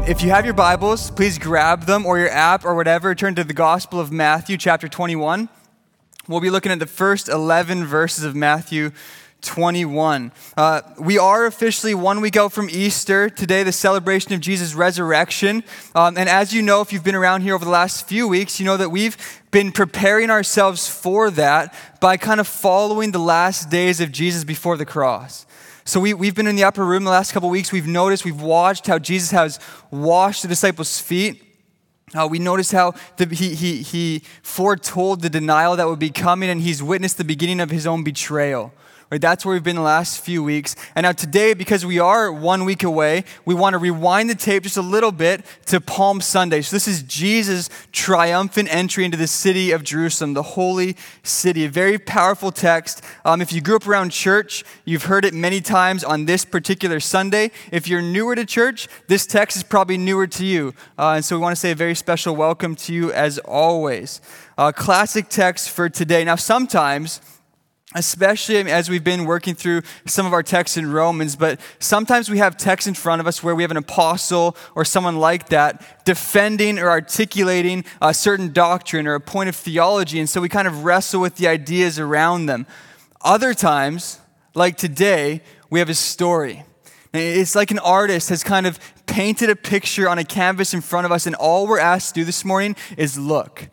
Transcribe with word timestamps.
Um, 0.00 0.06
if 0.06 0.22
you 0.22 0.30
have 0.30 0.46
your 0.46 0.54
Bibles, 0.54 1.10
please 1.10 1.38
grab 1.38 1.84
them 1.84 2.06
or 2.06 2.18
your 2.18 2.30
app 2.30 2.64
or 2.64 2.74
whatever. 2.74 3.14
Turn 3.14 3.34
to 3.34 3.44
the 3.44 3.52
Gospel 3.52 4.00
of 4.00 4.10
Matthew, 4.10 4.56
chapter 4.56 4.88
21. 4.88 5.48
We'll 6.26 6.40
be 6.40 6.48
looking 6.48 6.72
at 6.72 6.78
the 6.78 6.86
first 6.86 7.28
11 7.28 7.84
verses 7.84 8.24
of 8.24 8.34
Matthew 8.34 8.92
21. 9.42 10.32
Uh, 10.56 10.80
we 10.98 11.18
are 11.18 11.44
officially 11.44 11.94
one 11.94 12.22
week 12.22 12.36
out 12.36 12.52
from 12.52 12.70
Easter. 12.70 13.28
Today, 13.28 13.62
the 13.62 13.72
celebration 13.72 14.32
of 14.32 14.40
Jesus' 14.40 14.74
resurrection. 14.74 15.64
Um, 15.94 16.16
and 16.16 16.28
as 16.28 16.54
you 16.54 16.62
know, 16.62 16.80
if 16.80 16.92
you've 16.92 17.04
been 17.04 17.14
around 17.14 17.42
here 17.42 17.54
over 17.54 17.64
the 17.64 17.70
last 17.70 18.08
few 18.08 18.26
weeks, 18.26 18.58
you 18.58 18.64
know 18.64 18.78
that 18.78 18.90
we've 18.90 19.18
been 19.50 19.70
preparing 19.70 20.30
ourselves 20.30 20.88
for 20.88 21.30
that 21.32 21.74
by 22.00 22.16
kind 22.16 22.40
of 22.40 22.46
following 22.46 23.12
the 23.12 23.18
last 23.18 23.68
days 23.68 24.00
of 24.00 24.12
Jesus 24.12 24.44
before 24.44 24.78
the 24.78 24.86
cross. 24.86 25.44
So 25.90 25.98
we, 25.98 26.14
we've 26.14 26.36
been 26.36 26.46
in 26.46 26.54
the 26.54 26.62
upper 26.62 26.84
room 26.84 27.02
the 27.02 27.10
last 27.10 27.32
couple 27.32 27.50
weeks. 27.50 27.72
We've 27.72 27.84
noticed, 27.84 28.24
we've 28.24 28.40
watched 28.40 28.86
how 28.86 29.00
Jesus 29.00 29.32
has 29.32 29.58
washed 29.90 30.42
the 30.42 30.46
disciples' 30.46 31.00
feet. 31.00 31.42
Uh, 32.14 32.28
we 32.30 32.38
noticed 32.38 32.70
how 32.70 32.94
the, 33.16 33.26
he, 33.26 33.56
he, 33.56 33.82
he 33.82 34.22
foretold 34.40 35.20
the 35.20 35.28
denial 35.28 35.74
that 35.74 35.88
would 35.88 35.98
be 35.98 36.10
coming, 36.10 36.48
and 36.48 36.60
he's 36.60 36.80
witnessed 36.80 37.18
the 37.18 37.24
beginning 37.24 37.58
of 37.58 37.70
his 37.70 37.88
own 37.88 38.04
betrayal. 38.04 38.72
Right? 39.10 39.20
That's 39.20 39.44
where 39.44 39.54
we've 39.54 39.64
been 39.64 39.74
the 39.74 39.82
last 39.82 40.20
few 40.20 40.40
weeks. 40.44 40.76
And 40.94 41.02
now 41.02 41.10
today, 41.10 41.52
because 41.52 41.84
we 41.84 41.98
are 41.98 42.30
one 42.30 42.64
week 42.64 42.84
away, 42.84 43.24
we 43.44 43.56
want 43.56 43.74
to 43.74 43.78
rewind 43.78 44.30
the 44.30 44.36
tape 44.36 44.62
just 44.62 44.76
a 44.76 44.82
little 44.82 45.10
bit 45.10 45.44
to 45.66 45.80
Palm 45.80 46.20
Sunday. 46.20 46.62
So 46.62 46.76
this 46.76 46.86
is 46.86 47.02
Jesus' 47.02 47.68
triumphant 47.90 48.72
entry 48.72 49.04
into 49.04 49.16
the 49.16 49.26
city 49.26 49.72
of 49.72 49.82
Jerusalem, 49.82 50.34
the 50.34 50.44
holy 50.44 50.96
city. 51.24 51.64
A 51.64 51.68
very 51.68 51.98
powerful 51.98 52.52
text. 52.52 53.02
Um, 53.24 53.42
if 53.42 53.52
you 53.52 53.60
grew 53.60 53.74
up 53.74 53.88
around 53.88 54.10
church, 54.10 54.62
you've 54.84 55.06
heard 55.06 55.24
it 55.24 55.34
many 55.34 55.60
times 55.60 56.04
on 56.04 56.26
this 56.26 56.44
particular 56.44 57.00
Sunday. 57.00 57.50
If 57.72 57.88
you're 57.88 58.02
newer 58.02 58.36
to 58.36 58.46
church, 58.46 58.86
this 59.08 59.26
text 59.26 59.56
is 59.56 59.64
probably 59.64 59.98
newer 59.98 60.28
to 60.28 60.46
you. 60.46 60.72
Uh, 60.96 61.14
and 61.14 61.24
so 61.24 61.34
we 61.34 61.42
want 61.42 61.56
to 61.56 61.60
say 61.60 61.72
a 61.72 61.74
very 61.74 61.96
special 61.96 62.36
welcome 62.36 62.76
to 62.76 62.94
you 62.94 63.10
as 63.10 63.38
always. 63.40 64.20
Uh, 64.56 64.70
classic 64.70 65.28
text 65.28 65.68
for 65.70 65.88
today. 65.88 66.22
Now, 66.22 66.36
sometimes 66.36 67.20
especially 67.94 68.56
as 68.70 68.88
we've 68.88 69.02
been 69.02 69.24
working 69.24 69.54
through 69.54 69.82
some 70.06 70.26
of 70.26 70.32
our 70.32 70.42
texts 70.42 70.76
in 70.76 70.92
Romans, 70.92 71.34
but 71.34 71.60
sometimes 71.80 72.30
we 72.30 72.38
have 72.38 72.56
texts 72.56 72.86
in 72.86 72.94
front 72.94 73.20
of 73.20 73.26
us 73.26 73.42
where 73.42 73.54
we 73.54 73.62
have 73.62 73.70
an 73.70 73.76
apostle 73.76 74.56
or 74.76 74.84
someone 74.84 75.16
like 75.16 75.48
that 75.48 76.04
defending 76.04 76.78
or 76.78 76.88
articulating 76.88 77.84
a 78.00 78.14
certain 78.14 78.52
doctrine 78.52 79.06
or 79.06 79.14
a 79.14 79.20
point 79.20 79.48
of 79.48 79.56
theology, 79.56 80.20
and 80.20 80.28
so 80.28 80.40
we 80.40 80.48
kind 80.48 80.68
of 80.68 80.84
wrestle 80.84 81.20
with 81.20 81.36
the 81.36 81.48
ideas 81.48 81.98
around 81.98 82.46
them. 82.46 82.66
Other 83.22 83.54
times, 83.54 84.20
like 84.54 84.76
today, 84.76 85.42
we 85.68 85.80
have 85.80 85.88
a 85.88 85.94
story. 85.94 86.64
It's 87.12 87.56
like 87.56 87.72
an 87.72 87.80
artist 87.80 88.28
has 88.28 88.44
kind 88.44 88.66
of 88.66 88.78
painted 89.06 89.50
a 89.50 89.56
picture 89.56 90.08
on 90.08 90.18
a 90.18 90.24
canvas 90.24 90.72
in 90.72 90.80
front 90.80 91.06
of 91.06 91.12
us, 91.12 91.26
and 91.26 91.34
all 91.34 91.66
we're 91.66 91.80
asked 91.80 92.14
to 92.14 92.20
do 92.20 92.24
this 92.24 92.44
morning 92.44 92.76
is 92.96 93.18
look. 93.18 93.68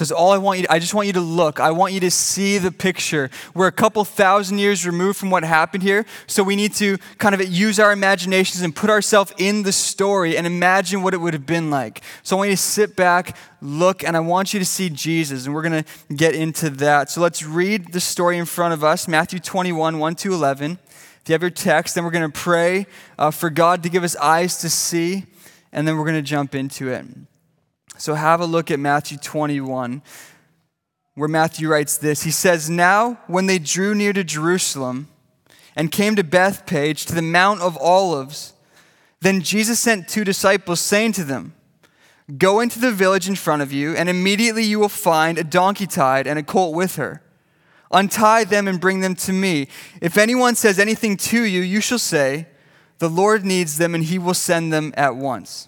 It's 0.00 0.10
all 0.10 0.30
I 0.30 0.38
want 0.38 0.60
you 0.60 0.66
to, 0.66 0.72
I 0.72 0.78
just 0.78 0.94
want 0.94 1.06
you 1.06 1.12
to 1.14 1.20
look. 1.20 1.60
I 1.60 1.70
want 1.70 1.92
you 1.92 2.00
to 2.00 2.10
see 2.10 2.58
the 2.58 2.70
picture. 2.70 3.30
We're 3.54 3.66
a 3.66 3.72
couple 3.72 4.04
thousand 4.04 4.58
years 4.58 4.86
removed 4.86 5.18
from 5.18 5.30
what 5.30 5.44
happened 5.44 5.82
here, 5.82 6.06
so 6.26 6.42
we 6.42 6.56
need 6.56 6.74
to 6.74 6.98
kind 7.18 7.34
of 7.34 7.46
use 7.46 7.78
our 7.78 7.92
imaginations 7.92 8.62
and 8.62 8.74
put 8.74 8.90
ourselves 8.90 9.32
in 9.38 9.62
the 9.62 9.72
story 9.72 10.36
and 10.36 10.46
imagine 10.46 11.02
what 11.02 11.14
it 11.14 11.18
would 11.18 11.34
have 11.34 11.46
been 11.46 11.70
like. 11.70 12.02
So 12.22 12.36
I 12.36 12.38
want 12.38 12.50
you 12.50 12.56
to 12.56 12.62
sit 12.62 12.96
back, 12.96 13.36
look, 13.60 14.04
and 14.04 14.16
I 14.16 14.20
want 14.20 14.52
you 14.52 14.60
to 14.60 14.66
see 14.66 14.90
Jesus, 14.90 15.46
and 15.46 15.54
we're 15.54 15.62
going 15.62 15.84
to 15.84 16.14
get 16.14 16.34
into 16.34 16.70
that. 16.70 17.10
So 17.10 17.20
let's 17.20 17.44
read 17.44 17.92
the 17.92 18.00
story 18.00 18.38
in 18.38 18.44
front 18.44 18.74
of 18.74 18.84
us, 18.84 19.08
Matthew 19.08 19.38
21, 19.38 19.98
1 19.98 20.14
to 20.16 20.32
11. 20.32 20.78
If 21.28 21.28
you 21.28 21.32
have 21.32 21.42
your 21.42 21.50
text, 21.50 21.94
then 21.94 22.04
we're 22.04 22.10
going 22.10 22.30
to 22.30 22.38
pray 22.38 22.86
uh, 23.18 23.30
for 23.30 23.50
God 23.50 23.82
to 23.82 23.88
give 23.88 24.04
us 24.04 24.16
eyes 24.16 24.58
to 24.58 24.70
see, 24.70 25.26
and 25.72 25.86
then 25.86 25.96
we're 25.96 26.04
going 26.04 26.14
to 26.16 26.22
jump 26.22 26.54
into 26.54 26.88
it. 26.88 27.04
So 27.98 28.14
have 28.14 28.40
a 28.40 28.46
look 28.46 28.70
at 28.70 28.78
Matthew 28.78 29.18
21, 29.18 30.02
where 31.16 31.28
Matthew 31.28 31.68
writes 31.68 31.98
this. 31.98 32.22
He 32.22 32.30
says, 32.30 32.70
Now, 32.70 33.18
when 33.26 33.46
they 33.46 33.58
drew 33.58 33.92
near 33.92 34.12
to 34.12 34.22
Jerusalem 34.22 35.08
and 35.74 35.90
came 35.90 36.14
to 36.14 36.22
Bethphage, 36.22 37.06
to 37.06 37.14
the 37.14 37.22
Mount 37.22 37.60
of 37.60 37.76
Olives, 37.78 38.52
then 39.20 39.40
Jesus 39.42 39.80
sent 39.80 40.06
two 40.06 40.22
disciples, 40.22 40.80
saying 40.80 41.12
to 41.12 41.24
them, 41.24 41.54
Go 42.36 42.60
into 42.60 42.78
the 42.78 42.92
village 42.92 43.28
in 43.28 43.34
front 43.34 43.62
of 43.62 43.72
you, 43.72 43.96
and 43.96 44.08
immediately 44.08 44.62
you 44.62 44.78
will 44.78 44.88
find 44.88 45.36
a 45.36 45.44
donkey 45.44 45.86
tied 45.86 46.28
and 46.28 46.38
a 46.38 46.42
colt 46.44 46.76
with 46.76 46.96
her. 46.96 47.22
Untie 47.90 48.44
them 48.44 48.68
and 48.68 48.80
bring 48.80 49.00
them 49.00 49.16
to 49.16 49.32
me. 49.32 49.66
If 50.00 50.18
anyone 50.18 50.54
says 50.54 50.78
anything 50.78 51.16
to 51.16 51.42
you, 51.42 51.62
you 51.62 51.80
shall 51.80 51.98
say, 51.98 52.46
The 52.98 53.08
Lord 53.08 53.44
needs 53.44 53.78
them, 53.78 53.94
and 53.94 54.04
he 54.04 54.18
will 54.18 54.34
send 54.34 54.72
them 54.72 54.92
at 54.96 55.16
once. 55.16 55.67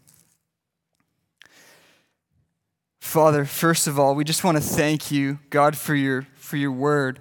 Father, 3.01 3.45
first 3.45 3.87
of 3.87 3.99
all, 3.99 4.13
we 4.13 4.23
just 4.23 4.43
want 4.43 4.57
to 4.57 4.63
thank 4.63 5.11
you, 5.11 5.39
God, 5.49 5.75
for 5.75 5.95
your, 5.95 6.27
for 6.35 6.55
your 6.55 6.71
word. 6.71 7.19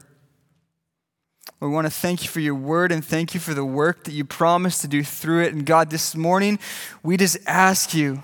We 1.58 1.68
want 1.68 1.86
to 1.86 1.90
thank 1.90 2.22
you 2.22 2.28
for 2.28 2.38
your 2.38 2.54
word 2.54 2.92
and 2.92 3.04
thank 3.04 3.32
you 3.32 3.40
for 3.40 3.54
the 3.54 3.64
work 3.64 4.04
that 4.04 4.12
you 4.12 4.24
promised 4.24 4.82
to 4.82 4.88
do 4.88 5.02
through 5.02 5.44
it. 5.44 5.54
And 5.54 5.64
God, 5.64 5.90
this 5.90 6.14
morning, 6.14 6.58
we 7.02 7.16
just 7.16 7.38
ask 7.46 7.94
you 7.94 8.22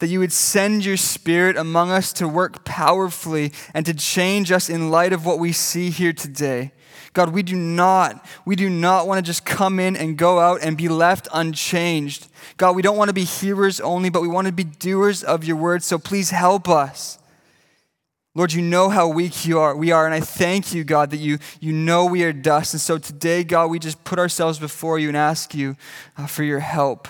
that 0.00 0.08
you 0.08 0.18
would 0.18 0.32
send 0.32 0.84
your 0.84 0.96
spirit 0.96 1.56
among 1.56 1.90
us 1.90 2.12
to 2.14 2.26
work 2.26 2.64
powerfully 2.64 3.52
and 3.72 3.86
to 3.86 3.94
change 3.94 4.50
us 4.50 4.68
in 4.68 4.90
light 4.90 5.12
of 5.12 5.24
what 5.24 5.38
we 5.38 5.52
see 5.52 5.90
here 5.90 6.12
today. 6.12 6.72
God, 7.12 7.32
we 7.32 7.42
do 7.42 7.56
not, 7.56 8.24
we 8.44 8.56
do 8.56 8.70
not 8.70 9.06
want 9.06 9.18
to 9.18 9.22
just 9.22 9.44
come 9.44 9.80
in 9.80 9.96
and 9.96 10.16
go 10.16 10.38
out 10.38 10.60
and 10.62 10.76
be 10.76 10.88
left 10.88 11.28
unchanged. 11.32 12.28
God, 12.56 12.76
we 12.76 12.82
don't 12.82 12.96
want 12.96 13.08
to 13.08 13.14
be 13.14 13.24
hearers 13.24 13.80
only, 13.80 14.10
but 14.10 14.22
we 14.22 14.28
want 14.28 14.46
to 14.46 14.52
be 14.52 14.64
doers 14.64 15.22
of 15.22 15.44
your 15.44 15.56
word. 15.56 15.82
So 15.82 15.98
please 15.98 16.30
help 16.30 16.68
us. 16.68 17.18
Lord, 18.34 18.52
you 18.52 18.62
know 18.62 18.88
how 18.88 19.08
weak 19.08 19.44
you 19.44 19.58
are, 19.58 19.76
we 19.76 19.90
are, 19.90 20.06
and 20.06 20.14
I 20.14 20.20
thank 20.20 20.72
you, 20.72 20.84
God, 20.84 21.10
that 21.10 21.16
you, 21.16 21.38
you 21.58 21.72
know 21.72 22.04
we 22.04 22.22
are 22.22 22.32
dust. 22.32 22.72
And 22.74 22.80
so 22.80 22.96
today, 22.96 23.42
God, 23.42 23.70
we 23.70 23.80
just 23.80 24.04
put 24.04 24.20
ourselves 24.20 24.60
before 24.60 25.00
you 25.00 25.08
and 25.08 25.16
ask 25.16 25.52
you 25.52 25.76
uh, 26.16 26.28
for 26.28 26.44
your 26.44 26.60
help. 26.60 27.08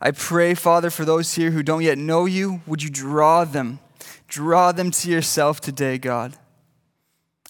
I 0.00 0.10
pray, 0.10 0.54
Father, 0.54 0.90
for 0.90 1.04
those 1.04 1.34
here 1.34 1.50
who 1.50 1.62
don't 1.62 1.82
yet 1.82 1.98
know 1.98 2.26
you, 2.26 2.60
would 2.66 2.82
you 2.82 2.90
draw 2.90 3.44
them? 3.44 3.80
Draw 4.28 4.72
them 4.72 4.90
to 4.90 5.10
yourself 5.10 5.60
today, 5.60 5.98
God. 5.98 6.36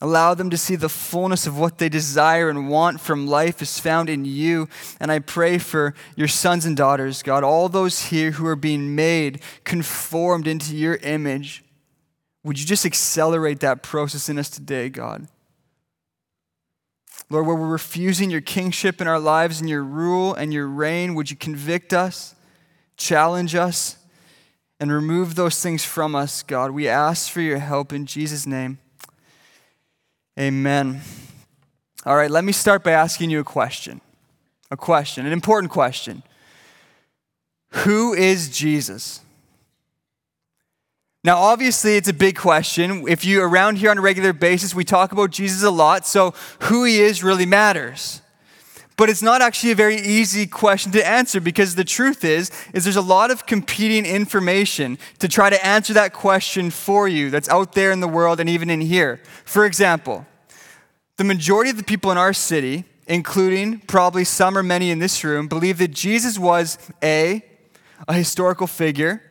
Allow 0.03 0.35
them 0.35 0.51
to 0.51 0.59
see 0.59 0.77
the 0.77 0.91
fullness 0.91 1.47
of 1.47 1.59
what 1.59 1.79
they 1.79 1.89
desire 1.89 2.51
and 2.51 2.69
want 2.69 3.01
from 3.01 3.27
life 3.27 3.63
is 3.63 3.81
found 3.81 4.11
in 4.11 4.27
you. 4.27 4.69
And 5.01 5.11
I 5.11 5.21
pray 5.21 5.57
for 5.57 5.95
your 6.17 6.29
sons 6.29 6.67
and 6.67 6.77
daughters, 6.77 7.23
God, 7.23 7.43
all 7.43 7.71
those 7.71 8.07
here 8.07 8.33
who 8.33 8.47
are 8.47 8.57
being 8.57 8.95
made 8.95 9.41
conformed 9.65 10.47
into 10.47 10.77
your 10.77 10.97
image. 10.97 11.65
Would 12.45 12.61
you 12.61 12.67
just 12.67 12.85
accelerate 12.85 13.61
that 13.61 13.83
process 13.83 14.29
in 14.29 14.39
us 14.39 14.51
today, 14.51 14.91
God? 14.91 15.29
Lord, 17.31 17.47
where 17.47 17.57
we're 17.57 17.67
refusing 17.67 18.31
your 18.31 18.41
kingship 18.41 19.01
in 19.01 19.09
our 19.09 19.19
lives 19.19 19.61
and 19.61 19.69
your 19.69 19.83
rule 19.83 20.35
and 20.35 20.53
your 20.53 20.69
reign, 20.69 21.15
would 21.17 21.31
you 21.31 21.37
convict 21.37 21.93
us, 21.93 22.36
challenge 22.97 23.55
us, 23.55 23.97
and 24.79 24.93
remove 24.93 25.35
those 25.35 25.63
things 25.63 25.85
from 25.85 26.15
us, 26.15 26.43
God? 26.43 26.71
We 26.71 26.89
ask 26.89 27.31
for 27.31 27.41
your 27.41 27.59
help 27.59 27.93
in 27.93 28.07
Jesus' 28.07 28.47
name. 28.47 28.79
Amen. 30.39 31.01
All 32.05 32.17
right, 32.17 32.31
let 32.31 32.45
me 32.45 32.53
start 32.53 32.85
by 32.85 32.93
asking 32.93 33.31
you 33.31 33.41
a 33.41 33.45
question. 33.45 34.01
A 34.71 34.77
question, 34.77 35.25
an 35.27 35.33
important 35.33 35.73
question. 35.73 36.23
Who 37.71 38.13
is 38.15 38.51
Jesus? 38.51 39.21
Now, 41.25 41.39
obviously, 41.39 41.97
it's 41.97 42.09
a 42.09 42.13
big 42.13 42.37
question. 42.37 43.09
If 43.09 43.25
you 43.25 43.43
around 43.43 43.79
here 43.79 43.91
on 43.91 43.99
a 43.99 44.01
regular 44.01 44.33
basis, 44.33 44.75
we 44.75 44.85
talk 44.85 45.11
about 45.11 45.31
Jesus 45.31 45.63
a 45.63 45.71
lot, 45.71 46.07
so 46.07 46.35
who 46.61 46.85
he 46.85 47.01
is 47.01 47.25
really 47.25 47.47
matters. 47.47 48.23
But 48.97 49.11
it's 49.11 49.23
not 49.23 49.43
actually 49.43 49.73
a 49.73 49.75
very 49.75 49.97
easy 49.97 50.47
question 50.47 50.91
to 50.93 51.07
answer 51.07 51.39
because 51.39 51.75
the 51.75 51.85
truth 51.85 52.25
is 52.25 52.51
is 52.73 52.85
there's 52.85 52.97
a 52.97 53.03
lot 53.03 53.31
of 53.31 53.45
competing 53.47 54.07
information 54.07 54.99
to 55.19 55.29
try 55.29 55.51
to 55.51 55.67
answer 55.67 55.93
that 55.93 56.15
question 56.15 56.71
for 56.71 57.07
you 57.07 57.29
that's 57.31 57.49
out 57.49 57.73
there 57.73 57.93
in 57.93 58.01
the 58.01 58.09
world 58.09 58.41
and 58.41 58.49
even 58.49 58.71
in 58.71 58.81
here. 58.81 59.21
For 59.45 59.67
example, 59.67 60.27
the 61.19 61.25
majority 61.25 61.71
of 61.71 61.77
the 61.77 61.85
people 61.85 62.11
in 62.11 62.17
our 62.17 62.33
city, 62.33 62.85
including 63.07 63.81
probably 63.81 64.25
some 64.25 64.57
or 64.57 64.63
many 64.63 64.91
in 64.91 64.99
this 64.99 65.23
room, 65.23 65.47
believe 65.47 65.77
that 65.79 65.93
Jesus 65.93 66.39
was 66.39 66.79
a 67.03 67.43
a 68.09 68.15
historical 68.15 68.67
figure 68.67 69.23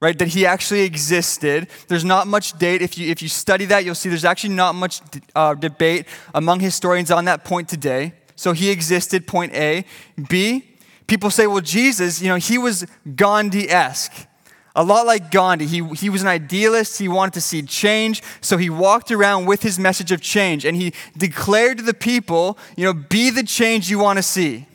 right? 0.00 0.18
That 0.18 0.28
he 0.28 0.46
actually 0.46 0.80
existed. 0.80 1.68
There's 1.88 2.04
not 2.04 2.26
much 2.26 2.58
date. 2.58 2.80
If 2.80 2.96
you, 2.96 3.10
if 3.10 3.20
you 3.20 3.28
study 3.28 3.66
that, 3.66 3.84
you'll 3.84 3.94
see 3.94 4.08
there's 4.08 4.24
actually 4.24 4.54
not 4.54 4.74
much 4.74 5.00
uh, 5.34 5.54
debate 5.54 6.06
among 6.34 6.60
historians 6.60 7.10
on 7.10 7.26
that 7.26 7.44
point 7.44 7.68
today. 7.68 8.14
So 8.40 8.52
he 8.52 8.70
existed, 8.70 9.26
point 9.26 9.52
A. 9.52 9.84
B, 10.30 10.64
people 11.06 11.28
say, 11.28 11.46
well, 11.46 11.60
Jesus, 11.60 12.22
you 12.22 12.28
know, 12.28 12.36
he 12.36 12.56
was 12.56 12.86
Gandhi 13.14 13.68
esque. 13.68 14.26
A 14.74 14.82
lot 14.82 15.04
like 15.04 15.30
Gandhi. 15.30 15.66
He, 15.66 15.84
he 15.88 16.08
was 16.08 16.22
an 16.22 16.28
idealist. 16.28 16.98
He 16.98 17.06
wanted 17.06 17.34
to 17.34 17.42
see 17.42 17.60
change. 17.60 18.22
So 18.40 18.56
he 18.56 18.70
walked 18.70 19.10
around 19.10 19.44
with 19.44 19.60
his 19.60 19.78
message 19.78 20.10
of 20.10 20.22
change 20.22 20.64
and 20.64 20.74
he 20.74 20.94
declared 21.18 21.76
to 21.76 21.84
the 21.84 21.92
people, 21.92 22.56
you 22.78 22.86
know, 22.86 22.94
be 22.94 23.28
the 23.28 23.42
change 23.42 23.90
you 23.90 23.98
want 23.98 24.16
to 24.16 24.22
see. 24.22 24.66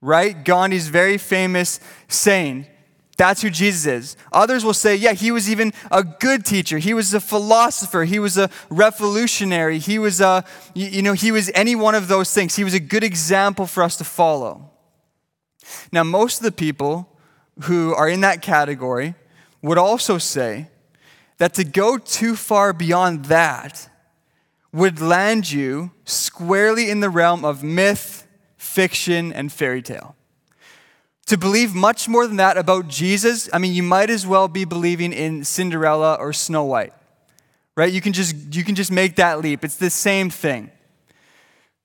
Right? 0.00 0.44
Gandhi's 0.44 0.86
very 0.86 1.18
famous 1.18 1.80
saying. 2.06 2.66
That's 3.16 3.40
who 3.40 3.48
Jesus 3.48 3.86
is. 3.86 4.16
Others 4.32 4.64
will 4.64 4.74
say, 4.74 4.94
yeah, 4.94 5.12
he 5.12 5.30
was 5.30 5.50
even 5.50 5.72
a 5.90 6.04
good 6.04 6.44
teacher. 6.44 6.78
He 6.78 6.92
was 6.92 7.14
a 7.14 7.20
philosopher. 7.20 8.04
He 8.04 8.18
was 8.18 8.36
a 8.36 8.50
revolutionary. 8.68 9.78
He 9.78 9.98
was 9.98 10.20
a, 10.20 10.44
you 10.74 11.00
know, 11.00 11.14
he 11.14 11.32
was 11.32 11.50
any 11.54 11.74
one 11.74 11.94
of 11.94 12.08
those 12.08 12.32
things. 12.32 12.56
He 12.56 12.64
was 12.64 12.74
a 12.74 12.80
good 12.80 13.02
example 13.02 13.66
for 13.66 13.82
us 13.82 13.96
to 13.96 14.04
follow. 14.04 14.70
Now, 15.90 16.04
most 16.04 16.38
of 16.38 16.44
the 16.44 16.52
people 16.52 17.18
who 17.62 17.94
are 17.94 18.08
in 18.08 18.20
that 18.20 18.42
category 18.42 19.14
would 19.62 19.78
also 19.78 20.18
say 20.18 20.68
that 21.38 21.54
to 21.54 21.64
go 21.64 21.96
too 21.96 22.36
far 22.36 22.72
beyond 22.72 23.26
that 23.26 23.88
would 24.72 25.00
land 25.00 25.50
you 25.50 25.90
squarely 26.04 26.90
in 26.90 27.00
the 27.00 27.08
realm 27.08 27.44
of 27.46 27.62
myth, 27.62 28.26
fiction, 28.58 29.32
and 29.32 29.50
fairy 29.50 29.80
tale. 29.80 30.15
To 31.26 31.36
believe 31.36 31.74
much 31.74 32.08
more 32.08 32.26
than 32.26 32.36
that 32.36 32.56
about 32.56 32.86
Jesus, 32.86 33.48
I 33.52 33.58
mean, 33.58 33.74
you 33.74 33.82
might 33.82 34.10
as 34.10 34.24
well 34.24 34.46
be 34.46 34.64
believing 34.64 35.12
in 35.12 35.42
Cinderella 35.42 36.14
or 36.20 36.32
Snow 36.32 36.64
White, 36.64 36.92
right? 37.76 37.92
You 37.92 38.00
can 38.00 38.12
just, 38.12 38.54
you 38.54 38.62
can 38.62 38.76
just 38.76 38.92
make 38.92 39.16
that 39.16 39.40
leap. 39.40 39.64
It's 39.64 39.76
the 39.76 39.90
same 39.90 40.30
thing. 40.30 40.70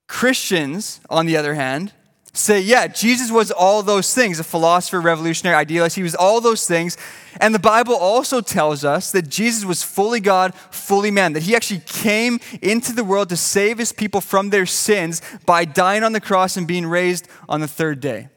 Christians, 0.08 1.02
on 1.10 1.26
the 1.26 1.38
other 1.38 1.56
hand, 1.56 1.92
say, 2.34 2.62
yeah, 2.62 2.86
Jesus 2.86 3.32
was 3.32 3.50
all 3.50 3.82
those 3.82 4.14
things 4.14 4.40
a 4.40 4.44
philosopher, 4.44 5.02
revolutionary, 5.02 5.56
idealist. 5.56 5.96
He 5.96 6.04
was 6.04 6.14
all 6.14 6.40
those 6.40 6.68
things. 6.68 6.96
And 7.40 7.56
the 7.56 7.60
Bible 7.60 7.96
also 7.96 8.42
tells 8.42 8.86
us 8.86 9.12
that 9.12 9.28
Jesus 9.28 9.66
was 9.66 9.82
fully 9.82 10.20
God, 10.20 10.54
fully 10.54 11.10
man, 11.10 11.34
that 11.34 11.44
he 11.44 11.56
actually 11.56 11.82
came 11.88 12.40
into 12.62 12.94
the 12.94 13.04
world 13.04 13.30
to 13.30 13.38
save 13.38 13.80
his 13.80 13.92
people 13.92 14.22
from 14.22 14.52
their 14.52 14.68
sins 14.68 15.20
by 15.48 15.66
dying 15.66 16.04
on 16.04 16.14
the 16.14 16.22
cross 16.22 16.58
and 16.58 16.68
being 16.68 16.86
raised 16.86 17.28
on 17.50 17.60
the 17.60 17.68
third 17.68 18.00
day 18.00 18.30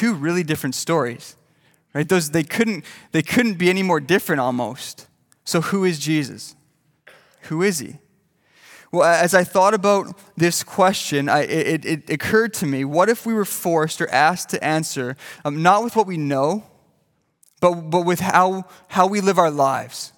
two 0.00 0.14
really 0.14 0.42
different 0.42 0.74
stories. 0.74 1.36
Right? 1.92 2.08
Those 2.08 2.30
they 2.30 2.42
couldn't 2.42 2.84
they 3.12 3.22
couldn't 3.22 3.58
be 3.58 3.68
any 3.68 3.82
more 3.82 4.00
different 4.00 4.40
almost. 4.40 5.06
So 5.44 5.60
who 5.60 5.84
is 5.84 5.98
Jesus? 5.98 6.56
Who 7.42 7.62
is 7.62 7.80
he? 7.80 7.98
Well, 8.92 9.04
as 9.04 9.34
I 9.34 9.44
thought 9.44 9.74
about 9.74 10.18
this 10.36 10.62
question, 10.64 11.28
I, 11.28 11.42
it, 11.42 11.84
it, 11.84 12.10
occurred 12.10 12.54
to 12.54 12.66
me 12.66 12.84
what 12.84 13.08
if 13.08 13.24
we 13.24 13.34
were 13.34 13.44
forced 13.44 14.00
or 14.00 14.08
asked 14.08 14.50
to 14.50 14.64
answer, 14.64 15.16
um, 15.44 15.62
not 15.62 15.84
with 15.84 15.94
what 15.94 16.08
we 16.08 16.16
know, 16.16 16.64
but, 17.60 17.74
but 17.90 18.04
with 18.04 18.18
how, 18.18 18.64
how 18.88 19.06
we 19.06 19.20
live 19.20 19.38
our 19.38 19.50
lives? 19.50 20.12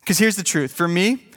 Because 0.00 0.18
here's 0.18 0.34
the 0.34 0.42
truth 0.42 0.72
for 0.72 0.88
me, 0.88 1.28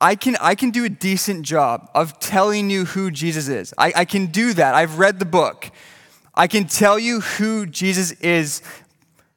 I 0.00 0.16
can, 0.16 0.36
I 0.40 0.54
can 0.54 0.70
do 0.70 0.84
a 0.84 0.88
decent 0.88 1.46
job 1.46 1.88
of 1.94 2.18
telling 2.18 2.68
you 2.68 2.84
who 2.84 3.10
Jesus 3.10 3.48
is. 3.48 3.72
I, 3.78 3.92
I 3.96 4.04
can 4.04 4.26
do 4.26 4.52
that. 4.54 4.74
I've 4.74 4.98
read 4.98 5.18
the 5.18 5.24
book. 5.24 5.70
I 6.34 6.46
can 6.46 6.66
tell 6.66 6.98
you 6.98 7.20
who 7.20 7.64
Jesus 7.66 8.12
is. 8.12 8.60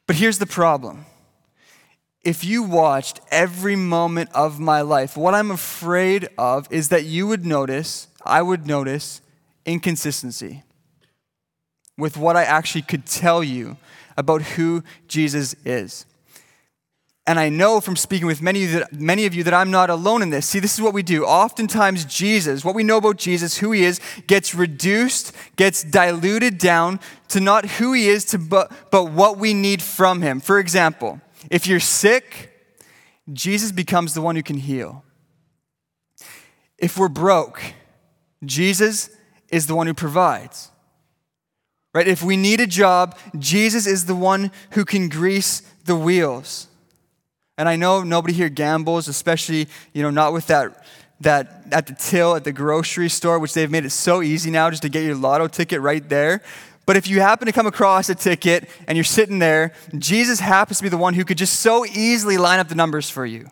But 0.08 0.16
here's 0.16 0.40
the 0.40 0.48
problem. 0.48 1.06
If 2.24 2.44
you 2.44 2.64
watched 2.64 3.22
every 3.32 3.76
moment 3.76 4.32
of 4.34 4.60
my 4.60 4.82
life, 4.82 5.16
what 5.16 5.34
I'm 5.34 5.52
afraid 5.52 6.28
of 6.38 6.68
is 6.72 6.90
that 6.90 7.06
you 7.06 7.28
would 7.28 7.46
notice, 7.46 8.08
I 8.26 8.42
would 8.42 8.68
notice, 8.68 9.22
inconsistency 9.66 10.64
with 11.98 12.18
what 12.18 12.36
I 12.36 12.44
actually 12.44 12.82
could 12.82 13.06
tell 13.06 13.44
you 13.44 13.78
about 14.18 14.42
who 14.42 14.84
Jesus 15.08 15.56
is. 15.66 16.06
And 17.28 17.38
I 17.38 17.50
know 17.50 17.82
from 17.82 17.98
speaking 17.98 18.26
with 18.26 18.42
many 18.42 18.64
of, 18.64 18.72
you 18.72 18.80
that, 18.80 18.94
many 18.94 19.26
of 19.26 19.36
you 19.36 19.44
that 19.44 19.54
I'm 19.54 19.70
not 19.70 19.90
alone 19.90 20.22
in 20.22 20.30
this. 20.30 20.46
See, 20.46 20.60
this 20.60 20.74
is 20.74 20.82
what 20.82 20.94
we 20.94 21.04
do. 21.04 21.26
Oftentimes, 21.26 22.06
Jesus, 22.06 22.64
what 22.64 22.74
we 22.74 22.86
know 22.86 22.98
about 22.98 23.18
Jesus, 23.18 23.58
who 23.58 23.74
he 23.74 23.84
is, 23.84 24.00
gets 24.28 24.56
reduced, 24.56 25.36
gets 25.58 25.84
diluted 25.84 26.58
down 26.58 27.02
to 27.28 27.42
not 27.42 27.66
who 27.66 27.92
he 27.92 28.08
is, 28.08 28.24
to, 28.26 28.38
but, 28.38 28.72
but 28.92 29.12
what 29.12 29.38
we 29.38 29.54
need 29.54 29.82
from 29.82 30.22
him. 30.22 30.40
For 30.40 30.58
example, 30.58 31.20
if 31.52 31.68
you're 31.68 31.82
sick, 31.82 32.54
Jesus 33.34 33.74
becomes 33.74 34.14
the 34.14 34.22
one 34.22 34.38
who 34.38 34.44
can 34.44 34.58
heal. 34.58 35.04
If 36.78 36.98
we're 36.98 37.10
broke, 37.10 37.62
Jesus 38.46 39.10
is 39.50 39.68
the 39.68 39.76
one 39.76 39.88
who 39.88 39.94
provides. 39.94 40.72
Right? 41.94 42.08
If 42.08 42.24
we 42.24 42.38
need 42.38 42.62
a 42.62 42.68
job, 42.68 43.18
Jesus 43.38 43.86
is 43.86 44.06
the 44.06 44.16
one 44.16 44.52
who 44.72 44.86
can 44.86 45.10
grease 45.10 45.62
the 45.84 45.96
wheels. 45.96 46.67
And 47.58 47.68
I 47.68 47.76
know 47.76 48.04
nobody 48.04 48.34
here 48.34 48.50
gambles, 48.50 49.08
especially, 49.08 49.68
you 49.94 50.04
know, 50.04 50.12
not 50.12 50.32
with 50.32 50.48
that, 50.48 50.86
that 51.22 51.66
at 51.72 51.88
the 51.88 51.94
till 51.94 52.36
at 52.36 52.44
the 52.44 52.52
grocery 52.52 53.10
store, 53.10 53.40
which 53.40 53.54
they've 53.54 53.72
made 53.72 53.86
it 53.86 53.90
so 53.90 54.22
easy 54.22 54.52
now 54.52 54.70
just 54.70 54.84
to 54.84 54.90
get 54.90 55.04
your 55.04 55.16
lotto 55.16 55.48
ticket 55.48 55.82
right 55.82 56.08
there. 56.08 56.42
But 56.86 56.96
if 56.96 57.08
you 57.08 57.20
happen 57.20 57.48
to 57.48 57.52
come 57.52 57.68
across 57.68 58.10
a 58.10 58.16
ticket 58.16 58.70
and 58.88 58.96
you're 58.96 59.04
sitting 59.04 59.40
there, 59.40 59.74
Jesus 59.98 60.40
happens 60.40 60.78
to 60.78 60.84
be 60.84 60.90
the 60.90 60.98
one 60.98 61.16
who 61.16 61.26
could 61.26 61.38
just 61.38 61.60
so 61.60 61.86
easily 61.86 62.38
line 62.38 62.60
up 62.60 62.70
the 62.70 62.76
numbers 62.76 63.10
for 63.10 63.26
you. 63.26 63.50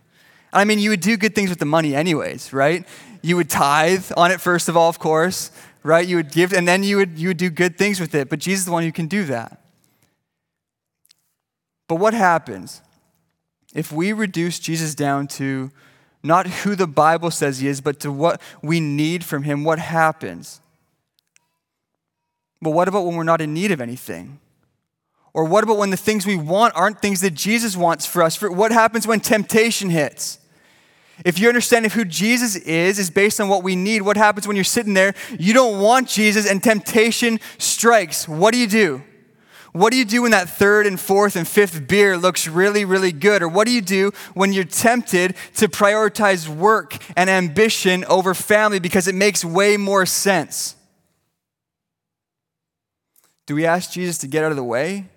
I 0.54 0.64
mean, 0.64 0.80
you 0.80 0.92
would 0.92 1.02
do 1.02 1.18
good 1.18 1.36
things 1.36 1.50
with 1.50 1.60
the 1.60 1.66
money, 1.66 1.96
anyways, 1.96 2.54
right? 2.54 2.88
You 3.22 3.36
would 3.36 3.50
tithe 3.50 4.10
on 4.16 4.32
it, 4.32 4.40
first 4.40 4.70
of 4.70 4.78
all, 4.78 4.88
of 4.88 5.00
course, 5.00 5.52
right? 5.84 6.08
You 6.08 6.16
would 6.16 6.32
give, 6.32 6.54
and 6.54 6.66
then 6.66 6.82
you 6.84 6.96
would, 6.96 7.20
you 7.20 7.30
would 7.30 7.38
do 7.38 7.50
good 7.50 7.78
things 7.78 8.00
with 8.00 8.16
it. 8.16 8.30
But 8.30 8.40
Jesus 8.40 8.62
is 8.62 8.66
the 8.68 8.72
one 8.72 8.84
who 8.84 8.92
can 8.94 9.08
do 9.08 9.26
that. 9.26 9.62
But 11.90 11.96
what 11.96 12.14
happens 12.14 12.82
if 13.76 13.92
we 13.92 14.14
reduce 14.14 14.58
Jesus 14.58 14.96
down 14.96 15.28
to 15.28 15.70
not 16.24 16.48
who 16.48 16.76
the 16.76 16.88
Bible 16.88 17.30
says 17.30 17.60
he 17.60 17.68
is, 17.68 17.82
but 17.82 18.00
to 18.00 18.12
what 18.12 18.42
we 18.64 18.80
need 18.80 19.24
from 19.24 19.44
him, 19.44 19.64
what 19.64 19.78
happens? 19.78 20.62
But 22.62 22.72
what 22.72 22.88
about 22.88 23.06
when 23.06 23.16
we're 23.16 23.24
not 23.24 23.42
in 23.42 23.54
need 23.54 23.72
of 23.72 23.82
anything? 23.82 24.40
Or 25.34 25.44
what 25.44 25.64
about 25.64 25.78
when 25.78 25.90
the 25.90 25.98
things 25.98 26.26
we 26.26 26.38
want 26.38 26.74
aren't 26.76 27.02
things 27.02 27.20
that 27.22 27.36
Jesus 27.36 27.76
wants 27.76 28.06
for 28.06 28.24
us? 28.24 28.36
For 28.36 28.50
what 28.50 28.72
happens 28.72 29.06
when 29.06 29.20
temptation 29.20 29.90
hits? 29.90 30.40
If 31.26 31.38
your 31.38 31.50
understanding 31.50 31.88
of 31.88 31.94
who 31.94 32.06
Jesus 32.06 32.56
is 32.56 32.98
is 32.98 33.10
based 33.10 33.40
on 33.42 33.50
what 33.50 33.62
we 33.62 33.76
need, 33.76 34.02
what 34.02 34.18
happens 34.18 34.48
when 34.48 34.56
you're 34.56 34.64
sitting 34.64 34.94
there, 34.94 35.14
you 35.38 35.54
don't 35.54 35.82
want 35.82 36.08
Jesus 36.08 36.50
and 36.50 36.64
temptation 36.64 37.40
strikes? 37.58 38.28
What 38.28 38.54
do 38.54 38.60
you 38.60 38.68
do? 38.68 39.04
What 39.76 39.92
do 39.92 39.98
you 39.98 40.06
do 40.06 40.22
when 40.22 40.32
that 40.32 40.48
third 40.48 40.88
and 40.88 40.98
fourth 40.98 41.36
and 41.36 41.46
fifth 41.46 41.86
beer 41.86 42.18
looks 42.18 42.48
really, 42.48 42.86
really 42.86 43.12
good? 43.12 43.44
Or 43.44 43.50
what 43.50 43.68
do 43.68 43.74
you 43.74 43.82
do 43.82 44.14
when 44.34 44.54
you're 44.54 44.64
tempted 44.64 45.36
to 45.56 45.68
prioritize 45.68 46.48
work 46.48 46.96
and 47.18 47.30
ambition 47.30 48.06
over 48.06 48.34
family 48.34 48.80
because 48.80 49.10
it 49.10 49.16
makes 49.16 49.44
way 49.44 49.76
more 49.76 50.06
sense? 50.06 50.78
Do 53.48 53.54
we 53.54 53.66
ask 53.66 53.92
Jesus 53.92 54.18
to 54.20 54.28
get 54.28 54.46
out 54.46 54.52
of 54.52 54.56
the 54.56 54.64
way? 54.64 55.10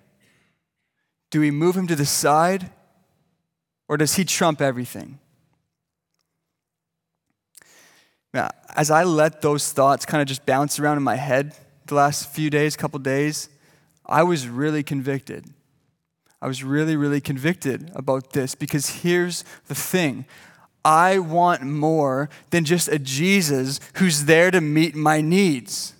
Do 1.31 1.39
we 1.39 1.53
move 1.53 1.77
him 1.77 1.87
to 1.87 1.95
the 1.95 2.05
side? 2.05 2.69
Or 3.87 3.97
does 3.97 4.17
he 4.17 4.25
trump 4.25 4.61
everything? 4.61 5.21
Now, 8.35 8.51
as 8.75 8.91
I 8.91 9.05
let 9.05 9.41
those 9.41 9.71
thoughts 9.71 10.05
kind 10.05 10.21
of 10.21 10.27
just 10.27 10.45
bounce 10.45 10.81
around 10.81 10.97
in 10.97 11.05
my 11.05 11.15
head 11.15 11.55
the 11.87 11.95
last 11.95 12.29
few 12.33 12.51
days, 12.51 12.75
couple 12.75 12.99
days, 12.99 13.51
I 14.09 14.23
was 14.23 14.49
really 14.49 14.83
convicted. 14.83 15.47
I 16.41 16.47
was 16.47 16.63
really, 16.63 16.97
really 16.97 17.21
convicted 17.21 17.91
about 17.95 18.33
this 18.33 18.55
because 18.55 19.03
here's 19.03 19.45
the 19.67 19.75
thing 19.75 20.25
I 20.85 21.19
want 21.19 21.63
more 21.63 22.31
than 22.51 22.65
just 22.65 22.89
a 22.89 22.99
Jesus 22.99 23.81
who's 23.95 24.25
there 24.25 24.51
to 24.51 24.61
meet 24.61 24.95
my 24.95 25.21
needs. 25.21 25.95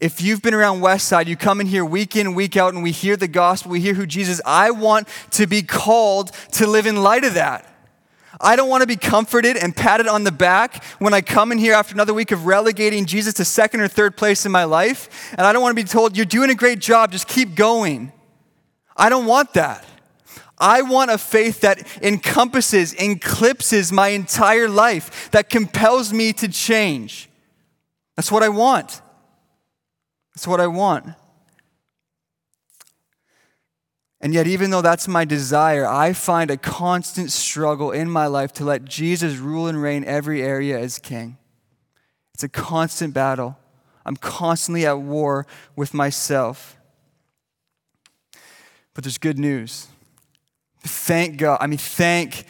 If 0.00 0.22
you've 0.22 0.42
been 0.42 0.54
around 0.54 0.80
Westside, 0.80 1.26
you 1.26 1.36
come 1.36 1.60
in 1.60 1.66
here 1.66 1.84
week 1.84 2.16
in, 2.16 2.34
week 2.34 2.56
out, 2.56 2.74
and 2.74 2.82
we 2.82 2.90
hear 2.90 3.16
the 3.16 3.28
gospel, 3.28 3.70
we 3.70 3.80
hear 3.80 3.94
who 3.94 4.06
Jesus. 4.06 4.40
I 4.44 4.70
want 4.70 5.08
to 5.32 5.46
be 5.46 5.62
called 5.62 6.32
to 6.52 6.66
live 6.66 6.86
in 6.86 7.02
light 7.02 7.24
of 7.24 7.34
that. 7.34 7.69
I 8.38 8.54
don't 8.54 8.68
want 8.68 8.82
to 8.82 8.86
be 8.86 8.96
comforted 8.96 9.56
and 9.56 9.74
patted 9.74 10.06
on 10.06 10.24
the 10.24 10.32
back 10.32 10.84
when 10.98 11.14
I 11.14 11.20
come 11.20 11.50
in 11.52 11.58
here 11.58 11.72
after 11.72 11.94
another 11.94 12.14
week 12.14 12.30
of 12.30 12.46
relegating 12.46 13.06
Jesus 13.06 13.34
to 13.34 13.44
second 13.44 13.80
or 13.80 13.88
third 13.88 14.16
place 14.16 14.46
in 14.46 14.52
my 14.52 14.64
life. 14.64 15.32
And 15.32 15.46
I 15.46 15.52
don't 15.52 15.62
want 15.62 15.76
to 15.76 15.82
be 15.82 15.88
told, 15.88 16.16
you're 16.16 16.26
doing 16.26 16.50
a 16.50 16.54
great 16.54 16.78
job, 16.78 17.12
just 17.12 17.26
keep 17.26 17.54
going. 17.54 18.12
I 18.96 19.08
don't 19.08 19.26
want 19.26 19.54
that. 19.54 19.84
I 20.58 20.82
want 20.82 21.10
a 21.10 21.16
faith 21.16 21.62
that 21.62 21.86
encompasses, 22.02 22.92
eclipses 22.94 23.90
my 23.90 24.08
entire 24.08 24.68
life, 24.68 25.30
that 25.30 25.48
compels 25.48 26.12
me 26.12 26.34
to 26.34 26.48
change. 26.48 27.30
That's 28.14 28.30
what 28.30 28.42
I 28.42 28.50
want. 28.50 29.00
That's 30.34 30.46
what 30.46 30.60
I 30.60 30.66
want. 30.66 31.06
And 34.20 34.34
yet, 34.34 34.46
even 34.46 34.70
though 34.70 34.82
that's 34.82 35.08
my 35.08 35.24
desire, 35.24 35.86
I 35.86 36.12
find 36.12 36.50
a 36.50 36.58
constant 36.58 37.32
struggle 37.32 37.90
in 37.90 38.10
my 38.10 38.26
life 38.26 38.52
to 38.54 38.64
let 38.64 38.84
Jesus 38.84 39.38
rule 39.38 39.66
and 39.66 39.80
reign 39.80 40.04
every 40.04 40.42
area 40.42 40.78
as 40.78 40.98
king. 40.98 41.38
It's 42.34 42.44
a 42.44 42.48
constant 42.48 43.14
battle. 43.14 43.56
I'm 44.04 44.16
constantly 44.16 44.84
at 44.84 44.98
war 44.98 45.46
with 45.74 45.94
myself. 45.94 46.76
But 48.92 49.04
there's 49.04 49.18
good 49.18 49.38
news. 49.38 49.88
Thank 50.82 51.38
God. 51.38 51.58
I 51.60 51.66
mean, 51.66 51.78
thank 51.78 52.44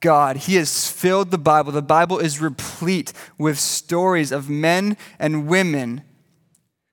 God. 0.00 0.36
He 0.36 0.56
has 0.56 0.90
filled 0.90 1.30
the 1.30 1.38
Bible. 1.38 1.70
The 1.70 1.82
Bible 1.82 2.18
is 2.18 2.40
replete 2.40 3.12
with 3.38 3.58
stories 3.58 4.32
of 4.32 4.48
men 4.48 4.96
and 5.18 5.46
women 5.46 6.02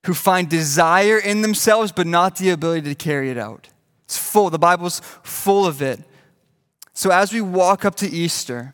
who 0.05 0.13
find 0.13 0.49
desire 0.49 1.17
in 1.17 1.41
themselves 1.41 1.91
but 1.91 2.07
not 2.07 2.37
the 2.37 2.49
ability 2.49 2.87
to 2.89 2.95
carry 2.95 3.29
it 3.31 3.37
out. 3.37 3.69
It's 4.09 4.17
full. 4.17 4.49
The 4.49 4.57
Bible's 4.57 5.01
full 5.21 5.67
of 5.67 5.83
it. 5.83 5.99
So 6.93 7.11
as 7.11 7.31
we 7.31 7.41
walk 7.41 7.85
up 7.85 7.93
to 7.97 8.09
Easter, 8.09 8.73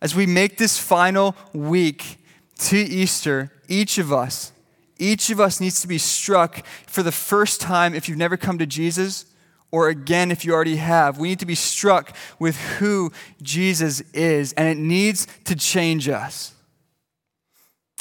as 0.00 0.14
we 0.14 0.26
make 0.26 0.58
this 0.58 0.78
final 0.78 1.34
week 1.52 2.18
to 2.58 2.76
Easter, 2.76 3.50
each 3.66 3.98
of 3.98 4.12
us, 4.12 4.52
each 4.96 5.28
of 5.28 5.40
us 5.40 5.60
needs 5.60 5.80
to 5.80 5.88
be 5.88 5.98
struck 5.98 6.64
for 6.86 7.02
the 7.02 7.10
first 7.10 7.60
time 7.60 7.96
if 7.96 8.08
you've 8.08 8.16
never 8.16 8.36
come 8.36 8.58
to 8.58 8.66
Jesus, 8.66 9.26
or 9.72 9.88
again 9.88 10.30
if 10.30 10.44
you 10.44 10.54
already 10.54 10.76
have. 10.76 11.18
We 11.18 11.30
need 11.30 11.40
to 11.40 11.46
be 11.46 11.56
struck 11.56 12.14
with 12.38 12.56
who 12.78 13.10
Jesus 13.42 14.02
is, 14.12 14.52
and 14.52 14.68
it 14.68 14.80
needs 14.80 15.26
to 15.46 15.56
change 15.56 16.08
us. 16.08 16.54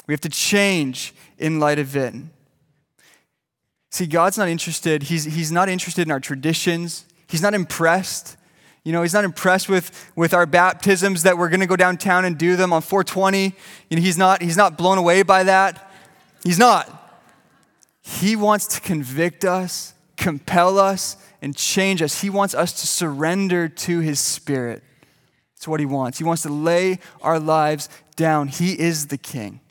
We 0.05 0.13
have 0.13 0.21
to 0.21 0.29
change 0.29 1.15
in 1.39 1.59
light 1.59 1.79
of 1.79 1.95
it. 1.95 2.13
See, 3.95 4.07
God's 4.07 4.37
not 4.37 4.49
interested. 4.49 5.03
He's, 5.03 5.23
he's 5.23 5.53
not 5.53 5.69
interested 5.69 6.01
in 6.01 6.11
our 6.11 6.19
traditions. 6.19 7.05
He's 7.29 7.41
not 7.41 7.53
impressed. 7.53 8.35
You 8.83 8.91
know, 8.91 9.03
he's 9.03 9.13
not 9.13 9.23
impressed 9.23 9.69
with, 9.69 10.11
with 10.17 10.33
our 10.33 10.45
baptisms 10.45 11.23
that 11.23 11.37
we're 11.37 11.47
going 11.47 11.61
to 11.61 11.65
go 11.65 11.77
downtown 11.77 12.25
and 12.25 12.37
do 12.37 12.57
them 12.57 12.73
on 12.73 12.81
420. 12.81 13.55
You 13.89 13.95
know, 13.95 14.01
he's 14.01 14.17
not, 14.17 14.41
he's 14.41 14.57
not 14.57 14.77
blown 14.77 14.97
away 14.97 15.23
by 15.23 15.43
that. 15.43 15.89
He's 16.43 16.59
not. 16.59 16.91
He 18.01 18.35
wants 18.35 18.67
to 18.67 18.81
convict 18.81 19.45
us, 19.45 19.93
compel 20.17 20.77
us, 20.77 21.15
and 21.41 21.55
change 21.55 22.01
us. 22.01 22.19
He 22.19 22.29
wants 22.29 22.53
us 22.53 22.73
to 22.81 22.87
surrender 22.87 23.69
to 23.69 23.99
his 23.99 24.19
spirit. 24.19 24.83
That's 25.55 25.69
what 25.69 25.79
he 25.79 25.85
wants. 25.85 26.17
He 26.17 26.25
wants 26.25 26.41
to 26.41 26.49
lay 26.49 26.99
our 27.21 27.39
lives 27.39 27.87
down. 28.17 28.49
He 28.49 28.77
is 28.77 29.07
the 29.07 29.17
king. 29.17 29.61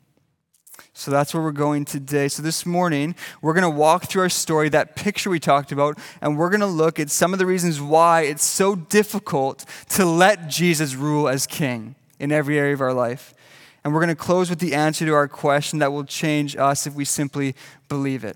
So 1.05 1.11
that's 1.11 1.35
where 1.35 1.43
we're 1.43 1.51
going 1.51 1.85
today. 1.85 2.27
So 2.29 2.41
this 2.41 2.65
morning, 2.65 3.13
we're 3.39 3.53
going 3.53 3.61
to 3.61 3.69
walk 3.69 4.05
through 4.05 4.23
our 4.23 4.29
story, 4.29 4.69
that 4.69 4.95
picture 4.95 5.29
we 5.29 5.39
talked 5.39 5.71
about, 5.71 5.99
and 6.19 6.35
we're 6.35 6.49
going 6.49 6.61
to 6.61 6.65
look 6.65 6.99
at 6.99 7.11
some 7.11 7.31
of 7.31 7.37
the 7.37 7.45
reasons 7.45 7.79
why 7.79 8.21
it's 8.23 8.43
so 8.43 8.73
difficult 8.73 9.65
to 9.89 10.03
let 10.03 10.47
Jesus 10.47 10.95
rule 10.95 11.29
as 11.29 11.45
king 11.45 11.93
in 12.17 12.31
every 12.31 12.57
area 12.57 12.73
of 12.73 12.81
our 12.81 12.91
life. 12.91 13.35
And 13.83 13.93
we're 13.93 13.99
going 13.99 14.15
to 14.15 14.15
close 14.15 14.49
with 14.49 14.57
the 14.57 14.73
answer 14.73 15.05
to 15.05 15.13
our 15.13 15.27
question 15.27 15.77
that 15.77 15.91
will 15.91 16.05
change 16.05 16.55
us 16.55 16.87
if 16.87 16.95
we 16.95 17.05
simply 17.05 17.53
believe 17.87 18.23
it. 18.23 18.35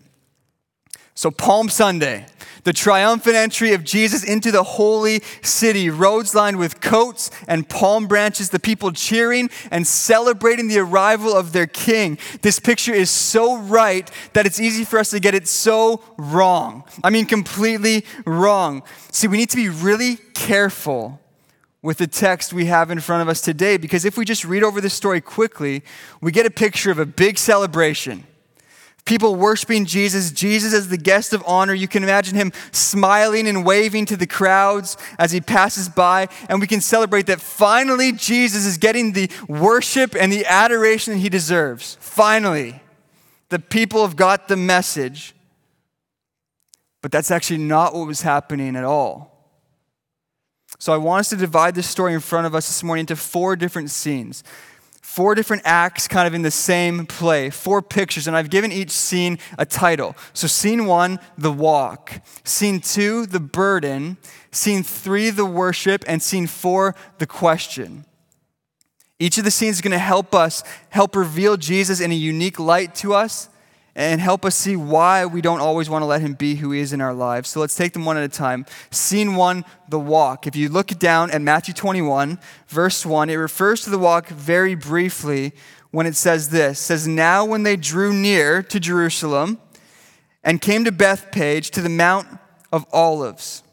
So, 1.20 1.32
Palm 1.32 1.68
Sunday, 1.68 2.28
the 2.64 2.72
triumphant 2.72 3.36
entry 3.36 3.74
of 3.74 3.84
Jesus 3.84 4.24
into 4.24 4.54
the 4.54 4.64
holy 4.64 5.22
city, 5.42 5.90
roads 5.90 6.34
lined 6.34 6.58
with 6.58 6.80
coats 6.80 7.30
and 7.46 7.68
palm 7.68 8.08
branches, 8.08 8.52
the 8.52 8.58
people 8.58 8.94
cheering 8.94 9.50
and 9.70 9.86
celebrating 9.86 10.70
the 10.70 10.80
arrival 10.80 11.36
of 11.36 11.52
their 11.52 11.68
king. 11.68 12.18
This 12.42 12.58
picture 12.62 12.94
is 12.94 13.10
so 13.10 13.58
right 13.58 14.10
that 14.32 14.46
it's 14.46 14.62
easy 14.62 14.86
for 14.86 14.98
us 14.98 15.10
to 15.10 15.20
get 15.20 15.36
it 15.36 15.50
so 15.50 16.02
wrong. 16.18 16.86
I 17.04 17.10
mean, 17.10 17.26
completely 17.26 18.06
wrong. 18.26 18.84
See, 19.12 19.28
we 19.28 19.36
need 19.36 19.50
to 19.50 19.58
be 19.58 19.68
really 19.68 20.20
careful 20.36 21.20
with 21.82 21.98
the 21.98 22.08
text 22.08 22.54
we 22.54 22.68
have 22.68 22.92
in 22.92 23.02
front 23.02 23.24
of 23.24 23.28
us 23.28 23.42
today 23.42 23.76
because 23.76 24.06
if 24.06 24.18
we 24.18 24.24
just 24.24 24.46
read 24.46 24.64
over 24.64 24.80
this 24.80 24.94
story 24.94 25.20
quickly, 25.20 25.84
we 26.22 26.32
get 26.32 26.46
a 26.46 26.50
picture 26.50 26.92
of 26.92 26.98
a 26.98 27.06
big 27.06 27.38
celebration 27.38 28.24
people 29.10 29.36
worshiping 29.36 29.86
Jesus, 29.86 30.30
Jesus 30.30 30.72
as 30.72 30.88
the 30.88 30.98
guest 30.98 31.34
of 31.34 31.44
honor. 31.48 31.74
You 31.74 31.88
can 31.88 32.04
imagine 32.04 32.36
him 32.36 32.54
smiling 32.72 33.48
and 33.48 33.66
waving 33.66 34.06
to 34.06 34.16
the 34.16 34.28
crowds 34.28 34.98
as 35.18 35.32
he 35.32 35.42
passes 35.42 35.90
by. 35.90 36.28
And 36.48 36.62
we 36.62 36.68
can 36.68 36.80
celebrate 36.80 37.26
that 37.26 37.42
finally 37.42 38.12
Jesus 38.12 38.68
is 38.68 38.78
getting 38.78 39.14
the 39.14 39.32
worship 39.48 40.16
and 40.16 40.32
the 40.32 40.46
adoration 40.46 41.14
that 41.14 41.20
he 41.20 41.30
deserves. 41.30 41.98
Finally, 42.00 42.84
the 43.50 43.58
people 43.58 44.04
have 44.04 44.16
got 44.16 44.48
the 44.48 44.56
message. 44.56 45.34
But 47.02 47.12
that's 47.12 47.32
actually 47.32 47.58
not 47.58 47.96
what 47.96 48.06
was 48.06 48.22
happening 48.22 48.76
at 48.76 48.84
all. 48.84 49.30
So 50.78 50.94
I 50.94 50.98
want 50.98 51.22
us 51.22 51.30
to 51.30 51.36
divide 51.36 51.74
this 51.74 51.90
story 51.90 52.14
in 52.14 52.20
front 52.20 52.46
of 52.46 52.54
us 52.54 52.68
this 52.68 52.84
morning 52.84 53.02
into 53.02 53.16
four 53.16 53.56
different 53.56 53.90
scenes 53.90 54.44
four 55.02 55.36
different 55.36 55.64
acts 55.66 56.08
kind 56.08 56.28
of 56.28 56.34
in 56.34 56.42
the 56.42 56.52
same 56.52 57.06
play, 57.06 57.50
four 57.50 57.82
pictures, 57.82 58.28
and 58.28 58.36
I've 58.36 58.50
given 58.50 58.72
each 58.72 58.92
scene 58.92 59.40
a 59.58 59.66
title. 59.66 60.16
So, 60.34 60.48
scene 60.48 60.86
one, 60.86 61.20
the 61.38 61.52
walk. 61.52 62.22
Scene 62.44 62.80
two, 62.80 63.26
the 63.26 63.40
burden. 63.40 64.18
Scene 64.52 64.84
three, 64.84 65.30
the 65.30 65.46
worship. 65.46 66.04
And 66.08 66.22
scene 66.22 66.48
four, 66.48 66.96
the 67.18 67.28
question. 67.28 68.06
Each 69.20 69.38
of 69.38 69.44
the 69.44 69.52
scenes 69.52 69.78
is 69.78 69.82
going 69.82 69.92
to 69.92 69.98
help 69.98 70.34
us, 70.34 70.64
help 70.90 71.16
reveal 71.16 71.58
Jesus 71.58 72.00
in 72.00 72.12
a 72.12 72.16
unique 72.16 72.60
light 72.60 72.96
to 72.96 73.14
us 73.14 73.50
and 74.00 74.22
help 74.22 74.46
us 74.46 74.56
see 74.56 74.78
why 74.78 75.26
we 75.26 75.42
don't 75.42 75.60
always 75.60 75.90
want 75.90 76.04
to 76.04 76.06
let 76.06 76.22
him 76.22 76.34
be 76.34 76.56
who 76.56 76.72
he 76.72 76.80
is 76.80 76.94
in 76.94 77.02
our 77.02 77.14
lives. 77.14 77.50
So 77.50 77.60
let's 77.60 77.76
take 77.76 77.92
them 77.92 78.06
one 78.06 78.16
at 78.16 78.24
a 78.24 78.30
time. 78.30 78.66
Scene 78.92 79.36
one, 79.36 79.66
the 79.90 80.00
walk. 80.00 80.48
If 80.48 80.56
you 80.56 80.70
look 80.70 80.88
down 81.00 81.32
at 81.32 81.42
Matthew 81.42 81.74
21, 81.74 82.40
verse 82.70 83.06
1, 83.06 83.30
it 83.30 83.36
refers 83.36 83.82
to 83.82 83.90
the 83.90 84.00
walk 84.00 84.30
very 84.30 84.74
briefly 84.74 85.52
when 85.92 86.06
it 86.06 86.16
says 86.16 86.48
this. 86.48 86.80
It 86.80 86.84
says, 86.84 87.08
Now 87.10 87.44
when 87.44 87.64
they 87.64 87.76
drew 87.76 88.14
near 88.14 88.64
to 88.64 88.80
Jerusalem 88.80 89.60
and 90.46 90.62
came 90.62 90.86
to 90.86 90.94
Bethphage 90.94 91.70
to 91.72 91.82
the 91.82 91.90
Mount 91.90 92.26
of 92.72 92.86
Olives. 92.94 93.64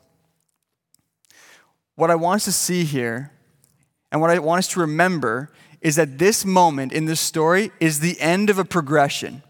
What 1.95 2.11
I 2.11 2.17
want 2.17 2.39
us 2.39 2.45
to 2.47 2.53
see 2.53 2.83
here 2.83 3.31
and 4.11 4.21
what 4.21 4.31
I 4.31 4.41
want 4.41 4.59
us 4.59 4.69
to 4.71 4.81
remember 4.81 5.53
is 5.81 5.95
that 5.95 6.19
this 6.19 6.45
moment 6.45 6.93
in 6.93 7.05
this 7.05 7.21
story 7.21 7.71
is 7.79 8.01
the 8.01 8.21
end 8.21 8.51
of 8.51 8.59
a 8.59 8.65
progression. 8.65 9.45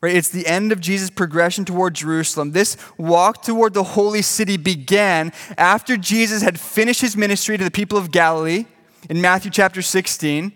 Right? 0.00 0.14
It's 0.14 0.28
the 0.28 0.46
end 0.46 0.72
of 0.72 0.80
Jesus' 0.80 1.10
progression 1.10 1.64
toward 1.64 1.94
Jerusalem. 1.94 2.52
This 2.52 2.76
walk 2.98 3.42
toward 3.42 3.74
the 3.74 3.82
holy 3.82 4.22
city 4.22 4.56
began 4.56 5.32
after 5.56 5.96
Jesus 5.96 6.42
had 6.42 6.60
finished 6.60 7.00
his 7.00 7.16
ministry 7.16 7.56
to 7.56 7.64
the 7.64 7.70
people 7.70 7.96
of 7.96 8.10
Galilee 8.10 8.66
in 9.08 9.20
Matthew 9.20 9.50
chapter 9.50 9.82
16. 9.82 10.52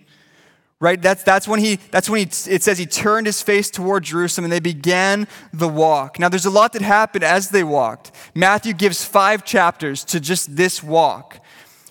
Right? 0.78 1.00
That's, 1.00 1.22
that's 1.22 1.46
when 1.46 1.60
he, 1.60 1.76
that's 1.90 2.08
when 2.08 2.20
he, 2.20 2.24
it 2.50 2.62
says 2.62 2.78
he 2.78 2.86
turned 2.86 3.26
his 3.26 3.42
face 3.42 3.70
toward 3.70 4.04
Jerusalem 4.04 4.44
and 4.44 4.52
they 4.52 4.60
began 4.60 5.28
the 5.52 5.68
walk. 5.68 6.18
Now, 6.18 6.30
there's 6.30 6.46
a 6.46 6.50
lot 6.50 6.72
that 6.72 6.80
happened 6.80 7.22
as 7.22 7.50
they 7.50 7.62
walked. 7.62 8.12
Matthew 8.34 8.72
gives 8.72 9.04
five 9.04 9.44
chapters 9.44 10.04
to 10.04 10.20
just 10.20 10.56
this 10.56 10.82
walk. 10.82 11.38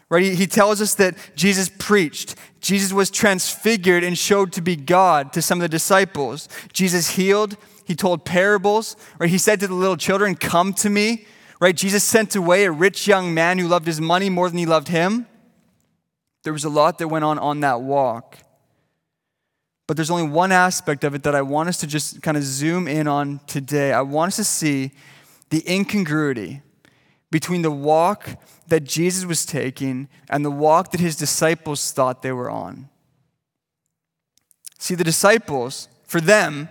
Right? 0.10 0.24
He, 0.24 0.34
he 0.34 0.48
tells 0.48 0.82
us 0.82 0.96
that 0.96 1.16
Jesus 1.36 1.70
preached. 1.78 2.36
Jesus 2.60 2.92
was 2.92 3.10
transfigured 3.10 4.04
and 4.04 4.18
showed 4.18 4.52
to 4.54 4.62
be 4.62 4.76
God 4.76 5.32
to 5.34 5.42
some 5.42 5.60
of 5.60 5.62
the 5.62 5.70
disciples. 5.70 6.50
Jesus 6.74 7.12
healed. 7.12 7.58
He 7.86 7.96
told 7.96 8.26
parables. 8.26 8.96
Right? 9.18 9.30
He 9.30 9.38
said 9.38 9.60
to 9.62 9.68
the 9.68 9.74
little 9.74 9.98
children, 9.98 10.36
Come 10.36 10.74
to 10.76 10.90
me. 10.90 11.26
Right? 11.60 11.76
Jesus 11.76 12.04
sent 12.04 12.36
away 12.36 12.66
a 12.66 12.72
rich 12.72 13.08
young 13.08 13.34
man 13.34 13.60
who 13.60 13.68
loved 13.68 13.88
his 13.88 14.00
money 14.00 14.30
more 14.30 14.50
than 14.50 14.58
he 14.58 14.66
loved 14.66 14.88
him. 14.88 15.28
There 16.44 16.54
was 16.54 16.64
a 16.64 16.70
lot 16.70 16.98
that 17.00 17.08
went 17.08 17.26
on 17.26 17.38
on 17.40 17.62
that 17.62 17.82
walk. 17.82 18.38
But 19.88 19.98
there's 19.98 20.12
only 20.12 20.28
one 20.30 20.52
aspect 20.52 21.04
of 21.04 21.16
it 21.16 21.24
that 21.24 21.34
I 21.34 21.42
want 21.42 21.70
us 21.70 21.80
to 21.80 21.88
just 21.88 22.22
kind 22.22 22.38
of 22.38 22.44
zoom 22.44 22.88
in 22.88 23.08
on 23.08 23.40
today. 23.48 23.92
I 23.92 24.02
want 24.02 24.30
us 24.30 24.36
to 24.36 24.44
see 24.44 24.92
the 25.50 25.64
incongruity 25.68 26.62
between 27.32 27.62
the 27.62 27.72
walk 27.72 28.30
that 28.68 28.84
Jesus 28.84 29.26
was 29.26 29.46
taking 29.46 30.08
and 30.30 30.44
the 30.44 30.52
walk 30.52 30.92
that 30.92 31.02
his 31.02 31.16
disciples 31.16 31.92
thought 31.92 32.22
they 32.22 32.32
were 32.32 32.50
on. 32.50 32.90
See, 34.78 34.96
the 34.96 35.04
disciples, 35.04 35.88
for 36.06 36.22
them, 36.22 36.70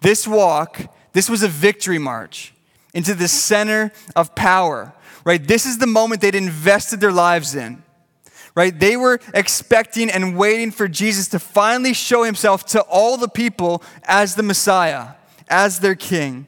This 0.00 0.26
walk, 0.28 0.80
this 1.12 1.28
was 1.28 1.42
a 1.42 1.48
victory 1.48 1.98
march 1.98 2.54
into 2.94 3.14
the 3.14 3.28
center 3.28 3.92
of 4.14 4.34
power, 4.34 4.92
right? 5.24 5.44
This 5.44 5.66
is 5.66 5.78
the 5.78 5.86
moment 5.86 6.20
they'd 6.20 6.34
invested 6.34 7.00
their 7.00 7.12
lives 7.12 7.54
in, 7.54 7.82
right? 8.54 8.78
They 8.78 8.96
were 8.96 9.20
expecting 9.34 10.10
and 10.10 10.36
waiting 10.36 10.70
for 10.70 10.88
Jesus 10.88 11.28
to 11.28 11.38
finally 11.38 11.94
show 11.94 12.22
himself 12.22 12.64
to 12.66 12.80
all 12.82 13.16
the 13.16 13.28
people 13.28 13.82
as 14.04 14.36
the 14.36 14.42
Messiah, 14.42 15.14
as 15.48 15.80
their 15.80 15.94
king. 15.94 16.46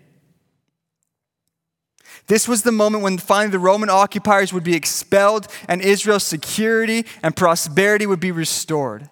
This 2.30 2.46
was 2.46 2.62
the 2.62 2.70
moment 2.70 3.02
when 3.02 3.18
finally 3.18 3.50
the 3.50 3.58
Roman 3.58 3.90
occupiers 3.90 4.52
would 4.52 4.62
be 4.62 4.76
expelled 4.76 5.48
and 5.66 5.82
Israel's 5.82 6.22
security 6.22 7.04
and 7.24 7.34
prosperity 7.34 8.06
would 8.06 8.20
be 8.20 8.30
restored. 8.30 9.10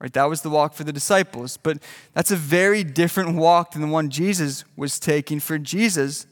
Right? 0.00 0.12
That 0.12 0.28
was 0.28 0.42
the 0.42 0.48
walk 0.48 0.74
for 0.74 0.84
the 0.84 0.92
disciples. 0.92 1.56
But 1.56 1.82
that's 2.14 2.30
a 2.30 2.36
very 2.36 2.84
different 2.84 3.34
walk 3.34 3.72
than 3.72 3.82
the 3.82 3.88
one 3.88 4.08
Jesus 4.08 4.64
was 4.76 5.00
taking. 5.00 5.40
For 5.40 5.58
Jesus, 5.58 6.28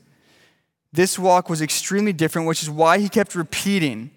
this 0.93 1.19
walk 1.19 1.51
was 1.51 1.61
extremely 1.61 2.13
different, 2.13 2.47
which 2.47 2.63
is 2.63 2.71
why 2.71 3.01
he 3.01 3.09
kept 3.09 3.35
repeating 3.35 4.13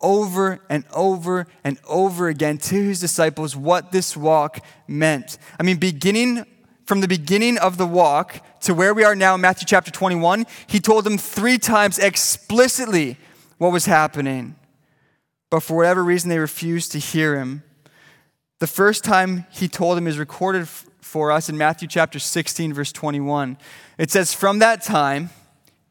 over 0.00 0.58
and 0.68 0.84
over 0.92 1.46
and 1.62 1.78
over 1.88 2.26
again 2.26 2.58
to 2.58 2.74
his 2.74 2.98
disciples 2.98 3.54
what 3.54 3.92
this 3.92 4.16
walk 4.16 4.58
meant. 4.88 5.38
I 5.60 5.62
mean, 5.62 5.76
beginning 5.76 6.44
from 6.86 7.00
the 7.00 7.08
beginning 7.08 7.58
of 7.58 7.76
the 7.78 7.86
walk 7.86 8.40
to 8.60 8.72
where 8.72 8.94
we 8.94 9.02
are 9.02 9.16
now 9.16 9.34
in 9.34 9.40
Matthew 9.40 9.66
chapter 9.66 9.90
21, 9.90 10.46
he 10.68 10.78
told 10.78 11.04
them 11.04 11.18
three 11.18 11.58
times 11.58 11.98
explicitly 11.98 13.16
what 13.58 13.72
was 13.72 13.86
happening. 13.86 14.54
But 15.50 15.60
for 15.60 15.76
whatever 15.76 16.04
reason, 16.04 16.30
they 16.30 16.38
refused 16.38 16.92
to 16.92 16.98
hear 16.98 17.38
him. 17.38 17.64
The 18.60 18.68
first 18.68 19.02
time 19.04 19.46
he 19.50 19.68
told 19.68 19.96
them 19.96 20.06
is 20.06 20.16
recorded 20.16 20.68
for 20.68 21.32
us 21.32 21.48
in 21.48 21.58
Matthew 21.58 21.88
chapter 21.88 22.18
16, 22.18 22.72
verse 22.72 22.92
21. 22.92 23.58
It 23.98 24.10
says, 24.10 24.32
From 24.32 24.60
that 24.60 24.82
time, 24.82 25.30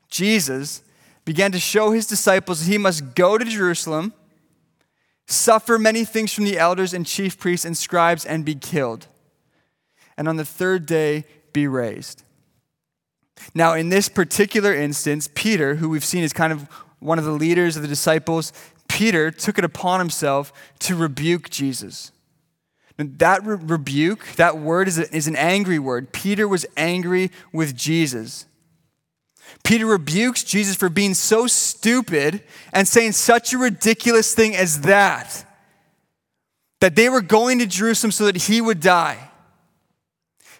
Jesus 0.10 0.82
began 1.26 1.52
to 1.52 1.60
show 1.60 1.92
his 1.92 2.08
disciples 2.08 2.62
that 2.62 2.72
he 2.72 2.78
must 2.78 3.16
go 3.16 3.38
to 3.38 3.44
Jerusalem, 3.44 4.14
suffer 5.28 5.78
many 5.78 6.06
things 6.06 6.34
from 6.34 6.46
the 6.46 6.58
elders 6.58 6.94
and 6.94 7.06
chief 7.06 7.38
priests 7.38 7.66
and 7.66 7.78
scribes, 7.78 8.26
and 8.26 8.46
be 8.46 8.56
killed 8.56 9.08
and 10.18 10.28
on 10.28 10.36
the 10.36 10.46
third 10.46 10.86
day 10.86 11.26
be 11.54 11.68
raised. 11.68 12.24
Now, 13.54 13.74
in 13.74 13.90
this 13.90 14.10
particular 14.10 14.74
instance, 14.74 15.30
Peter, 15.34 15.76
who 15.76 15.90
we've 15.90 16.06
seen 16.06 16.24
is 16.24 16.34
kind 16.34 16.54
of 16.54 16.70
one 17.00 17.20
of 17.20 17.26
the 17.26 17.32
leaders 17.32 17.76
of 17.76 17.82
the 17.82 17.88
disciples, 17.88 18.54
Peter 18.88 19.32
took 19.32 19.58
it 19.58 19.66
upon 19.66 20.00
himself 20.00 20.54
to 20.80 20.96
rebuke 20.96 21.50
Jesus. 21.50 22.12
And 22.98 23.20
that 23.20 23.46
re- 23.46 23.58
rebuke, 23.60 24.26
that 24.38 24.58
word 24.58 24.88
is, 24.88 24.98
a, 24.98 25.14
is 25.14 25.28
an 25.28 25.36
angry 25.36 25.80
word. 25.80 26.14
Peter 26.14 26.48
was 26.48 26.66
angry 26.78 27.30
with 27.52 27.76
Jesus. 27.76 28.46
Peter 29.64 29.86
rebukes 29.86 30.44
Jesus 30.44 30.76
for 30.76 30.90
being 30.90 31.14
so 31.14 31.46
stupid 31.46 32.42
and 32.72 32.88
saying 32.88 33.12
such 33.12 33.54
a 33.54 33.58
ridiculous 33.58 34.34
thing 34.34 34.56
as 34.56 34.82
that. 34.82 35.46
That 36.80 36.96
they 36.96 37.10
were 37.10 37.22
going 37.22 37.60
to 37.60 37.66
Jerusalem 37.66 38.12
so 38.12 38.26
that 38.26 38.38
he 38.38 38.62
would 38.62 38.80
die. 38.80 39.30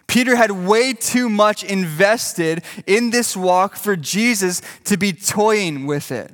Peter 0.06 0.36
had 0.36 0.50
way 0.50 0.92
too 0.92 1.28
much 1.28 1.64
invested 1.64 2.62
in 2.86 3.10
this 3.10 3.36
walk 3.36 3.76
for 3.76 3.96
Jesus 3.96 4.62
to 4.84 4.96
be 4.96 5.12
toying 5.12 5.86
with 5.86 6.12
it. 6.12 6.32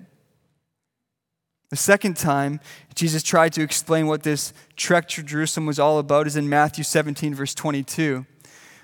The 1.71 1.77
second 1.77 2.17
time 2.19 2.61
Jesus 2.95 3.23
tried 3.23 3.55
to 3.55 3.63
explain 3.63 4.07
what 4.07 4.23
this 4.23 4.53
trek 4.77 5.09
to 5.09 5.23
Jerusalem 5.23 5.67
was 5.67 5.79
all 5.79 5.99
about 5.99 6.27
is 6.27 6.37
in 6.37 6.49
Matthew 6.49 6.85
17, 6.85 7.35
verse 7.35 7.55
22, 7.55 8.27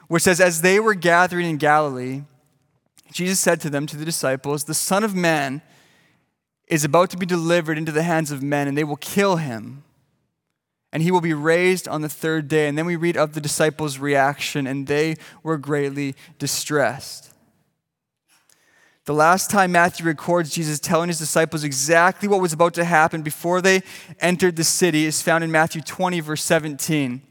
which 0.09 0.22
says, 0.22 0.40
As 0.40 0.62
they 0.62 0.81
were 0.81 0.94
gathering 0.94 1.46
in 1.46 1.59
Galilee, 1.59 2.22
Jesus 3.12 3.40
said 3.40 3.61
to 3.61 3.70
them, 3.70 3.87
to 3.87 3.96
the 3.96 4.07
disciples, 4.07 4.64
The 4.64 4.74
Son 4.74 5.05
of 5.05 5.14
Man 5.14 5.61
is 6.66 6.85
about 6.85 7.11
to 7.11 7.16
be 7.16 7.27
delivered 7.27 7.79
into 7.79 7.92
the 7.92 8.03
hands 8.03 8.31
of 8.31 8.42
men, 8.42 8.68
and 8.68 8.77
they 8.77 8.85
will 8.85 8.96
kill 8.96 9.37
him 9.37 9.85
and 10.92 11.03
he 11.03 11.11
will 11.11 11.20
be 11.20 11.35
raised 11.35 11.87
on 11.87 12.01
the 12.01 12.09
third 12.09 12.48
day. 12.48 12.68
And 12.68 12.79
then 12.79 12.87
we 12.87 12.96
read 12.96 13.16
of 13.16 13.35
the 13.35 13.40
disciples' 13.40 13.98
reaction, 13.98 14.66
and 14.66 14.87
they 14.87 15.16
were 15.42 15.59
greatly 15.59 16.14
distressed. 16.38 17.33
The 19.05 19.14
last 19.14 19.48
time 19.48 19.72
Matthew 19.72 20.05
records 20.05 20.51
Jesus 20.51 20.79
telling 20.79 21.09
his 21.09 21.18
disciples 21.18 21.64
exactly 21.64 22.29
what 22.29 22.42
was 22.42 22.53
about 22.53 22.74
to 22.74 22.85
happen 22.85 23.22
before 23.22 23.62
they 23.62 23.83
entered 24.20 24.57
the 24.57 24.64
city 24.64 25.07
is 25.07 25.22
found 25.22 25.42
in 25.42 25.51
Matthew 25.51 25.81
20, 25.81 26.20
verse 26.20 26.44
17. 26.44 27.22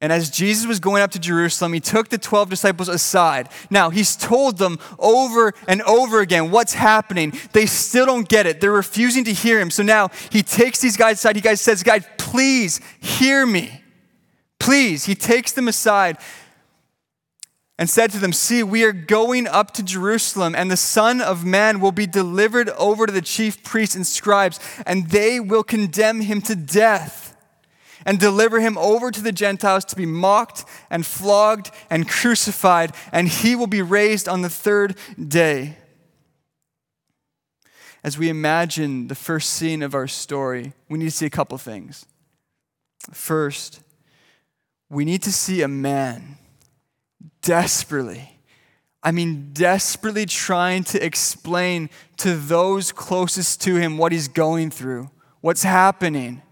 And 0.00 0.12
as 0.12 0.30
Jesus 0.30 0.66
was 0.66 0.78
going 0.78 1.02
up 1.02 1.10
to 1.12 1.18
Jerusalem, 1.18 1.72
he 1.72 1.80
took 1.80 2.08
the 2.08 2.18
12 2.18 2.50
disciples 2.50 2.88
aside. 2.88 3.48
Now, 3.68 3.90
he's 3.90 4.14
told 4.14 4.58
them 4.58 4.78
over 4.96 5.52
and 5.66 5.82
over 5.82 6.20
again 6.20 6.52
what's 6.52 6.74
happening. 6.74 7.32
They 7.52 7.66
still 7.66 8.06
don't 8.06 8.28
get 8.28 8.46
it. 8.46 8.60
They're 8.60 8.70
refusing 8.70 9.24
to 9.24 9.32
hear 9.32 9.58
him. 9.58 9.72
So 9.72 9.82
now 9.82 10.10
he 10.30 10.44
takes 10.44 10.80
these 10.80 10.96
guys 10.96 11.18
aside. 11.18 11.34
He 11.34 11.42
guys 11.42 11.60
says, 11.60 11.82
Guys, 11.82 12.06
please 12.16 12.80
hear 13.00 13.44
me. 13.44 13.82
Please. 14.60 15.04
He 15.04 15.16
takes 15.16 15.50
them 15.50 15.66
aside 15.66 16.18
and 17.76 17.90
said 17.90 18.12
to 18.12 18.18
them, 18.18 18.32
See, 18.32 18.62
we 18.62 18.84
are 18.84 18.92
going 18.92 19.48
up 19.48 19.72
to 19.74 19.82
Jerusalem, 19.82 20.54
and 20.54 20.70
the 20.70 20.76
Son 20.76 21.20
of 21.20 21.44
Man 21.44 21.80
will 21.80 21.92
be 21.92 22.06
delivered 22.06 22.68
over 22.70 23.06
to 23.06 23.12
the 23.12 23.22
chief 23.22 23.64
priests 23.64 23.96
and 23.96 24.06
scribes, 24.06 24.60
and 24.86 25.10
they 25.10 25.40
will 25.40 25.64
condemn 25.64 26.20
him 26.20 26.40
to 26.42 26.54
death 26.54 27.27
and 28.04 28.18
deliver 28.18 28.60
him 28.60 28.78
over 28.78 29.10
to 29.10 29.20
the 29.20 29.32
Gentiles 29.32 29.84
to 29.86 29.96
be 29.96 30.06
mocked 30.06 30.64
and 30.90 31.04
flogged 31.04 31.70
and 31.90 32.08
crucified, 32.08 32.94
and 33.12 33.28
he 33.28 33.54
will 33.54 33.66
be 33.66 33.82
raised 33.82 34.28
on 34.28 34.42
the 34.42 34.50
third 34.50 34.96
day. 35.16 35.76
As 38.04 38.16
we 38.16 38.28
imagine 38.28 39.08
the 39.08 39.14
first 39.14 39.50
scene 39.50 39.82
of 39.82 39.94
our 39.94 40.06
story, 40.06 40.72
we 40.88 40.98
need 40.98 41.06
to 41.06 41.16
see 41.16 41.26
a 41.26 41.30
couple 41.30 41.58
things. 41.58 42.06
First, 43.12 43.82
we 44.88 45.04
need 45.04 45.22
to 45.24 45.32
see 45.32 45.62
a 45.62 45.68
man 45.68 46.38
desperately, 47.42 48.38
I 49.02 49.10
mean, 49.12 49.50
desperately 49.52 50.26
trying 50.26 50.84
to 50.84 51.04
explain 51.04 51.90
to 52.18 52.34
those 52.36 52.92
closest 52.92 53.62
to 53.62 53.76
him 53.76 53.96
what 53.96 54.12
he's 54.12 54.28
going 54.28 54.70
through, 54.70 55.10
what's 55.40 55.62
happening. 55.62 56.42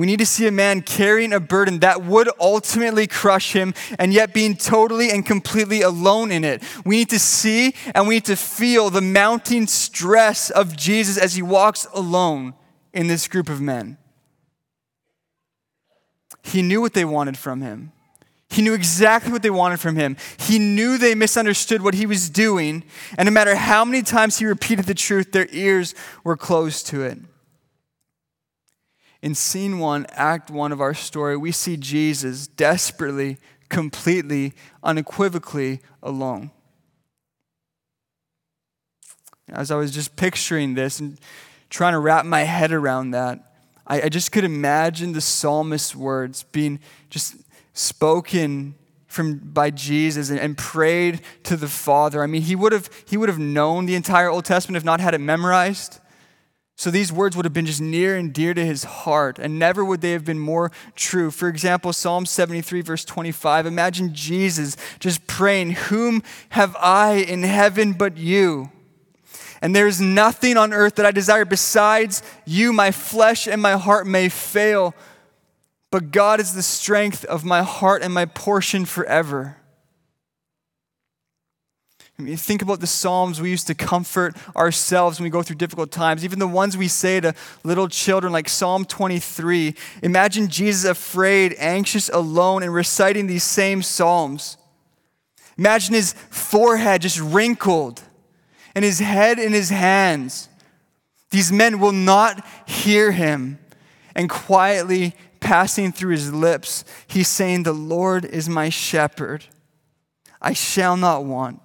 We 0.00 0.06
need 0.06 0.20
to 0.20 0.24
see 0.24 0.46
a 0.46 0.50
man 0.50 0.80
carrying 0.80 1.34
a 1.34 1.40
burden 1.40 1.80
that 1.80 2.02
would 2.02 2.30
ultimately 2.40 3.06
crush 3.06 3.52
him 3.52 3.74
and 3.98 4.14
yet 4.14 4.32
being 4.32 4.56
totally 4.56 5.10
and 5.10 5.26
completely 5.26 5.82
alone 5.82 6.32
in 6.32 6.42
it. 6.42 6.62
We 6.86 6.96
need 6.96 7.10
to 7.10 7.18
see 7.18 7.74
and 7.94 8.08
we 8.08 8.14
need 8.14 8.24
to 8.24 8.36
feel 8.36 8.88
the 8.88 9.02
mounting 9.02 9.66
stress 9.66 10.48
of 10.48 10.74
Jesus 10.74 11.18
as 11.18 11.34
he 11.34 11.42
walks 11.42 11.86
alone 11.92 12.54
in 12.94 13.08
this 13.08 13.28
group 13.28 13.50
of 13.50 13.60
men. 13.60 13.98
He 16.44 16.62
knew 16.62 16.80
what 16.80 16.94
they 16.94 17.04
wanted 17.04 17.36
from 17.36 17.60
him. 17.60 17.92
He 18.48 18.62
knew 18.62 18.72
exactly 18.72 19.30
what 19.30 19.42
they 19.42 19.50
wanted 19.50 19.80
from 19.80 19.96
him. 19.96 20.16
He 20.38 20.58
knew 20.58 20.96
they 20.96 21.14
misunderstood 21.14 21.82
what 21.82 21.92
he 21.92 22.06
was 22.06 22.30
doing, 22.30 22.84
and 23.18 23.26
no 23.26 23.32
matter 23.32 23.54
how 23.54 23.84
many 23.84 24.02
times 24.02 24.38
he 24.38 24.46
repeated 24.46 24.86
the 24.86 24.94
truth, 24.94 25.32
their 25.32 25.46
ears 25.52 25.94
were 26.24 26.38
closed 26.38 26.86
to 26.86 27.02
it. 27.02 27.18
In 29.22 29.34
scene 29.34 29.78
one, 29.78 30.06
act 30.10 30.50
one 30.50 30.72
of 30.72 30.80
our 30.80 30.94
story, 30.94 31.36
we 31.36 31.52
see 31.52 31.76
Jesus 31.76 32.46
desperately, 32.46 33.36
completely, 33.68 34.54
unequivocally 34.82 35.80
alone. 36.02 36.50
As 39.48 39.70
I 39.70 39.76
was 39.76 39.90
just 39.90 40.16
picturing 40.16 40.74
this 40.74 41.00
and 41.00 41.18
trying 41.68 41.92
to 41.92 41.98
wrap 41.98 42.24
my 42.24 42.42
head 42.42 42.72
around 42.72 43.10
that, 43.10 43.52
I, 43.86 44.02
I 44.02 44.08
just 44.08 44.32
could 44.32 44.44
imagine 44.44 45.12
the 45.12 45.20
psalmist's 45.20 45.94
words 45.94 46.44
being 46.44 46.80
just 47.10 47.34
spoken 47.74 48.74
from 49.06 49.38
by 49.38 49.70
Jesus 49.70 50.30
and, 50.30 50.38
and, 50.38 50.56
prayed 50.56 51.20
to 51.42 51.56
the 51.56 51.66
Father. 51.66 52.22
I 52.22 52.26
mean, 52.26 52.42
he 52.42 52.54
would 52.54 52.72
have 52.72 52.88
he 53.06 53.16
would 53.16 53.28
have 53.28 53.40
known 53.40 53.86
the 53.86 53.96
entire 53.96 54.28
Old 54.28 54.44
Testament 54.44 54.76
if 54.76 54.84
not 54.84 55.00
had 55.00 55.14
it 55.14 55.18
memorized. 55.18 55.99
So 56.80 56.90
these 56.90 57.12
words 57.12 57.36
would 57.36 57.44
have 57.44 57.52
been 57.52 57.66
just 57.66 57.82
near 57.82 58.16
and 58.16 58.32
dear 58.32 58.54
to 58.54 58.64
his 58.64 58.84
heart, 58.84 59.38
and 59.38 59.58
never 59.58 59.84
would 59.84 60.00
they 60.00 60.12
have 60.12 60.24
been 60.24 60.38
more 60.38 60.72
true. 60.96 61.30
For 61.30 61.46
example, 61.46 61.92
Psalm 61.92 62.24
73, 62.24 62.80
verse 62.80 63.04
25. 63.04 63.66
Imagine 63.66 64.14
Jesus 64.14 64.78
just 64.98 65.26
praying, 65.26 65.72
Whom 65.72 66.22
have 66.48 66.74
I 66.76 67.16
in 67.16 67.42
heaven 67.42 67.92
but 67.92 68.16
you? 68.16 68.70
And 69.60 69.76
there 69.76 69.86
is 69.86 70.00
nothing 70.00 70.56
on 70.56 70.72
earth 70.72 70.94
that 70.94 71.04
I 71.04 71.10
desire 71.10 71.44
besides 71.44 72.22
you. 72.46 72.72
My 72.72 72.92
flesh 72.92 73.46
and 73.46 73.60
my 73.60 73.72
heart 73.72 74.06
may 74.06 74.30
fail, 74.30 74.94
but 75.90 76.10
God 76.10 76.40
is 76.40 76.54
the 76.54 76.62
strength 76.62 77.26
of 77.26 77.44
my 77.44 77.62
heart 77.62 78.00
and 78.00 78.14
my 78.14 78.24
portion 78.24 78.86
forever. 78.86 79.59
I 82.20 82.22
mean, 82.22 82.36
think 82.36 82.60
about 82.60 82.80
the 82.80 82.86
Psalms 82.86 83.40
we 83.40 83.48
used 83.48 83.66
to 83.68 83.74
comfort 83.74 84.36
ourselves 84.54 85.18
when 85.18 85.24
we 85.24 85.30
go 85.30 85.42
through 85.42 85.56
difficult 85.56 85.90
times, 85.90 86.22
even 86.22 86.38
the 86.38 86.46
ones 86.46 86.76
we 86.76 86.86
say 86.86 87.18
to 87.18 87.34
little 87.64 87.88
children, 87.88 88.30
like 88.30 88.46
Psalm 88.46 88.84
23. 88.84 89.74
Imagine 90.02 90.48
Jesus 90.48 90.84
afraid, 90.84 91.56
anxious, 91.58 92.10
alone, 92.10 92.62
and 92.62 92.74
reciting 92.74 93.26
these 93.26 93.42
same 93.42 93.80
Psalms. 93.80 94.58
Imagine 95.56 95.94
his 95.94 96.12
forehead 96.12 97.00
just 97.00 97.18
wrinkled 97.18 98.02
and 98.74 98.84
his 98.84 98.98
head 98.98 99.38
in 99.38 99.54
his 99.54 99.70
hands. 99.70 100.50
These 101.30 101.50
men 101.50 101.80
will 101.80 101.92
not 101.92 102.46
hear 102.68 103.12
him. 103.12 103.58
And 104.14 104.28
quietly 104.28 105.14
passing 105.40 105.90
through 105.90 106.12
his 106.12 106.34
lips, 106.34 106.84
he's 107.06 107.28
saying, 107.28 107.62
The 107.62 107.72
Lord 107.72 108.26
is 108.26 108.46
my 108.46 108.68
shepherd. 108.68 109.46
I 110.42 110.52
shall 110.52 110.98
not 110.98 111.24
want. 111.24 111.64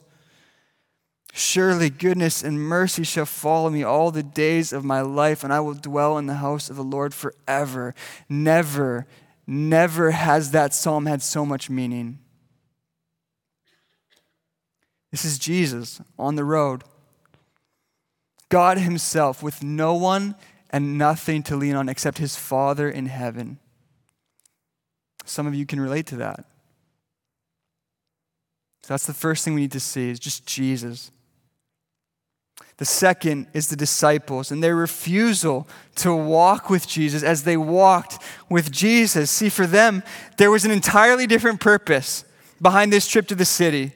Surely 1.33 1.89
goodness 1.89 2.43
and 2.43 2.59
mercy 2.59 3.03
shall 3.03 3.25
follow 3.25 3.69
me 3.69 3.83
all 3.83 4.11
the 4.11 4.23
days 4.23 4.73
of 4.73 4.83
my 4.83 5.01
life, 5.01 5.43
and 5.43 5.53
I 5.53 5.61
will 5.61 5.73
dwell 5.73 6.17
in 6.17 6.25
the 6.25 6.35
house 6.35 6.69
of 6.69 6.75
the 6.75 6.83
Lord 6.83 7.13
forever. 7.13 7.95
Never, 8.27 9.07
never 9.47 10.11
has 10.11 10.51
that 10.51 10.73
psalm 10.73 11.05
had 11.05 11.21
so 11.21 11.45
much 11.45 11.69
meaning. 11.69 12.19
This 15.11 15.23
is 15.23 15.39
Jesus 15.39 16.01
on 16.19 16.35
the 16.35 16.43
road. 16.43 16.83
God 18.49 18.77
Himself 18.77 19.41
with 19.41 19.63
no 19.63 19.93
one 19.93 20.35
and 20.69 20.97
nothing 20.97 21.43
to 21.43 21.55
lean 21.55 21.75
on 21.75 21.87
except 21.87 22.17
His 22.17 22.35
Father 22.35 22.89
in 22.89 23.05
heaven. 23.05 23.57
Some 25.25 25.47
of 25.47 25.55
you 25.55 25.65
can 25.65 25.79
relate 25.79 26.07
to 26.07 26.17
that. 26.17 26.45
So 28.83 28.93
that's 28.93 29.05
the 29.05 29.13
first 29.13 29.45
thing 29.45 29.53
we 29.53 29.61
need 29.61 29.71
to 29.73 29.79
see 29.79 30.09
is 30.09 30.19
just 30.19 30.45
Jesus. 30.45 31.11
The 32.81 32.85
second 32.85 33.45
is 33.53 33.67
the 33.67 33.75
disciples 33.75 34.49
and 34.49 34.63
their 34.63 34.75
refusal 34.75 35.67
to 35.97 36.15
walk 36.15 36.67
with 36.67 36.87
Jesus 36.87 37.21
as 37.21 37.43
they 37.43 37.55
walked 37.55 38.17
with 38.49 38.71
Jesus. 38.71 39.29
See, 39.29 39.49
for 39.49 39.67
them, 39.67 40.01
there 40.37 40.49
was 40.49 40.65
an 40.65 40.71
entirely 40.71 41.27
different 41.27 41.59
purpose 41.59 42.25
behind 42.59 42.91
this 42.91 43.07
trip 43.07 43.27
to 43.27 43.35
the 43.35 43.45
city. 43.45 43.91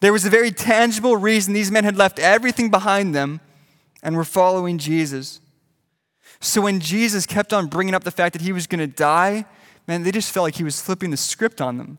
There 0.00 0.14
was 0.14 0.24
a 0.24 0.30
very 0.30 0.50
tangible 0.50 1.18
reason 1.18 1.52
these 1.52 1.70
men 1.70 1.84
had 1.84 1.98
left 1.98 2.18
everything 2.18 2.70
behind 2.70 3.14
them 3.14 3.40
and 4.02 4.16
were 4.16 4.24
following 4.24 4.78
Jesus. 4.78 5.42
So 6.40 6.62
when 6.62 6.80
Jesus 6.80 7.26
kept 7.26 7.52
on 7.52 7.66
bringing 7.66 7.94
up 7.94 8.04
the 8.04 8.10
fact 8.10 8.32
that 8.32 8.40
he 8.40 8.52
was 8.52 8.66
going 8.66 8.78
to 8.78 8.86
die, 8.86 9.44
man, 9.86 10.04
they 10.04 10.10
just 10.10 10.32
felt 10.32 10.44
like 10.44 10.54
he 10.54 10.64
was 10.64 10.80
flipping 10.80 11.10
the 11.10 11.18
script 11.18 11.60
on 11.60 11.76
them. 11.76 11.98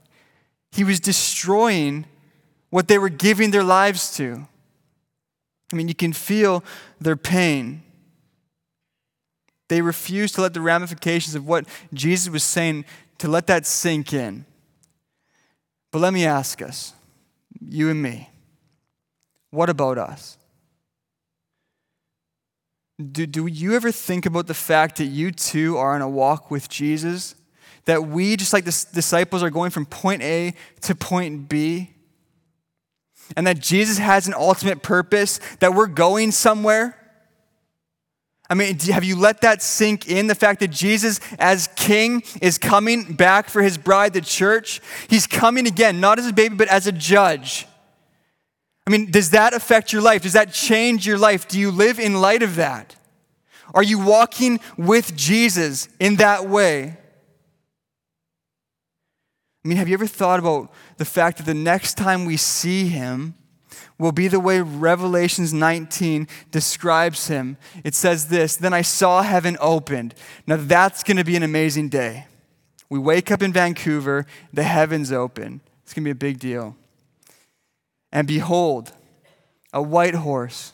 He 0.72 0.84
was 0.84 1.00
destroying 1.00 2.08
what 2.72 2.88
they 2.88 2.98
were 2.98 3.10
giving 3.10 3.52
their 3.52 3.64
lives 3.64 4.18
to. 4.18 4.48
I 5.72 5.76
mean, 5.76 5.88
you 5.88 5.96
can 5.96 6.14
feel 6.14 6.64
their 7.00 7.16
pain. 7.16 7.84
They 9.70 9.82
refused 9.82 10.36
to 10.36 10.42
let 10.42 10.54
the 10.54 10.62
ramifications 10.62 11.36
of 11.36 11.46
what 11.46 11.66
Jesus 11.94 12.30
was 12.30 12.44
saying 12.44 12.86
to 13.18 13.28
let 13.28 13.48
that 13.48 13.66
sink 13.66 14.14
in. 14.14 14.46
But 15.92 16.00
let 16.00 16.14
me 16.14 16.26
ask 16.26 16.62
us, 16.62 16.94
you 17.60 17.90
and 17.90 18.02
me, 18.02 18.30
what 19.50 19.70
about 19.70 19.98
us? 19.98 20.38
Do, 22.98 23.26
do 23.26 23.46
you 23.48 23.76
ever 23.76 23.92
think 23.92 24.26
about 24.26 24.48
the 24.48 24.54
fact 24.54 24.98
that 24.98 25.06
you 25.06 25.32
too 25.32 25.78
are 25.78 25.96
on 25.96 26.02
a 26.02 26.10
walk 26.10 26.50
with 26.50 26.68
Jesus? 26.70 27.36
That 27.86 28.08
we, 28.08 28.36
just 28.36 28.54
like 28.54 28.66
the 28.66 28.86
disciples, 28.94 29.44
are 29.44 29.50
going 29.50 29.72
from 29.72 29.86
point 29.86 30.22
A 30.24 30.54
to 30.82 30.96
point 30.96 31.48
B? 31.48 31.94
And 33.36 33.46
that 33.48 33.60
Jesus 33.60 33.98
has 33.98 34.28
an 34.28 34.34
ultimate 34.34 34.82
purpose, 34.82 35.40
that 35.60 35.74
we're 35.74 35.88
going 35.88 36.32
somewhere? 36.32 36.96
I 38.50 38.54
mean, 38.54 38.80
have 38.80 39.04
you 39.04 39.18
let 39.18 39.42
that 39.42 39.62
sink 39.62 40.08
in? 40.08 40.28
The 40.28 40.36
fact 40.36 40.62
that 40.62 40.70
Jesus, 40.70 41.20
as 41.38 41.68
king, 41.76 42.24
is 42.42 42.58
coming 42.58 43.14
back 43.14 43.50
for 43.50 43.62
his 43.62 43.78
bride, 43.78 44.14
the 44.14 44.22
church. 44.22 44.80
He's 45.10 45.28
coming 45.28 45.68
again, 45.68 46.00
not 46.00 46.18
as 46.18 46.28
a 46.28 46.34
baby, 46.34 46.56
but 46.56 46.70
as 46.70 46.88
a 46.88 46.94
judge. 46.94 47.68
I 48.86 48.90
mean, 48.90 49.12
does 49.12 49.32
that 49.32 49.54
affect 49.54 49.92
your 49.92 50.02
life? 50.02 50.22
Does 50.22 50.34
that 50.34 50.54
change 50.54 51.06
your 51.06 51.18
life? 51.18 51.48
Do 51.50 51.60
you 51.60 51.72
live 51.72 52.00
in 52.00 52.22
light 52.22 52.42
of 52.42 52.56
that? 52.56 52.96
Are 53.74 53.84
you 53.84 54.00
walking 54.00 54.62
with 54.78 55.16
Jesus 55.18 55.90
in 56.00 56.16
that 56.18 56.48
way? 56.48 56.96
I 59.68 59.70
mean, 59.70 59.80
have 59.80 59.90
you 59.90 59.96
ever 59.96 60.08
thought 60.08 60.40
about 60.40 60.72
the 60.96 61.04
fact 61.04 61.40
that 61.40 61.46
the 61.46 61.54
next 61.54 61.96
time 61.96 62.24
we 62.24 62.38
see 62.38 62.88
him 62.88 63.34
will 64.00 64.14
be 64.14 64.30
the 64.30 64.40
way 64.40 64.62
Revelations 64.62 65.52
19 65.52 66.30
describes 66.52 67.28
him? 67.28 67.58
It 67.84 67.94
says 67.94 68.30
this 68.30 68.56
Then 68.56 68.74
I 68.74 68.82
saw 68.82 69.24
heaven 69.24 69.58
opened. 69.60 70.16
Now 70.48 70.56
that's 70.56 71.04
going 71.04 71.18
to 71.18 71.26
be 71.26 71.36
an 71.36 71.44
amazing 71.44 71.90
day. 71.90 72.28
We 72.88 72.98
wake 72.98 73.30
up 73.30 73.42
in 73.42 73.52
Vancouver, 73.52 74.26
the 74.54 74.64
heavens 74.64 75.12
open. 75.12 75.60
It's 75.84 75.94
going 75.94 76.06
to 76.06 76.08
be 76.08 76.12
a 76.12 76.16
big 76.16 76.40
deal. 76.40 76.78
And 78.10 78.26
behold, 78.26 78.94
a 79.74 79.82
white 79.82 80.16
horse 80.16 80.72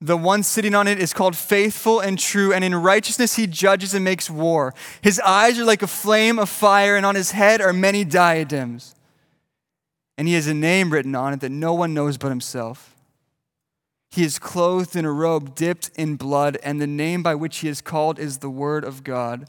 the 0.00 0.16
one 0.16 0.42
sitting 0.42 0.74
on 0.74 0.88
it 0.88 0.98
is 0.98 1.12
called 1.12 1.36
faithful 1.36 2.00
and 2.00 2.18
true, 2.18 2.52
and 2.52 2.64
in 2.64 2.74
righteousness 2.74 3.36
he 3.36 3.46
judges 3.46 3.92
and 3.92 4.04
makes 4.04 4.30
war. 4.30 4.74
His 5.02 5.20
eyes 5.20 5.58
are 5.58 5.64
like 5.64 5.82
a 5.82 5.86
flame 5.86 6.38
of 6.38 6.48
fire, 6.48 6.96
and 6.96 7.04
on 7.04 7.14
his 7.14 7.32
head 7.32 7.60
are 7.60 7.72
many 7.72 8.04
diadems. 8.04 8.94
And 10.16 10.26
he 10.26 10.34
has 10.34 10.46
a 10.46 10.54
name 10.54 10.90
written 10.90 11.14
on 11.14 11.34
it 11.34 11.40
that 11.40 11.50
no 11.50 11.74
one 11.74 11.92
knows 11.92 12.16
but 12.16 12.28
himself. 12.28 12.94
He 14.10 14.24
is 14.24 14.38
clothed 14.38 14.96
in 14.96 15.04
a 15.04 15.12
robe 15.12 15.54
dipped 15.54 15.90
in 15.94 16.16
blood, 16.16 16.58
and 16.62 16.80
the 16.80 16.86
name 16.86 17.22
by 17.22 17.34
which 17.34 17.58
he 17.58 17.68
is 17.68 17.80
called 17.80 18.18
is 18.18 18.38
the 18.38 18.50
Word 18.50 18.84
of 18.84 19.04
God. 19.04 19.48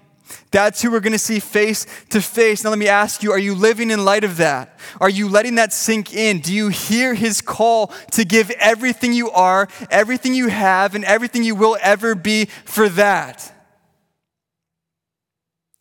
That's 0.51 0.81
who 0.81 0.91
we're 0.91 0.99
going 0.99 1.13
to 1.13 1.19
see 1.19 1.39
face 1.39 1.85
to 2.09 2.21
face. 2.21 2.63
Now, 2.63 2.69
let 2.69 2.79
me 2.79 2.87
ask 2.87 3.23
you 3.23 3.31
are 3.31 3.39
you 3.39 3.55
living 3.55 3.91
in 3.91 4.05
light 4.05 4.23
of 4.23 4.37
that? 4.37 4.77
Are 4.99 5.09
you 5.09 5.29
letting 5.29 5.55
that 5.55 5.73
sink 5.73 6.13
in? 6.13 6.39
Do 6.39 6.53
you 6.53 6.69
hear 6.69 7.13
his 7.13 7.41
call 7.41 7.87
to 8.11 8.25
give 8.25 8.51
everything 8.51 9.13
you 9.13 9.31
are, 9.31 9.67
everything 9.89 10.33
you 10.33 10.49
have, 10.49 10.95
and 10.95 11.05
everything 11.05 11.43
you 11.43 11.55
will 11.55 11.77
ever 11.81 12.15
be 12.15 12.45
for 12.65 12.89
that? 12.89 13.53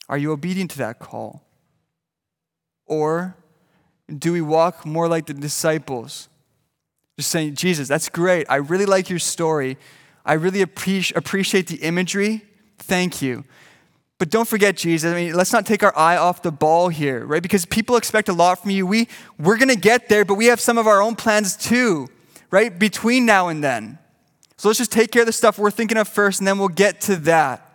Are 0.09 0.19
you 0.19 0.33
obedient 0.33 0.73
to 0.73 0.79
that 0.79 0.99
call? 0.99 1.43
Or 2.87 3.37
do 4.09 4.33
we 4.33 4.41
walk 4.41 4.85
more 4.85 5.07
like 5.07 5.27
the 5.27 5.35
disciples? 5.35 6.29
Just 7.17 7.31
saying, 7.31 7.55
Jesus, 7.55 7.87
that's 7.87 8.09
great. 8.09 8.47
I 8.49 8.57
really 8.57 8.87
like 8.87 9.09
your 9.09 9.21
story. 9.21 9.79
I 10.25 10.33
really 10.33 10.63
appreciate 10.63 11.67
the 11.69 11.77
imagery. 11.77 12.43
Thank 12.79 13.23
you. 13.23 13.45
But 14.21 14.29
don't 14.29 14.47
forget 14.47 14.77
Jesus. 14.77 15.11
I 15.11 15.15
mean, 15.15 15.33
let's 15.33 15.51
not 15.51 15.65
take 15.65 15.83
our 15.83 15.97
eye 15.97 16.19
off 16.19 16.43
the 16.43 16.53
ball 16.53 16.91
here, 16.91 17.25
right? 17.25 17.43
Because 17.43 17.65
people 17.65 17.97
expect 17.97 18.29
a 18.29 18.35
lot 18.35 18.61
from 18.61 18.71
you. 18.71 18.87
We, 18.87 19.09
we're 19.39 19.57
going 19.57 19.71
to 19.71 19.81
get 19.81 20.11
there, 20.11 20.27
but 20.27 20.35
we 20.35 20.45
have 20.47 20.61
some 20.61 20.77
of 20.77 20.87
our 20.87 21.01
own 21.01 21.17
plans 21.17 21.57
too, 21.57 22.07
right? 22.51 22.79
Between 22.79 23.25
now 23.25 23.49
and 23.49 23.65
then. 23.65 23.99
So 24.59 24.69
let's 24.69 24.77
just 24.77 24.93
take 24.93 25.11
care 25.11 25.23
of 25.23 25.27
the 25.27 25.33
stuff 25.33 25.59
we're 25.59 25.71
thinking 25.71 25.97
of 25.97 26.07
first, 26.07 26.39
and 26.39 26.47
then 26.47 26.59
we'll 26.59 26.69
get 26.69 27.01
to 27.03 27.17
that. 27.17 27.67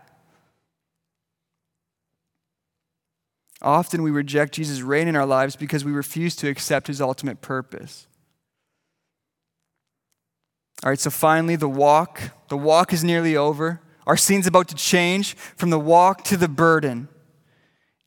Often 3.63 4.03
we 4.03 4.11
reject 4.11 4.53
Jesus' 4.53 4.81
reign 4.81 5.07
in 5.07 5.15
our 5.15 5.25
lives 5.25 5.55
because 5.55 5.83
we 5.83 5.91
refuse 5.91 6.35
to 6.35 6.47
accept 6.47 6.85
his 6.85 7.01
ultimate 7.01 7.41
purpose. 7.41 8.05
All 10.83 10.91
right, 10.91 10.99
so 10.99 11.09
finally, 11.09 11.55
the 11.55 11.67
walk. 11.67 12.21
The 12.49 12.57
walk 12.57 12.93
is 12.93 13.03
nearly 13.03 13.35
over. 13.35 13.81
Our 14.07 14.17
scene's 14.17 14.47
about 14.47 14.67
to 14.69 14.75
change 14.75 15.35
from 15.35 15.69
the 15.69 15.79
walk 15.79 16.23
to 16.25 16.37
the 16.37 16.47
burden. 16.47 17.07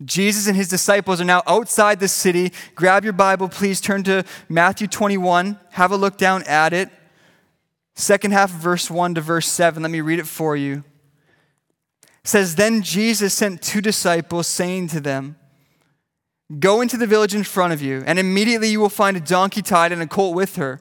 Jesus 0.04 0.46
and 0.46 0.56
his 0.56 0.68
disciples 0.68 1.20
are 1.20 1.24
now 1.24 1.42
outside 1.46 1.98
the 1.98 2.06
city. 2.08 2.52
Grab 2.76 3.02
your 3.02 3.12
Bible, 3.12 3.48
please. 3.48 3.80
Turn 3.80 4.04
to 4.04 4.24
Matthew 4.48 4.86
21. 4.86 5.58
Have 5.70 5.90
a 5.90 5.96
look 5.96 6.16
down 6.16 6.44
at 6.44 6.72
it. 6.72 6.88
Second 7.96 8.30
half 8.30 8.54
of 8.54 8.60
verse 8.60 8.88
1 8.88 9.16
to 9.16 9.20
verse 9.20 9.48
7. 9.48 9.82
Let 9.82 9.90
me 9.90 10.00
read 10.00 10.20
it 10.20 10.28
for 10.28 10.56
you. 10.56 10.84
It 12.02 12.28
says, 12.28 12.54
Then 12.54 12.82
Jesus 12.82 13.34
sent 13.34 13.60
two 13.60 13.80
disciples, 13.80 14.46
saying 14.46 14.88
to 14.88 15.00
them, 15.00 15.36
Go 16.60 16.80
into 16.80 16.96
the 16.96 17.06
village 17.06 17.34
in 17.34 17.42
front 17.42 17.72
of 17.72 17.82
you, 17.82 18.04
and 18.06 18.18
immediately 18.18 18.68
you 18.68 18.80
will 18.80 18.88
find 18.88 19.16
a 19.16 19.20
donkey 19.20 19.62
tied 19.62 19.90
and 19.90 20.00
a 20.00 20.06
colt 20.06 20.34
with 20.34 20.56
her. 20.56 20.80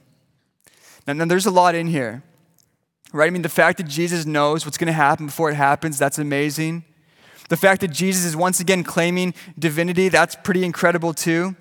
Now, 1.07 1.13
now 1.13 1.25
there's 1.25 1.45
a 1.45 1.51
lot 1.51 1.75
in 1.75 1.87
here, 1.87 2.23
right? 3.13 3.27
I 3.27 3.29
mean, 3.29 3.41
the 3.41 3.49
fact 3.49 3.77
that 3.77 3.87
Jesus 3.87 4.25
knows 4.25 4.65
what's 4.65 4.77
going 4.77 4.87
to 4.87 4.93
happen 4.93 5.25
before 5.27 5.49
it 5.49 5.55
happens, 5.55 5.97
that's 5.97 6.19
amazing. 6.19 6.83
The 7.49 7.57
fact 7.57 7.81
that 7.81 7.89
Jesus 7.89 8.23
is 8.23 8.35
once 8.35 8.59
again 8.59 8.83
claiming 8.83 9.33
divinity, 9.59 10.09
that's 10.09 10.35
pretty 10.35 10.63
incredible 10.63 11.13
too. 11.13 11.55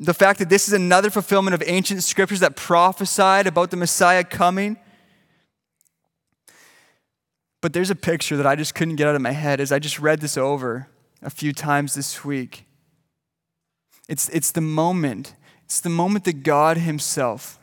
The 0.00 0.14
fact 0.14 0.38
that 0.38 0.48
this 0.48 0.68
is 0.68 0.74
another 0.74 1.10
fulfillment 1.10 1.54
of 1.54 1.62
ancient 1.66 2.02
scriptures 2.04 2.40
that 2.40 2.56
prophesied 2.56 3.46
about 3.46 3.70
the 3.70 3.76
Messiah 3.76 4.24
coming. 4.24 4.78
But 7.60 7.72
there's 7.72 7.90
a 7.90 7.96
picture 7.96 8.36
that 8.36 8.46
I 8.46 8.54
just 8.54 8.74
couldn't 8.74 8.96
get 8.96 9.08
out 9.08 9.16
of 9.16 9.20
my 9.20 9.32
head 9.32 9.60
as 9.60 9.72
I 9.72 9.78
just 9.78 9.98
read 9.98 10.20
this 10.20 10.36
over 10.36 10.88
a 11.20 11.30
few 11.30 11.52
times 11.52 11.94
this 11.94 12.24
week. 12.24 12.64
It's, 14.08 14.28
it's 14.30 14.52
the 14.52 14.60
moment, 14.60 15.34
it's 15.64 15.80
the 15.80 15.90
moment 15.90 16.24
that 16.24 16.42
God 16.44 16.78
Himself, 16.78 17.57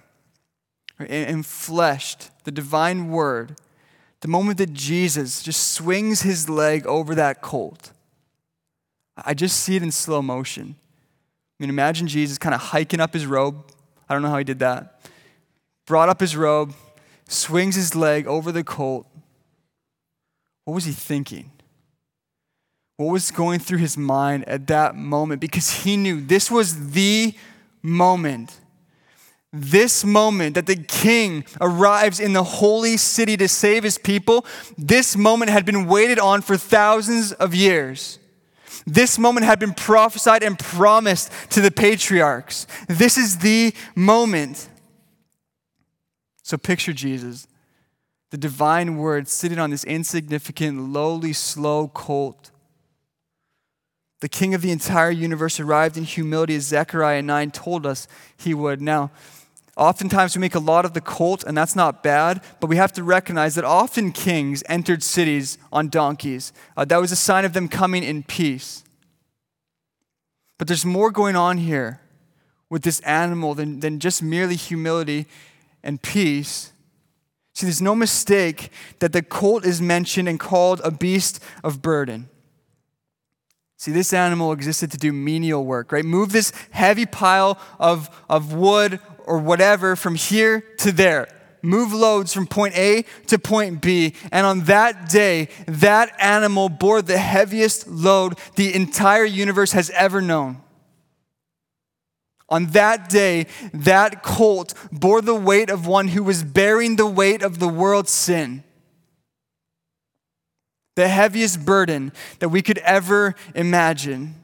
enfleshed, 1.00 2.30
the 2.44 2.52
divine 2.52 3.10
word, 3.10 3.58
the 4.22 4.28
moment 4.28 4.58
that 4.58 4.74
Jesus 4.74 5.44
just 5.44 5.72
swings 5.74 6.22
his 6.22 6.50
leg 6.50 6.86
over 6.88 7.14
that 7.16 7.42
colt. 7.42 7.92
I 9.18 9.34
just 9.34 9.60
see 9.60 9.76
it 9.76 9.84
in 9.84 9.92
slow 9.92 10.22
motion. 10.22 10.76
I 10.80 11.64
mean, 11.64 11.70
imagine 11.70 12.08
Jesus 12.08 12.38
kind 12.38 12.56
of 12.56 12.62
hiking 12.62 13.00
up 13.00 13.14
his 13.14 13.26
robe. 13.26 13.72
I 14.10 14.14
don't 14.14 14.22
know 14.24 14.30
how 14.30 14.38
he 14.38 14.44
did 14.44 14.60
that. 14.60 15.02
Brought 15.86 16.10
up 16.10 16.20
his 16.20 16.36
robe, 16.36 16.74
swings 17.28 17.76
his 17.76 17.96
leg 17.96 18.28
over 18.28 18.52
the 18.52 18.64
colt. 18.64 19.08
What 20.66 20.74
was 20.74 20.86
he 20.86 20.92
thinking? 20.92 21.52
What 22.98 23.12
was 23.12 23.32
going 23.32 23.60
through 23.60 23.80
his 23.80 23.98
mind 23.98 24.48
at 24.48 24.68
that 24.68 24.96
moment? 24.96 25.42
Because 25.42 25.84
he 25.84 25.98
knew 25.98 26.22
this 26.22 26.50
was 26.50 26.92
the 26.92 27.34
moment 27.82 28.60
this 29.56 30.04
moment 30.04 30.56
that 30.56 30.66
the 30.66 30.76
king 30.76 31.46
arrives 31.62 32.20
in 32.20 32.34
the 32.34 32.44
holy 32.44 32.98
city 32.98 33.38
to 33.38 33.48
save 33.48 33.84
his 33.84 33.98
people, 33.98 34.46
this 34.78 35.16
moment 35.16 35.50
had 35.50 35.66
been 35.66 35.88
waited 35.88 36.20
on 36.20 36.42
for 36.42 36.58
thousands 36.58 37.32
of 37.32 37.56
years. 37.56 38.20
This 38.86 39.18
moment 39.18 39.46
had 39.46 39.60
been 39.60 39.74
prophesied 39.74 40.44
and 40.44 40.60
promised 40.60 41.32
to 41.52 41.62
the 41.62 41.72
patriarchs. 41.72 42.68
This 42.88 43.18
is 43.18 43.40
the 43.40 43.74
moment. 43.96 44.70
So 46.44 46.58
picture 46.58 46.94
Jesus, 46.94 47.48
the 48.30 48.38
divine 48.38 48.98
word, 48.98 49.28
sitting 49.28 49.58
on 49.58 49.72
this 49.72 49.84
insignificant, 49.86 50.92
lowly, 50.92 51.34
slow 51.34 51.88
colt. 51.88 52.52
The 54.20 54.30
king 54.30 54.54
of 54.54 54.62
the 54.62 54.72
entire 54.72 55.12
universe 55.12 55.60
arrived 55.60 55.98
in 55.98 56.04
humility 56.04 56.56
as 56.56 56.64
Zechariah 56.64 57.22
9 57.22 57.52
told 57.52 57.86
us 57.86 58.08
he 58.38 58.54
would. 58.54 58.82
Now, 58.82 59.12
Oftentimes 59.78 60.36
we 60.36 60.40
make 60.40 60.56
a 60.56 60.60
lot 60.60 60.86
of 60.86 60.94
the 60.94 61.02
colt, 61.02 61.44
and 61.44 61.58
that's 61.58 61.76
not 61.76 62.02
bad, 62.02 62.42
but 62.62 62.68
we 62.68 62.78
have 62.78 62.94
to 62.94 63.04
recognize 63.04 63.56
that 63.56 63.66
often 63.66 64.14
kings 64.14 64.64
entered 64.70 65.04
cities 65.04 65.58
on 65.72 65.90
donkeys. 65.90 66.54
Uh, 66.78 66.86
that 66.86 67.02
was 67.02 67.12
a 67.12 67.16
sign 67.16 67.44
of 67.44 67.52
them 67.52 67.68
coming 67.68 68.04
in 68.04 68.24
peace. 68.24 68.84
But 70.58 70.70
there's 70.70 70.86
more 70.86 71.12
going 71.12 71.36
on 71.36 71.58
here 71.58 72.00
with 72.70 72.84
this 72.84 73.02
animal 73.02 73.54
than, 73.54 73.82
than 73.82 74.00
just 74.00 74.24
merely 74.24 74.56
humility 74.56 75.26
and 75.84 76.02
peace. 76.02 76.72
See, 77.54 77.66
there's 77.66 77.82
no 77.82 77.96
mistake 77.96 78.72
that 79.00 79.12
the 79.12 79.22
colt 79.22 79.66
is 79.66 79.82
mentioned 79.82 80.30
and 80.30 80.40
called 80.40 80.80
a 80.86 80.92
beast 80.92 81.44
of 81.66 81.82
burden. 81.82 82.30
See, 83.78 83.92
this 83.92 84.14
animal 84.14 84.54
existed 84.54 84.90
to 84.92 84.98
do 84.98 85.12
menial 85.12 85.66
work, 85.66 85.92
right? 85.92 86.06
Move 86.06 86.32
this 86.32 86.54
heavy 86.72 87.06
pile 87.06 87.60
of, 87.78 88.10
of 88.30 88.54
wood 88.54 89.00
or 89.26 89.40
whatever 89.40 89.96
from 89.96 90.16
here 90.16 90.62
to 90.78 90.92
there. 90.92 91.28
Move 91.62 91.92
loads 91.92 92.32
from 92.32 92.46
point 92.46 92.78
A 92.78 93.04
to 93.28 93.40
point 93.40 93.82
B. 93.82 94.14
And 94.32 94.46
on 94.46 94.62
that 94.66 95.10
day, 95.10 95.50
that 95.68 96.16
animal 96.20 96.70
bore 96.70 97.02
the 97.02 97.18
heaviest 97.18 97.88
load 97.88 98.38
the 98.56 98.74
entire 98.74 99.26
universe 99.26 99.72
has 99.72 99.90
ever 99.90 100.22
known. 100.22 100.62
On 102.48 102.68
that 102.68 103.10
day, 103.10 103.48
that 103.74 104.22
colt 104.22 104.76
bore 104.92 105.22
the 105.22 105.36
weight 105.36 105.72
of 105.72 105.88
one 105.88 106.10
who 106.10 106.24
was 106.24 106.44
bearing 106.44 106.96
the 106.96 107.08
weight 107.08 107.42
of 107.42 107.58
the 107.58 107.68
world's 107.68 108.12
sin. 108.12 108.64
The 110.96 111.08
heaviest 111.08 111.66
burden 111.66 112.14
that 112.40 112.50
we 112.50 112.62
could 112.62 112.78
ever 112.80 113.34
imagine. 113.56 114.36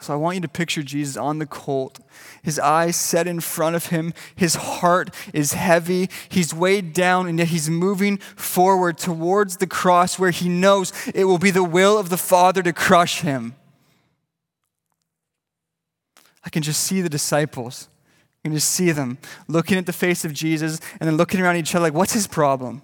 So 0.00 0.14
I 0.14 0.16
want 0.16 0.36
you 0.36 0.40
to 0.40 0.48
picture 0.48 0.82
Jesus 0.82 1.18
on 1.18 1.38
the 1.38 1.46
colt, 1.46 2.00
his 2.42 2.58
eyes 2.58 2.96
set 2.96 3.26
in 3.26 3.40
front 3.40 3.76
of 3.76 3.86
him. 3.86 4.14
His 4.34 4.54
heart 4.54 5.14
is 5.34 5.52
heavy. 5.52 6.08
He's 6.30 6.54
weighed 6.54 6.94
down, 6.94 7.26
and 7.26 7.38
yet 7.38 7.48
he's 7.48 7.68
moving 7.68 8.16
forward 8.16 8.96
towards 8.96 9.58
the 9.58 9.66
cross 9.66 10.18
where 10.18 10.30
he 10.30 10.48
knows 10.48 10.94
it 11.14 11.24
will 11.24 11.38
be 11.38 11.50
the 11.50 11.62
will 11.62 11.98
of 11.98 12.08
the 12.08 12.16
Father 12.16 12.62
to 12.62 12.72
crush 12.72 13.20
him. 13.20 13.54
I 16.42 16.48
can 16.48 16.62
just 16.62 16.82
see 16.82 17.02
the 17.02 17.10
disciples. 17.10 17.88
I 18.42 18.48
can 18.48 18.54
just 18.54 18.70
see 18.70 18.92
them 18.92 19.18
looking 19.48 19.76
at 19.76 19.84
the 19.84 19.92
face 19.92 20.24
of 20.24 20.32
Jesus 20.32 20.80
and 20.98 21.06
then 21.06 21.18
looking 21.18 21.42
around 21.42 21.56
each 21.56 21.74
other 21.74 21.82
like, 21.82 21.92
what's 21.92 22.14
his 22.14 22.26
problem? 22.26 22.80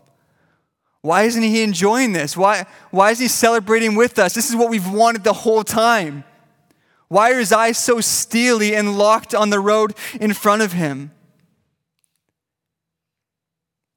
Why 1.01 1.23
isn't 1.23 1.43
he 1.43 1.63
enjoying 1.63 2.13
this? 2.13 2.37
Why, 2.37 2.67
why 2.91 3.13
is 3.13 3.19
he 3.19 3.29
celebrating 3.29 3.95
with 3.95 4.19
us? 4.19 4.35
This 4.35 4.51
is 4.51 4.57
what 4.57 4.69
we've 4.69 4.91
wanted 4.91 5.25
the 5.25 5.33
whole 5.33 5.65
time. 5.65 6.25
Why 7.09 7.33
are 7.33 7.39
his 7.39 7.53
eyes 7.53 7.79
so 7.79 8.01
steely 8.01 8.75
and 8.75 8.99
locked 8.99 9.35
on 9.35 9.51
the 9.51 9.61
road 9.61 9.95
in 10.21 10.33
front 10.33 10.63
of 10.63 10.73
him? 10.73 11.13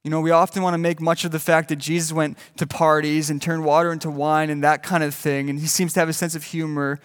You 0.04 0.10
know, 0.10 0.20
we 0.20 0.30
often 0.30 0.62
want 0.62 0.74
to 0.74 0.78
make 0.78 1.00
much 1.00 1.24
of 1.24 1.30
the 1.30 1.38
fact 1.38 1.68
that 1.68 1.76
Jesus 1.76 2.12
went 2.12 2.38
to 2.56 2.66
parties 2.66 3.28
and 3.28 3.42
turned 3.42 3.64
water 3.64 3.92
into 3.92 4.10
wine 4.10 4.48
and 4.48 4.64
that 4.64 4.82
kind 4.82 5.04
of 5.04 5.14
thing, 5.14 5.50
and 5.50 5.58
he 5.58 5.66
seems 5.66 5.92
to 5.94 6.00
have 6.00 6.08
a 6.08 6.14
sense 6.14 6.34
of 6.34 6.44
humor 6.44 7.00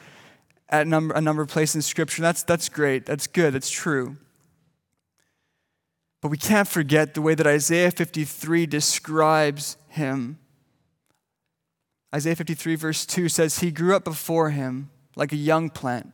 at 0.69 0.83
a 0.83 0.89
number, 0.89 1.13
a 1.13 1.21
number 1.21 1.41
of 1.41 1.49
places 1.49 1.75
in 1.75 1.81
Scripture. 1.81 2.21
That's, 2.21 2.43
that's 2.43 2.69
great, 2.69 3.05
that's 3.05 3.27
good, 3.27 3.53
that's 3.53 3.69
true. 3.69 4.15
But 6.21 6.29
we 6.29 6.37
can't 6.37 6.67
forget 6.67 7.13
the 7.13 7.21
way 7.21 7.35
that 7.35 7.45
Isaiah 7.45 7.91
53 7.91 8.65
describes 8.65 9.77
him. 9.89 10.39
Isaiah 12.13 12.35
53, 12.35 12.75
verse 12.75 13.05
2 13.05 13.27
says, 13.27 13.59
He 13.59 13.71
grew 13.71 13.95
up 13.95 14.05
before 14.05 14.51
him 14.51 14.89
like 15.15 15.31
a 15.31 15.37
young 15.37 15.69
plant, 15.69 16.11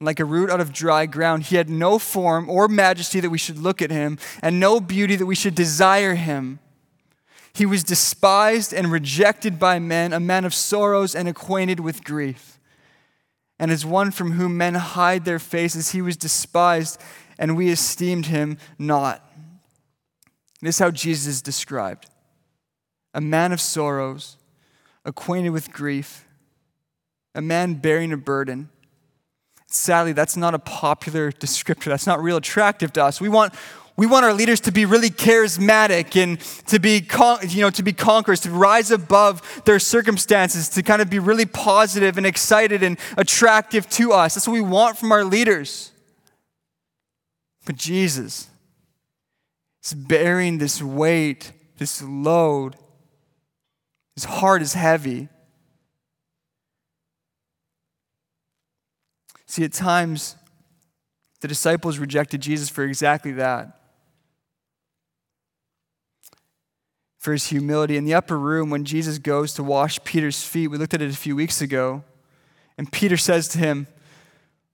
like 0.00 0.20
a 0.20 0.24
root 0.24 0.50
out 0.50 0.60
of 0.60 0.72
dry 0.72 1.06
ground. 1.06 1.44
He 1.44 1.56
had 1.56 1.68
no 1.68 1.98
form 1.98 2.48
or 2.48 2.68
majesty 2.68 3.20
that 3.20 3.30
we 3.30 3.38
should 3.38 3.58
look 3.58 3.82
at 3.82 3.90
him, 3.90 4.18
and 4.42 4.60
no 4.60 4.80
beauty 4.80 5.16
that 5.16 5.26
we 5.26 5.34
should 5.34 5.54
desire 5.54 6.14
him. 6.14 6.60
He 7.52 7.66
was 7.66 7.82
despised 7.82 8.72
and 8.72 8.92
rejected 8.92 9.58
by 9.58 9.78
men, 9.80 10.12
a 10.12 10.20
man 10.20 10.44
of 10.44 10.54
sorrows 10.54 11.14
and 11.14 11.28
acquainted 11.28 11.80
with 11.80 12.04
grief. 12.04 12.60
And 13.58 13.72
as 13.72 13.84
one 13.84 14.12
from 14.12 14.32
whom 14.32 14.56
men 14.56 14.74
hide 14.74 15.24
their 15.24 15.40
faces, 15.40 15.90
he 15.90 16.00
was 16.00 16.16
despised, 16.16 17.00
and 17.36 17.56
we 17.56 17.70
esteemed 17.70 18.26
him 18.26 18.58
not. 18.78 19.24
This 20.60 20.76
is 20.76 20.78
how 20.78 20.90
Jesus 20.90 21.26
is 21.26 21.42
described 21.42 22.06
a 23.14 23.20
man 23.20 23.52
of 23.52 23.60
sorrows, 23.60 24.36
acquainted 25.04 25.50
with 25.50 25.72
grief 25.72 26.27
a 27.38 27.40
man 27.40 27.74
bearing 27.74 28.12
a 28.12 28.16
burden. 28.16 28.68
Sadly, 29.68 30.12
that's 30.12 30.36
not 30.36 30.54
a 30.54 30.58
popular 30.58 31.30
descriptor. 31.44 31.84
That's 31.84 32.06
not 32.06 32.20
real 32.20 32.36
attractive 32.36 32.92
to 32.94 33.04
us. 33.04 33.20
We 33.20 33.28
want, 33.28 33.54
We 33.96 34.06
want 34.06 34.24
our 34.24 34.34
leaders 34.34 34.60
to 34.62 34.72
be 34.72 34.84
really 34.84 35.10
charismatic 35.10 36.20
and 36.20 36.40
to 36.66 36.80
be, 36.80 37.06
you 37.48 37.60
know, 37.62 37.70
to 37.70 37.82
be 37.84 37.92
conquerors, 37.92 38.40
to 38.40 38.50
rise 38.50 38.90
above 38.90 39.62
their 39.64 39.78
circumstances, 39.78 40.68
to 40.70 40.82
kind 40.82 41.00
of 41.00 41.10
be 41.10 41.20
really 41.20 41.46
positive 41.46 42.16
and 42.16 42.26
excited 42.26 42.82
and 42.82 42.98
attractive 43.16 43.88
to 43.90 44.12
us. 44.12 44.34
That's 44.34 44.48
what 44.48 44.54
we 44.54 44.60
want 44.60 44.98
from 44.98 45.12
our 45.12 45.24
leaders. 45.24 45.92
But 47.66 47.76
Jesus 47.76 48.48
is 49.84 49.94
bearing 49.94 50.58
this 50.58 50.82
weight, 50.82 51.52
this 51.76 52.02
load. 52.02 52.74
His 54.16 54.24
heart 54.24 54.60
is 54.60 54.74
heavy. 54.74 55.28
See, 59.48 59.64
at 59.64 59.72
times, 59.72 60.36
the 61.40 61.48
disciples 61.48 61.98
rejected 61.98 62.40
Jesus 62.40 62.68
for 62.68 62.84
exactly 62.84 63.32
that. 63.32 63.78
for 67.18 67.32
his 67.32 67.48
humility. 67.48 67.96
In 67.96 68.04
the 68.04 68.14
upper 68.14 68.38
room, 68.38 68.70
when 68.70 68.84
Jesus 68.84 69.18
goes 69.18 69.52
to 69.54 69.62
wash 69.62 70.02
Peter's 70.04 70.42
feet, 70.42 70.68
we 70.68 70.78
looked 70.78 70.94
at 70.94 71.02
it 71.02 71.10
a 71.10 71.16
few 71.16 71.36
weeks 71.36 71.60
ago, 71.60 72.04
and 72.78 72.90
Peter 72.90 73.16
says 73.16 73.48
to 73.48 73.58
him, 73.58 73.86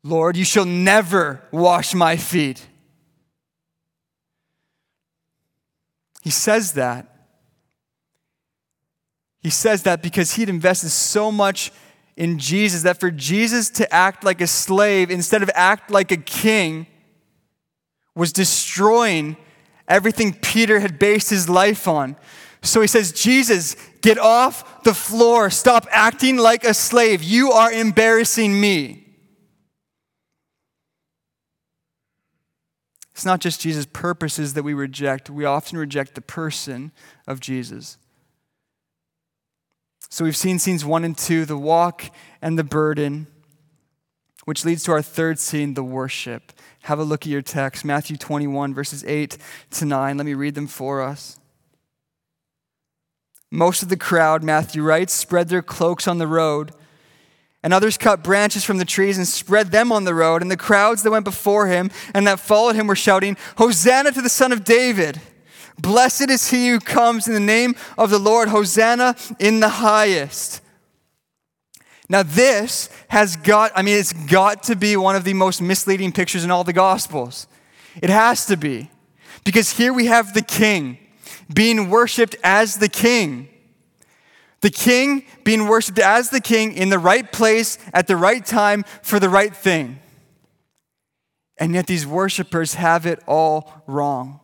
Lord, 0.02 0.36
you 0.36 0.44
shall 0.44 0.66
never 0.66 1.42
wash 1.50 1.94
my 1.94 2.16
feet. 2.16 2.66
He 6.22 6.30
says 6.30 6.74
that. 6.74 7.10
He 9.40 9.50
says 9.50 9.82
that 9.82 10.02
because 10.02 10.34
he'd 10.34 10.48
invested 10.48 10.90
so 10.90 11.32
much 11.32 11.72
in 12.16 12.38
Jesus 12.38 12.82
that 12.82 13.00
for 13.00 13.10
Jesus 13.10 13.70
to 13.70 13.92
act 13.92 14.24
like 14.24 14.40
a 14.40 14.46
slave 14.46 15.10
instead 15.10 15.42
of 15.42 15.50
act 15.54 15.90
like 15.90 16.12
a 16.12 16.16
king 16.16 16.86
was 18.14 18.32
destroying 18.32 19.36
everything 19.88 20.32
Peter 20.32 20.80
had 20.80 20.98
based 20.98 21.30
his 21.30 21.48
life 21.48 21.88
on. 21.88 22.16
So 22.62 22.80
he 22.80 22.86
says, 22.86 23.12
Jesus, 23.12 23.76
get 24.00 24.18
off 24.18 24.82
the 24.84 24.94
floor. 24.94 25.50
Stop 25.50 25.86
acting 25.90 26.36
like 26.36 26.64
a 26.64 26.72
slave. 26.72 27.22
You 27.22 27.50
are 27.50 27.70
embarrassing 27.70 28.58
me. 28.58 29.04
It's 33.12 33.24
not 33.24 33.40
just 33.40 33.60
Jesus' 33.60 33.86
purposes 33.86 34.54
that 34.54 34.64
we 34.64 34.74
reject, 34.74 35.30
we 35.30 35.44
often 35.44 35.78
reject 35.78 36.14
the 36.14 36.20
person 36.20 36.90
of 37.28 37.38
Jesus. 37.38 37.96
So 40.08 40.24
we've 40.24 40.36
seen 40.36 40.58
scenes 40.58 40.84
one 40.84 41.04
and 41.04 41.16
two 41.16 41.44
the 41.44 41.56
walk 41.56 42.10
and 42.40 42.58
the 42.58 42.64
burden, 42.64 43.26
which 44.44 44.64
leads 44.64 44.84
to 44.84 44.92
our 44.92 45.02
third 45.02 45.38
scene, 45.38 45.74
the 45.74 45.84
worship. 45.84 46.52
Have 46.82 46.98
a 46.98 47.04
look 47.04 47.22
at 47.22 47.28
your 47.28 47.42
text, 47.42 47.84
Matthew 47.84 48.16
21, 48.16 48.74
verses 48.74 49.04
8 49.04 49.38
to 49.70 49.84
9. 49.84 50.16
Let 50.16 50.26
me 50.26 50.34
read 50.34 50.54
them 50.54 50.66
for 50.66 51.02
us. 51.02 51.40
Most 53.50 53.82
of 53.82 53.88
the 53.88 53.96
crowd, 53.96 54.42
Matthew 54.42 54.82
writes, 54.82 55.12
spread 55.12 55.48
their 55.48 55.62
cloaks 55.62 56.08
on 56.08 56.18
the 56.18 56.26
road. 56.26 56.72
And 57.62 57.72
others 57.72 57.96
cut 57.96 58.22
branches 58.22 58.62
from 58.62 58.76
the 58.76 58.84
trees 58.84 59.16
and 59.16 59.26
spread 59.26 59.70
them 59.70 59.90
on 59.90 60.04
the 60.04 60.14
road. 60.14 60.42
And 60.42 60.50
the 60.50 60.56
crowds 60.56 61.02
that 61.02 61.10
went 61.10 61.24
before 61.24 61.66
him 61.66 61.90
and 62.12 62.26
that 62.26 62.38
followed 62.38 62.74
him 62.74 62.86
were 62.86 62.94
shouting, 62.94 63.38
Hosanna 63.56 64.12
to 64.12 64.20
the 64.20 64.28
Son 64.28 64.52
of 64.52 64.64
David! 64.64 65.20
Blessed 65.78 66.30
is 66.30 66.50
he 66.50 66.70
who 66.70 66.78
comes 66.78 67.26
in 67.26 67.34
the 67.34 67.40
name 67.40 67.74
of 67.98 68.10
the 68.10 68.18
Lord. 68.18 68.48
Hosanna 68.48 69.16
in 69.38 69.60
the 69.60 69.68
highest. 69.68 70.60
Now, 72.08 72.22
this 72.22 72.90
has 73.08 73.36
got, 73.36 73.72
I 73.74 73.82
mean, 73.82 73.98
it's 73.98 74.12
got 74.12 74.62
to 74.64 74.76
be 74.76 74.96
one 74.96 75.16
of 75.16 75.24
the 75.24 75.34
most 75.34 75.62
misleading 75.62 76.12
pictures 76.12 76.44
in 76.44 76.50
all 76.50 76.64
the 76.64 76.72
Gospels. 76.72 77.46
It 78.02 78.10
has 78.10 78.46
to 78.46 78.56
be. 78.56 78.90
Because 79.44 79.72
here 79.72 79.92
we 79.92 80.06
have 80.06 80.34
the 80.34 80.42
king 80.42 80.98
being 81.52 81.90
worshiped 81.90 82.36
as 82.42 82.76
the 82.76 82.88
king. 82.88 83.48
The 84.60 84.70
king 84.70 85.24
being 85.44 85.66
worshiped 85.66 85.98
as 85.98 86.30
the 86.30 86.40
king 86.40 86.72
in 86.72 86.88
the 86.88 86.98
right 86.98 87.30
place 87.30 87.78
at 87.92 88.06
the 88.06 88.16
right 88.16 88.44
time 88.44 88.84
for 89.02 89.20
the 89.20 89.28
right 89.28 89.54
thing. 89.54 89.98
And 91.58 91.74
yet 91.74 91.86
these 91.86 92.06
worshipers 92.06 92.74
have 92.74 93.06
it 93.06 93.20
all 93.26 93.82
wrong. 93.86 94.40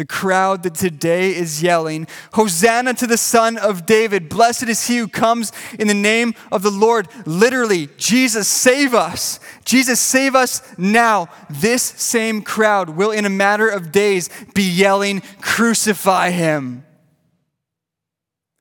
The 0.00 0.06
crowd 0.06 0.62
that 0.62 0.76
today 0.76 1.36
is 1.36 1.62
yelling, 1.62 2.06
Hosanna 2.32 2.94
to 2.94 3.06
the 3.06 3.18
Son 3.18 3.58
of 3.58 3.84
David. 3.84 4.30
Blessed 4.30 4.62
is 4.62 4.86
he 4.86 4.96
who 4.96 5.06
comes 5.06 5.52
in 5.78 5.88
the 5.88 5.92
name 5.92 6.32
of 6.50 6.62
the 6.62 6.70
Lord. 6.70 7.06
Literally, 7.26 7.90
Jesus, 7.98 8.48
save 8.48 8.94
us. 8.94 9.38
Jesus, 9.66 10.00
save 10.00 10.34
us 10.34 10.62
now. 10.78 11.28
This 11.50 11.82
same 11.82 12.40
crowd 12.40 12.88
will, 12.88 13.10
in 13.10 13.26
a 13.26 13.28
matter 13.28 13.68
of 13.68 13.92
days, 13.92 14.30
be 14.54 14.62
yelling, 14.62 15.20
Crucify 15.42 16.30
him. 16.30 16.82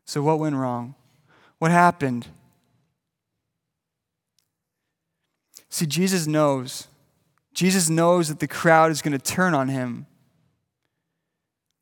So, 0.03 0.21
what 0.21 0.39
went 0.39 0.57
wrong? 0.57 0.93
What 1.59 1.71
happened? 1.71 2.27
See, 5.69 5.85
Jesus 5.85 6.27
knows. 6.27 6.89
Jesus 7.53 7.89
knows 7.89 8.27
that 8.27 8.41
the 8.41 8.47
crowd 8.49 8.91
is 8.91 9.01
going 9.01 9.17
to 9.17 9.23
turn 9.23 9.53
on 9.53 9.69
him. 9.69 10.05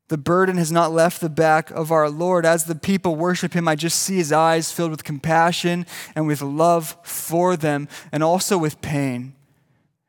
The 0.08 0.18
burden 0.18 0.56
has 0.56 0.72
not 0.72 0.90
left 0.90 1.20
the 1.20 1.28
back 1.28 1.70
of 1.70 1.92
our 1.92 2.08
Lord. 2.08 2.46
As 2.46 2.64
the 2.64 2.74
people 2.74 3.14
worship 3.14 3.52
him, 3.52 3.68
I 3.68 3.76
just 3.76 3.98
see 3.98 4.16
his 4.16 4.32
eyes 4.32 4.72
filled 4.72 4.90
with 4.90 5.04
compassion 5.04 5.86
and 6.14 6.26
with 6.26 6.40
love 6.40 6.96
for 7.02 7.56
them, 7.56 7.88
and 8.10 8.22
also 8.22 8.56
with 8.56 8.80
pain 8.80 9.34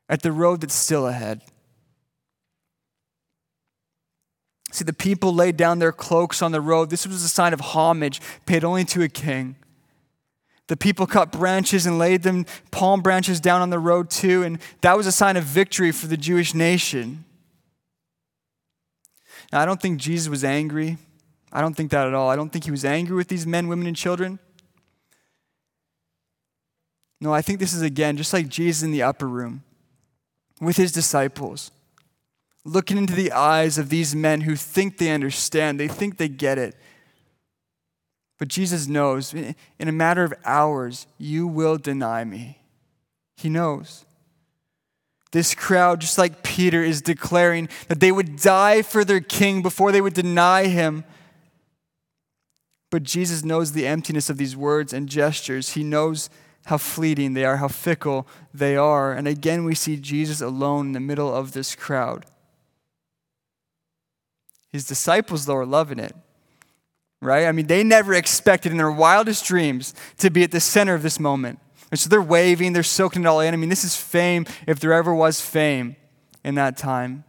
at 0.08 0.22
the 0.22 0.32
road 0.32 0.62
that's 0.62 0.74
still 0.74 1.06
ahead. 1.06 1.42
See, 4.72 4.84
the 4.84 4.92
people 4.92 5.34
laid 5.34 5.56
down 5.56 5.80
their 5.80 5.92
cloaks 5.92 6.42
on 6.42 6.52
the 6.52 6.60
road. 6.60 6.90
This 6.90 7.06
was 7.06 7.22
a 7.22 7.28
sign 7.28 7.52
of 7.52 7.60
homage 7.60 8.20
paid 8.46 8.64
only 8.64 8.84
to 8.86 9.02
a 9.02 9.08
king. 9.08 9.56
The 10.68 10.76
people 10.76 11.06
cut 11.06 11.32
branches 11.32 11.84
and 11.84 11.98
laid 11.98 12.22
them, 12.22 12.46
palm 12.70 13.02
branches, 13.02 13.40
down 13.40 13.60
on 13.60 13.70
the 13.70 13.78
road 13.80 14.08
too, 14.08 14.44
and 14.44 14.60
that 14.82 14.96
was 14.96 15.06
a 15.06 15.12
sign 15.12 15.36
of 15.36 15.42
victory 15.42 15.90
for 15.90 16.06
the 16.06 16.16
Jewish 16.16 16.54
nation. 16.54 17.24
Now, 19.52 19.60
I 19.60 19.66
don't 19.66 19.80
think 19.80 19.98
Jesus 19.98 20.28
was 20.28 20.44
angry. 20.44 20.98
I 21.52 21.60
don't 21.60 21.74
think 21.74 21.90
that 21.90 22.06
at 22.06 22.14
all. 22.14 22.28
I 22.28 22.36
don't 22.36 22.50
think 22.50 22.64
he 22.64 22.70
was 22.70 22.84
angry 22.84 23.16
with 23.16 23.28
these 23.28 23.46
men, 23.46 23.68
women, 23.68 23.86
and 23.86 23.96
children. 23.96 24.38
No, 27.20 27.34
I 27.34 27.42
think 27.42 27.58
this 27.58 27.72
is 27.72 27.82
again 27.82 28.16
just 28.16 28.32
like 28.32 28.48
Jesus 28.48 28.82
in 28.82 28.92
the 28.92 29.02
upper 29.02 29.28
room 29.28 29.62
with 30.60 30.76
his 30.76 30.92
disciples, 30.92 31.70
looking 32.64 32.96
into 32.96 33.14
the 33.14 33.32
eyes 33.32 33.78
of 33.78 33.88
these 33.88 34.14
men 34.14 34.42
who 34.42 34.56
think 34.56 34.98
they 34.98 35.10
understand, 35.10 35.80
they 35.80 35.88
think 35.88 36.16
they 36.16 36.28
get 36.28 36.58
it. 36.58 36.76
But 38.38 38.48
Jesus 38.48 38.86
knows 38.86 39.34
in 39.34 39.54
a 39.78 39.92
matter 39.92 40.24
of 40.24 40.32
hours, 40.44 41.06
you 41.18 41.46
will 41.46 41.76
deny 41.76 42.24
me. 42.24 42.62
He 43.36 43.50
knows. 43.50 44.04
This 45.32 45.54
crowd, 45.54 46.00
just 46.00 46.18
like 46.18 46.42
Peter, 46.42 46.82
is 46.82 47.02
declaring 47.02 47.68
that 47.88 48.00
they 48.00 48.10
would 48.10 48.36
die 48.36 48.82
for 48.82 49.04
their 49.04 49.20
king 49.20 49.62
before 49.62 49.92
they 49.92 50.00
would 50.00 50.14
deny 50.14 50.66
him. 50.66 51.04
But 52.90 53.04
Jesus 53.04 53.44
knows 53.44 53.72
the 53.72 53.86
emptiness 53.86 54.28
of 54.28 54.36
these 54.36 54.56
words 54.56 54.92
and 54.92 55.08
gestures. 55.08 55.70
He 55.70 55.84
knows 55.84 56.28
how 56.66 56.78
fleeting 56.78 57.34
they 57.34 57.44
are, 57.44 57.58
how 57.58 57.68
fickle 57.68 58.26
they 58.52 58.76
are. 58.76 59.12
And 59.12 59.28
again, 59.28 59.64
we 59.64 59.76
see 59.76 59.96
Jesus 59.96 60.40
alone 60.40 60.88
in 60.88 60.92
the 60.92 61.00
middle 61.00 61.32
of 61.32 61.52
this 61.52 61.76
crowd. 61.76 62.26
His 64.72 64.84
disciples, 64.86 65.46
though, 65.46 65.56
are 65.56 65.66
loving 65.66 65.98
it, 65.98 66.14
right? 67.20 67.46
I 67.46 67.52
mean, 67.52 67.66
they 67.66 67.82
never 67.82 68.14
expected 68.14 68.72
in 68.72 68.78
their 68.78 68.90
wildest 68.90 69.44
dreams 69.44 69.94
to 70.18 70.30
be 70.30 70.42
at 70.42 70.50
the 70.50 70.60
center 70.60 70.94
of 70.94 71.02
this 71.02 71.18
moment. 71.20 71.60
And 71.90 71.98
so 71.98 72.08
they're 72.08 72.22
waving, 72.22 72.72
they're 72.72 72.82
soaking 72.82 73.22
it 73.22 73.26
all 73.26 73.40
in. 73.40 73.52
I 73.52 73.56
mean, 73.56 73.68
this 73.68 73.84
is 73.84 73.96
fame 73.96 74.46
if 74.66 74.78
there 74.80 74.92
ever 74.92 75.14
was 75.14 75.40
fame 75.40 75.96
in 76.44 76.54
that 76.54 76.76
time. 76.76 77.24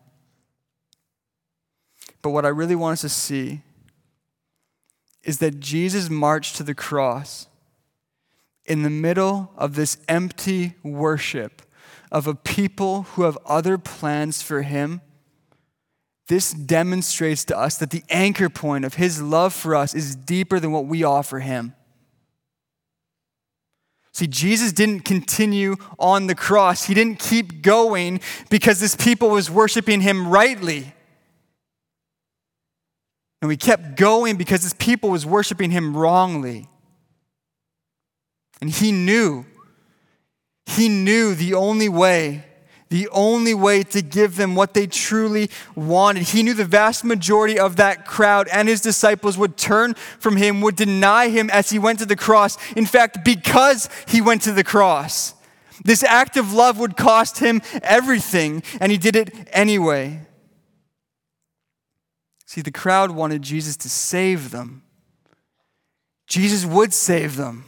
But 2.22 2.30
what 2.30 2.46
I 2.46 2.50
really 2.50 2.76
want 2.76 2.94
us 2.94 3.02
to 3.02 3.10
see 3.10 3.62
is 5.24 5.40
that 5.40 5.60
Jesus 5.60 6.10
marched 6.10 6.56
to 6.58 6.64
the 6.64 6.76
cross 6.76 7.48
in 8.66 8.84
the 8.84 8.90
middle 8.90 9.52
of 9.58 9.76
this 9.76 9.98
empty 10.08 10.76
worship 10.84 11.62
of 12.12 12.28
a 12.28 12.36
people 12.36 13.04
who 13.04 13.24
have 13.24 13.38
other 13.46 13.78
plans 13.78 14.42
for 14.42 14.62
him. 14.62 15.02
This 16.28 16.54
demonstrates 16.54 17.44
to 17.46 17.58
us 17.58 17.78
that 17.78 17.90
the 17.90 18.04
anchor 18.10 18.50
point 18.50 18.86
of 18.86 18.96
his 18.96 19.22
love 19.22 19.54
for 19.54 19.76
us 19.76 19.96
is 19.96 20.16
deeper 20.16 20.60
than 20.60 20.72
what 20.72 20.86
we 20.86 21.04
offer 21.04 21.40
him. 21.40 21.74
See, 24.14 24.28
Jesus 24.28 24.74
didn't 24.74 25.02
continue 25.02 25.78
on 25.98 26.28
the 26.28 26.36
cross. 26.36 26.86
He 26.86 26.94
didn't 26.94 27.20
keep 27.20 27.62
going 27.62 28.20
because 28.50 28.80
this 28.80 28.96
people 28.96 29.30
was 29.30 29.50
worshiping 29.50 30.02
him 30.02 30.28
rightly. 30.28 30.94
And 33.42 33.48
we 33.48 33.58
kept 33.58 33.96
going 33.96 34.36
because 34.36 34.64
this 34.64 34.74
people 34.74 35.10
was 35.10 35.26
worshiping 35.26 35.72
him 35.72 35.96
wrongly. 35.96 36.68
And 38.60 38.70
he 38.70 38.92
knew, 38.92 39.46
he 40.66 40.90
knew 40.90 41.34
the 41.34 41.56
only 41.56 41.90
way 41.90 42.46
the 42.92 43.08
only 43.14 43.54
way 43.54 43.84
to 43.84 44.02
give 44.02 44.36
them 44.36 44.54
what 44.54 44.74
they 44.74 44.86
truly 44.86 45.50
wanted. 45.76 46.24
He 46.24 46.44
knew 46.44 46.54
the 46.54 46.66
vast 46.66 47.06
majority 47.06 47.58
of 47.58 47.78
that 47.78 48.06
crowd 48.06 48.50
and 48.50 48.68
his 48.68 48.82
disciples 48.82 49.38
would 49.38 49.56
turn 49.56 49.94
from 50.20 50.36
him, 50.36 50.60
would 50.60 50.76
deny 50.76 51.30
him 51.30 51.50
as 51.52 51.70
he 51.70 51.80
went 51.80 52.00
to 52.00 52.06
the 52.06 52.18
cross. 52.18 52.58
In 52.74 52.86
fact, 52.86 53.24
because 53.24 53.88
he 54.10 54.20
went 54.20 54.42
to 54.42 54.52
the 54.52 54.66
cross, 54.66 55.34
this 55.86 56.04
act 56.04 56.36
of 56.36 56.52
love 56.52 56.80
would 56.80 56.98
cost 56.98 57.40
him 57.40 57.62
everything, 57.82 58.62
and 58.82 58.92
he 58.92 58.98
did 58.98 59.16
it 59.16 59.34
anyway. 59.54 60.20
See, 62.46 62.60
the 62.60 62.72
crowd 62.72 63.12
wanted 63.12 63.42
Jesus 63.42 63.78
to 63.78 63.90
save 63.90 64.52
them. 64.52 64.84
Jesus 66.28 66.66
would 66.66 66.94
save 66.94 67.38
them. 67.38 67.64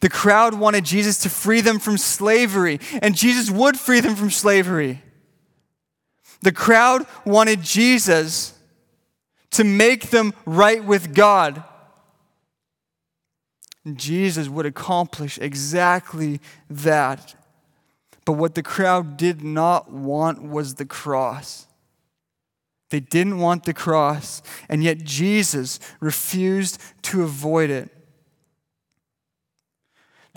The 0.00 0.08
crowd 0.08 0.54
wanted 0.54 0.84
Jesus 0.84 1.18
to 1.20 1.30
free 1.30 1.60
them 1.60 1.78
from 1.78 1.98
slavery, 1.98 2.80
and 3.02 3.16
Jesus 3.16 3.50
would 3.50 3.78
free 3.78 4.00
them 4.00 4.14
from 4.14 4.30
slavery. 4.30 5.02
The 6.40 6.52
crowd 6.52 7.06
wanted 7.24 7.62
Jesus 7.62 8.54
to 9.50 9.64
make 9.64 10.10
them 10.10 10.34
right 10.46 10.84
with 10.84 11.14
God. 11.14 11.64
Jesus 13.94 14.48
would 14.48 14.66
accomplish 14.66 15.38
exactly 15.38 16.40
that. 16.68 17.34
But 18.24 18.32
what 18.32 18.54
the 18.54 18.62
crowd 18.62 19.16
did 19.16 19.42
not 19.42 19.90
want 19.90 20.42
was 20.42 20.74
the 20.74 20.84
cross. 20.84 21.66
They 22.90 23.00
didn't 23.00 23.38
want 23.38 23.64
the 23.64 23.74
cross, 23.74 24.42
and 24.68 24.84
yet 24.84 24.98
Jesus 24.98 25.80
refused 26.00 26.80
to 27.02 27.22
avoid 27.22 27.70
it. 27.70 27.90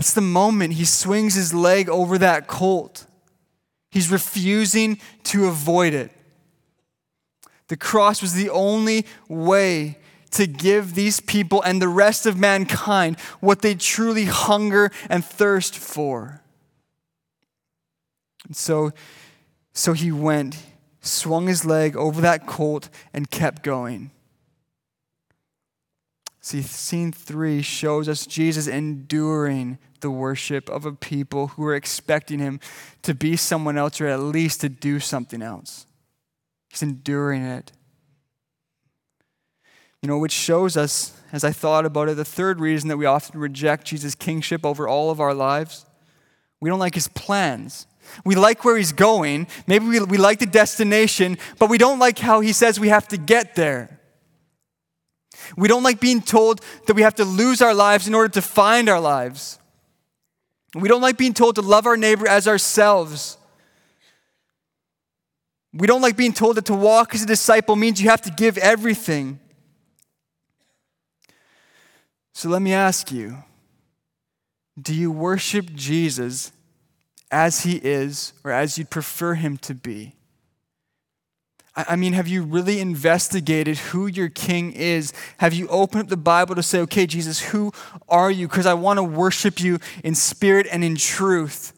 It's 0.02 0.14
the 0.14 0.20
moment 0.22 0.74
he 0.74 0.86
swings 0.86 1.36
his 1.36 1.54
leg 1.54 1.88
over 1.88 2.18
that 2.18 2.48
colt. 2.48 3.06
He's 3.92 4.10
refusing 4.10 5.00
to 5.26 5.46
avoid 5.46 5.94
it. 5.94 6.10
The 7.68 7.78
cross 7.78 8.20
was 8.20 8.34
the 8.34 8.50
only 8.50 9.06
way 9.30 10.00
to 10.32 10.48
give 10.48 10.96
these 10.96 11.20
people 11.20 11.62
and 11.62 11.80
the 11.80 11.88
rest 11.88 12.26
of 12.26 12.36
mankind 12.36 13.20
what 13.42 13.62
they 13.62 13.76
truly 13.76 14.26
hunger 14.26 14.90
and 15.08 15.24
thirst 15.24 15.78
for. 15.78 16.42
And 18.48 18.56
so, 18.56 18.94
so 19.72 19.94
he 19.94 20.12
went, 20.12 20.58
swung 21.02 21.46
his 21.46 21.64
leg 21.64 21.96
over 21.96 22.22
that 22.22 22.48
colt, 22.48 22.90
and 23.14 23.30
kept 23.30 23.62
going. 23.62 24.10
See, 26.42 26.64
scene 26.64 27.12
three 27.12 27.62
shows 27.62 28.10
us 28.10 28.26
Jesus 28.26 28.68
enduring 28.68 29.78
the 30.00 30.10
worship 30.10 30.70
of 30.70 30.88
a 30.88 30.92
people 30.92 31.50
who 31.50 31.64
are 31.66 31.76
expecting 31.76 32.40
him 32.40 32.60
to 33.04 33.14
be 33.14 33.36
someone 33.36 33.78
else 33.78 34.02
or 34.02 34.08
at 34.08 34.20
least 34.20 34.62
to 34.62 34.70
do 34.70 35.00
something 35.00 35.44
else. 35.44 35.86
He's 36.70 36.82
enduring 36.82 37.44
it. 37.44 37.72
You 40.02 40.08
know, 40.08 40.18
which 40.18 40.32
shows 40.32 40.76
us, 40.76 41.16
as 41.32 41.44
I 41.44 41.52
thought 41.52 41.86
about 41.86 42.10
it, 42.10 42.18
the 42.18 42.26
third 42.26 42.60
reason 42.60 42.90
that 42.90 42.98
we 42.98 43.06
often 43.06 43.40
reject 43.40 43.86
Jesus' 43.86 44.16
kingship 44.16 44.66
over 44.66 44.88
all 44.88 45.12
of 45.12 45.20
our 45.20 45.36
lives. 45.36 45.86
We 46.60 46.72
don't 46.72 46.80
like 46.80 46.96
his 46.96 47.08
plans. 47.08 47.86
We 48.26 48.34
like 48.34 48.66
where 48.66 48.78
he's 48.78 48.94
going. 48.94 49.46
Maybe 49.68 49.86
we, 49.86 50.00
we 50.00 50.18
like 50.18 50.40
the 50.40 50.48
destination, 50.48 51.38
but 51.60 51.70
we 51.70 51.78
don't 51.78 52.00
like 52.00 52.18
how 52.18 52.40
he 52.40 52.52
says 52.52 52.80
we 52.80 52.90
have 52.90 53.08
to 53.10 53.18
get 53.18 53.54
there. 53.54 54.01
We 55.56 55.68
don't 55.68 55.84
like 55.84 56.00
being 56.00 56.22
told 56.22 56.62
that 56.88 56.94
we 56.94 57.02
have 57.02 57.16
to 57.16 57.26
lose 57.26 57.62
our 57.62 57.74
lives 57.74 58.08
in 58.08 58.14
order 58.14 58.30
to 58.30 58.42
find 58.42 58.90
our 58.90 59.00
lives. 59.00 59.60
We 60.74 60.88
don't 60.88 61.02
like 61.02 61.18
being 61.18 61.34
told 61.34 61.56
to 61.56 61.62
love 61.62 61.86
our 61.86 61.98
neighbor 61.98 62.28
as 62.28 62.48
ourselves. 62.48 63.38
We 65.74 65.88
don't 65.88 66.02
like 66.02 66.18
being 66.18 66.34
told 66.34 66.58
that 66.58 66.66
to 66.66 66.74
walk 66.74 67.16
as 67.16 67.24
a 67.24 67.26
disciple 67.26 67.76
means 67.76 68.02
you 68.02 68.10
have 68.10 68.22
to 68.24 68.32
give 68.32 68.58
everything. 68.58 69.40
So 72.34 72.50
let 72.50 72.62
me 72.62 72.74
ask 72.74 73.12
you 73.12 73.44
do 74.82 74.94
you 74.96 75.12
worship 75.12 75.74
Jesus 75.74 76.52
as 77.30 77.64
he 77.64 77.76
is 77.78 78.34
or 78.44 78.52
as 78.52 78.78
you'd 78.78 78.90
prefer 78.90 79.36
him 79.36 79.58
to 79.58 79.76
be? 79.76 80.16
I 81.74 81.96
mean, 81.96 82.12
have 82.14 82.28
you 82.28 82.44
really 82.44 82.82
investigated 82.82 83.78
who 83.78 84.06
your 84.06 84.28
king 84.28 84.74
is? 84.74 85.14
Have 85.38 85.54
you 85.54 85.70
opened 85.70 86.04
up 86.04 86.10
the 86.10 86.18
Bible 86.18 86.54
to 86.56 86.64
say, 86.64 86.80
okay, 86.82 87.06
Jesus, 87.06 87.40
who 87.40 87.72
are 88.10 88.30
you? 88.30 88.50
Because 88.50 88.66
I 88.66 88.74
want 88.74 88.98
to 88.98 89.04
worship 89.04 89.62
you 89.62 89.80
in 90.04 90.14
spirit 90.14 90.68
and 90.70 90.84
in 90.84 90.98
truth. 90.98 91.72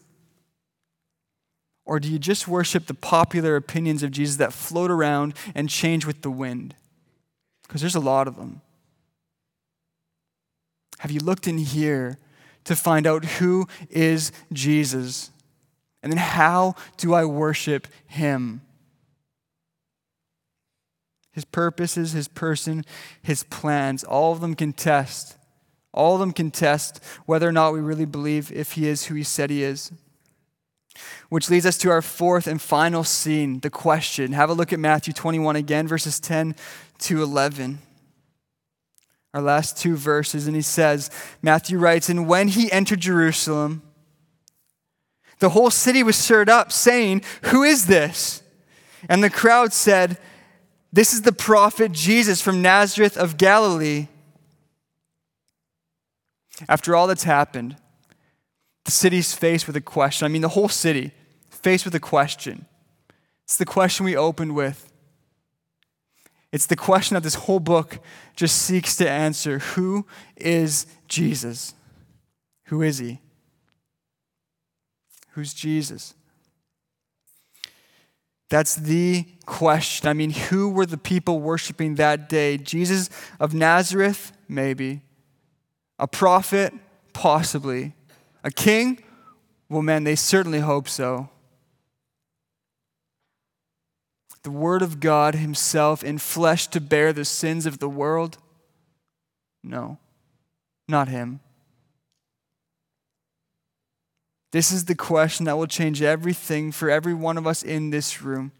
Or 1.84 2.00
do 2.00 2.10
you 2.10 2.18
just 2.18 2.48
worship 2.48 2.86
the 2.86 2.94
popular 2.94 3.54
opinions 3.54 4.02
of 4.02 4.10
Jesus 4.10 4.36
that 4.36 4.52
float 4.52 4.90
around 4.90 5.34
and 5.54 5.68
change 5.68 6.04
with 6.04 6.22
the 6.22 6.30
wind? 6.30 6.74
Because 7.62 7.80
there's 7.80 7.94
a 7.94 8.00
lot 8.00 8.26
of 8.26 8.36
them. 8.36 8.62
Have 10.98 11.12
you 11.12 11.20
looked 11.20 11.46
in 11.46 11.58
here 11.58 12.18
to 12.64 12.74
find 12.74 13.06
out 13.06 13.24
who 13.24 13.68
is 13.90 14.32
Jesus? 14.52 15.30
And 16.02 16.10
then 16.10 16.18
how 16.18 16.74
do 16.96 17.14
I 17.14 17.24
worship 17.26 17.86
him? 18.06 18.62
His 21.34 21.44
purposes, 21.44 22.12
his 22.12 22.28
person, 22.28 22.84
his 23.20 23.42
plans. 23.42 24.04
All 24.04 24.32
of 24.32 24.40
them 24.40 24.54
can 24.54 24.72
test. 24.72 25.36
All 25.92 26.14
of 26.14 26.20
them 26.20 26.32
can 26.32 26.50
test 26.50 27.02
whether 27.26 27.48
or 27.48 27.52
not 27.52 27.72
we 27.72 27.80
really 27.80 28.04
believe 28.04 28.52
if 28.52 28.72
he 28.72 28.86
is 28.86 29.06
who 29.06 29.16
he 29.16 29.24
said 29.24 29.50
he 29.50 29.62
is. 29.62 29.92
Which 31.28 31.50
leads 31.50 31.66
us 31.66 31.76
to 31.78 31.90
our 31.90 32.02
fourth 32.02 32.46
and 32.46 32.62
final 32.62 33.02
scene, 33.02 33.58
the 33.60 33.70
question. 33.70 34.32
Have 34.32 34.48
a 34.48 34.54
look 34.54 34.72
at 34.72 34.78
Matthew 34.78 35.12
21 35.12 35.56
again, 35.56 35.88
verses 35.88 36.20
10 36.20 36.54
to 36.98 37.22
11. 37.22 37.80
Our 39.32 39.42
last 39.42 39.76
two 39.76 39.96
verses, 39.96 40.46
and 40.46 40.54
he 40.54 40.62
says, 40.62 41.10
Matthew 41.42 41.78
writes, 41.78 42.08
And 42.08 42.28
when 42.28 42.46
he 42.46 42.70
entered 42.70 43.00
Jerusalem, 43.00 43.82
the 45.40 45.48
whole 45.48 45.70
city 45.70 46.04
was 46.04 46.14
stirred 46.14 46.48
up, 46.48 46.70
saying, 46.70 47.22
Who 47.46 47.64
is 47.64 47.86
this? 47.86 48.44
And 49.08 49.22
the 49.22 49.30
crowd 49.30 49.72
said, 49.72 50.18
this 50.94 51.12
is 51.12 51.22
the 51.22 51.32
prophet 51.32 51.90
Jesus 51.90 52.40
from 52.40 52.62
Nazareth 52.62 53.16
of 53.16 53.36
Galilee. 53.36 54.06
After 56.68 56.94
all 56.94 57.08
that's 57.08 57.24
happened, 57.24 57.76
the 58.84 58.92
city's 58.92 59.34
faced 59.34 59.66
with 59.66 59.74
a 59.74 59.80
question. 59.80 60.24
I 60.24 60.28
mean, 60.28 60.42
the 60.42 60.50
whole 60.50 60.68
city 60.68 61.10
faced 61.50 61.84
with 61.84 61.96
a 61.96 62.00
question. 62.00 62.66
It's 63.42 63.56
the 63.56 63.64
question 63.64 64.06
we 64.06 64.16
opened 64.16 64.54
with. 64.54 64.88
It's 66.52 66.66
the 66.66 66.76
question 66.76 67.14
that 67.14 67.24
this 67.24 67.34
whole 67.34 67.58
book 67.58 67.98
just 68.36 68.62
seeks 68.62 68.94
to 68.98 69.10
answer 69.10 69.58
Who 69.58 70.06
is 70.36 70.86
Jesus? 71.08 71.74
Who 72.66 72.82
is 72.82 72.98
he? 72.98 73.20
Who's 75.30 75.52
Jesus? 75.52 76.14
That's 78.54 78.76
the 78.76 79.26
question. 79.46 80.08
I 80.08 80.12
mean, 80.12 80.30
who 80.30 80.68
were 80.68 80.86
the 80.86 80.96
people 80.96 81.40
worshiping 81.40 81.96
that 81.96 82.28
day? 82.28 82.56
Jesus 82.56 83.10
of 83.40 83.52
Nazareth? 83.52 84.30
Maybe. 84.48 85.02
A 85.98 86.06
prophet? 86.06 86.72
Possibly. 87.12 87.94
A 88.44 88.52
king? 88.52 89.02
Well, 89.68 89.82
man, 89.82 90.04
they 90.04 90.14
certainly 90.14 90.60
hope 90.60 90.88
so. 90.88 91.30
The 94.44 94.52
Word 94.52 94.82
of 94.82 95.00
God 95.00 95.34
Himself 95.34 96.04
in 96.04 96.18
flesh 96.18 96.68
to 96.68 96.80
bear 96.80 97.12
the 97.12 97.24
sins 97.24 97.66
of 97.66 97.80
the 97.80 97.88
world? 97.88 98.38
No, 99.64 99.98
not 100.86 101.08
Him. 101.08 101.40
This 104.54 104.70
is 104.70 104.84
the 104.84 104.94
question 104.94 105.46
that 105.46 105.58
will 105.58 105.66
change 105.66 106.00
everything 106.00 106.70
for 106.70 106.88
every 106.88 107.12
one 107.12 107.36
of 107.36 107.44
us 107.44 107.64
in 107.64 107.90
this 107.90 108.22
room. 108.22 108.52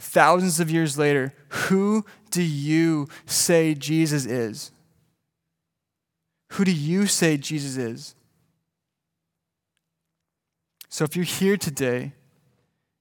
Thousands 0.00 0.60
of 0.60 0.70
years 0.70 0.96
later, 0.96 1.34
who 1.48 2.06
do 2.30 2.44
you 2.44 3.08
say 3.26 3.74
Jesus 3.74 4.24
is? 4.24 4.70
Who 6.52 6.64
do 6.64 6.70
you 6.70 7.08
say 7.08 7.36
Jesus 7.36 7.76
is? 7.76 8.14
So 10.90 11.02
if 11.02 11.16
you're 11.16 11.24
here 11.24 11.56
today, 11.56 12.12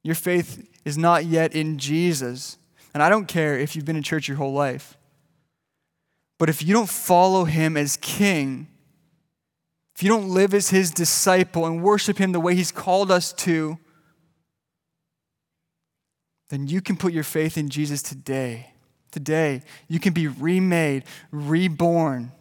your 0.01 0.15
faith 0.15 0.67
is 0.83 0.97
not 0.97 1.25
yet 1.25 1.53
in 1.53 1.77
Jesus. 1.77 2.57
And 2.91 3.03
I 3.03 3.09
don't 3.09 3.27
care 3.27 3.55
if 3.55 3.75
you've 3.75 3.85
been 3.85 3.97
in 3.97 4.01
church 4.01 4.27
your 4.27 4.37
whole 4.37 4.53
life. 4.53 4.97
But 6.39 6.49
if 6.49 6.63
you 6.63 6.73
don't 6.73 6.89
follow 6.89 7.43
him 7.43 7.77
as 7.77 7.97
king, 7.97 8.65
if 9.95 10.03
you 10.03 10.09
don't 10.09 10.27
live 10.27 10.53
as 10.53 10.71
his 10.71 10.91
disciple 10.91 11.65
and 11.65 11.81
worship 11.81 12.17
him 12.17 12.33
the 12.33 12.39
way 12.39 12.53
he's 12.53 12.71
called 12.71 13.09
us 13.09 13.31
to, 13.33 13.77
then 16.49 16.67
you 16.67 16.81
can 16.81 16.97
put 16.97 17.13
your 17.13 17.23
faith 17.23 17.57
in 17.57 17.69
Jesus 17.69 18.01
today. 18.01 18.71
Today, 19.11 19.61
you 19.87 20.01
can 20.01 20.11
be 20.11 20.27
remade, 20.27 21.03
reborn. 21.31 22.33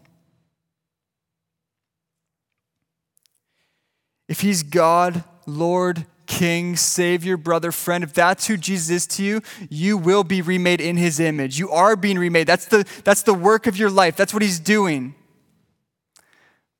If 4.28 4.40
he's 4.40 4.64
God, 4.64 5.22
Lord, 5.46 6.06
king, 6.26 6.74
savior, 6.74 7.36
brother, 7.36 7.70
friend, 7.70 8.02
if 8.02 8.12
that's 8.12 8.48
who 8.48 8.56
Jesus 8.56 8.90
is 8.90 9.06
to 9.16 9.22
you, 9.22 9.40
you 9.70 9.96
will 9.96 10.24
be 10.24 10.42
remade 10.42 10.80
in 10.80 10.96
his 10.96 11.20
image. 11.20 11.58
You 11.60 11.70
are 11.70 11.94
being 11.94 12.18
remade. 12.18 12.48
That's 12.48 12.66
the, 12.66 12.84
that's 13.04 13.22
the 13.22 13.34
work 13.34 13.68
of 13.68 13.76
your 13.76 13.90
life, 13.90 14.16
that's 14.16 14.34
what 14.34 14.42
he's 14.42 14.58
doing. 14.58 15.14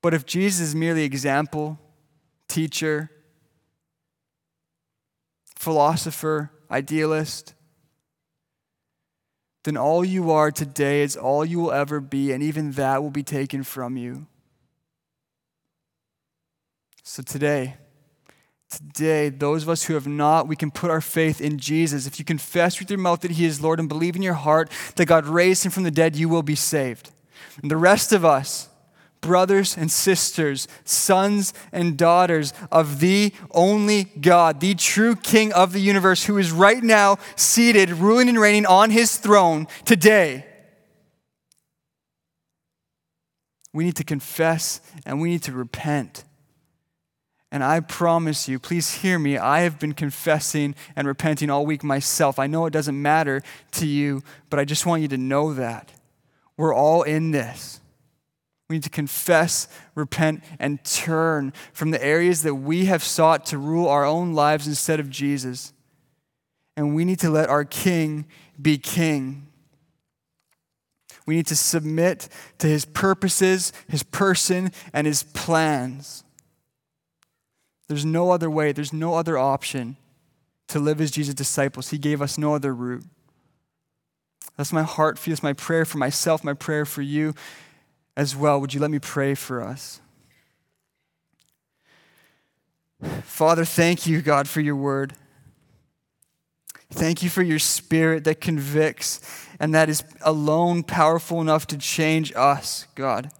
But 0.05 0.13
if 0.13 0.27
Jesus 0.27 0.61
is 0.61 0.75
merely 0.75 1.03
example, 1.03 1.79
teacher, 2.47 3.09
philosopher, 5.55 6.51
idealist, 6.69 7.55
then 9.63 9.77
all 9.77 10.05
you 10.05 10.29
are 10.29 10.51
today 10.51 11.01
is 11.01 11.17
all 11.17 11.43
you 11.43 11.59
will 11.59 11.71
ever 11.71 11.99
be, 11.99 12.31
and 12.31 12.43
even 12.43 12.73
that 12.73 13.01
will 13.01 13.09
be 13.09 13.23
taken 13.23 13.63
from 13.63 13.97
you. 13.97 14.27
So 17.01 17.23
today, 17.23 17.77
today, 18.69 19.29
those 19.29 19.63
of 19.63 19.69
us 19.69 19.85
who 19.85 19.95
have 19.95 20.05
not, 20.05 20.47
we 20.47 20.55
can 20.55 20.69
put 20.69 20.91
our 20.91 21.01
faith 21.01 21.41
in 21.41 21.57
Jesus. 21.57 22.05
If 22.05 22.19
you 22.19 22.25
confess 22.25 22.77
with 22.77 22.91
your 22.91 22.99
mouth 22.99 23.21
that 23.21 23.31
He 23.31 23.45
is 23.45 23.59
Lord 23.59 23.79
and 23.79 23.89
believe 23.89 24.15
in 24.15 24.21
your 24.21 24.35
heart 24.35 24.69
that 24.97 25.07
God 25.07 25.25
raised 25.25 25.65
Him 25.65 25.71
from 25.71 25.81
the 25.81 25.89
dead, 25.89 26.15
you 26.15 26.29
will 26.29 26.43
be 26.43 26.53
saved. 26.53 27.09
And 27.59 27.71
the 27.71 27.77
rest 27.77 28.13
of 28.13 28.23
us, 28.23 28.69
brothers 29.25 29.75
and 29.75 29.91
sisters, 29.91 30.67
sons 30.83 31.53
and 31.71 31.97
daughters 31.97 32.53
of 32.71 32.99
the 32.99 33.33
only 33.51 34.03
God, 34.21 34.59
the 34.59 34.75
true 34.75 35.15
King 35.15 35.51
of 35.51 35.73
the 35.73 35.81
universe, 35.81 36.25
who 36.25 36.37
is 36.37 36.51
right 36.51 36.83
now 36.83 37.17
seated, 37.35 37.89
ruling 37.89 38.29
and 38.29 38.39
reigning 38.39 38.67
on 38.67 38.91
his 38.91 39.17
throne 39.17 39.67
today. 39.83 40.45
We 43.73 43.83
need 43.83 43.95
to 43.95 44.03
confess 44.03 44.79
and 45.05 45.19
we 45.19 45.29
need 45.29 45.43
to 45.43 45.51
repent. 45.51 46.23
And 47.51 47.63
I 47.63 47.79
promise 47.79 48.47
you, 48.47 48.59
please 48.59 48.95
hear 48.95 49.17
me, 49.17 49.37
I 49.37 49.61
have 49.61 49.79
been 49.79 49.93
confessing 49.93 50.75
and 50.95 51.07
repenting 51.07 51.49
all 51.49 51.65
week 51.65 51.83
myself. 51.83 52.37
I 52.37 52.47
know 52.47 52.65
it 52.65 52.73
doesn't 52.73 53.01
matter 53.01 53.41
to 53.73 53.87
you, 53.87 54.23
but 54.49 54.59
I 54.59 54.65
just 54.65 54.85
want 54.85 55.01
you 55.01 55.07
to 55.09 55.17
know 55.17 55.53
that. 55.53 55.91
We're 56.57 56.73
all 56.73 57.03
in 57.03 57.31
this. 57.31 57.81
We 58.69 58.77
need 58.77 58.83
to 58.83 58.89
confess, 58.89 59.67
repent, 59.93 60.43
and 60.57 60.83
turn 60.83 61.53
from 61.71 61.91
the 61.91 62.03
areas 62.03 62.41
that 62.41 62.55
we 62.55 62.85
have 62.85 63.03
sought 63.03 63.45
to 63.47 63.57
rule 63.57 63.87
our 63.87 64.05
own 64.05 64.33
lives 64.33 64.67
instead 64.67 64.99
of 64.99 65.09
Jesus. 65.09 65.71
And 66.75 66.95
we 66.95 67.05
need 67.05 67.19
to 67.19 67.29
let 67.29 67.49
our 67.49 67.63
King 67.63 68.25
be 68.59 68.77
King. 68.77 69.47
We 71.27 71.35
need 71.35 71.47
to 71.47 71.55
submit 71.55 72.27
to 72.57 72.67
his 72.67 72.85
purposes, 72.85 73.71
his 73.87 74.03
person, 74.03 74.71
and 74.93 75.05
his 75.05 75.23
plans. 75.23 76.23
There's 77.87 78.05
no 78.05 78.31
other 78.31 78.49
way, 78.49 78.71
there's 78.71 78.93
no 78.93 79.13
other 79.13 79.37
option 79.37 79.97
to 80.69 80.79
live 80.79 80.99
as 81.01 81.11
Jesus' 81.11 81.35
disciples. 81.35 81.89
He 81.89 81.99
gave 81.99 82.19
us 82.19 82.37
no 82.37 82.55
other 82.55 82.73
route. 82.73 83.03
That's 84.57 84.73
my 84.73 84.83
heart 84.83 85.19
for 85.19 85.29
you. 85.29 85.35
That's 85.35 85.43
my 85.43 85.53
prayer 85.53 85.85
for 85.85 85.99
myself, 85.99 86.43
my 86.43 86.53
prayer 86.53 86.85
for 86.85 87.03
you 87.03 87.35
as 88.15 88.35
well. 88.35 88.59
Would 88.61 88.73
you 88.73 88.79
let 88.79 88.91
me 88.91 88.99
pray 88.99 89.35
for 89.35 89.61
us? 89.61 89.99
Father, 93.23 93.65
thank 93.65 94.07
you, 94.07 94.21
God, 94.21 94.47
for 94.47 94.61
your 94.61 94.75
word. 94.75 95.13
Thank 96.91 97.21
you 97.23 97.29
for 97.29 97.43
your 97.43 97.59
spirit 97.59 98.23
that 98.23 98.39
convicts 98.39 99.47
and 99.59 99.73
that 99.75 99.89
is 99.89 100.03
alone 100.21 100.83
powerful 100.83 101.41
enough 101.41 101.67
to 101.67 101.77
change 101.77 102.31
us, 102.35 102.87
God. 102.95 103.31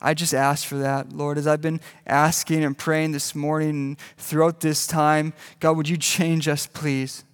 I 0.00 0.12
just 0.12 0.34
ask 0.34 0.66
for 0.66 0.76
that, 0.76 1.12
Lord, 1.12 1.38
as 1.38 1.46
I've 1.46 1.62
been 1.62 1.80
asking 2.06 2.62
and 2.62 2.76
praying 2.76 3.12
this 3.12 3.34
morning 3.34 3.70
and 3.70 3.98
throughout 4.18 4.60
this 4.60 4.86
time. 4.86 5.32
God, 5.58 5.76
would 5.78 5.88
you 5.88 5.96
change 5.96 6.48
us, 6.48 6.66
please? 6.66 7.24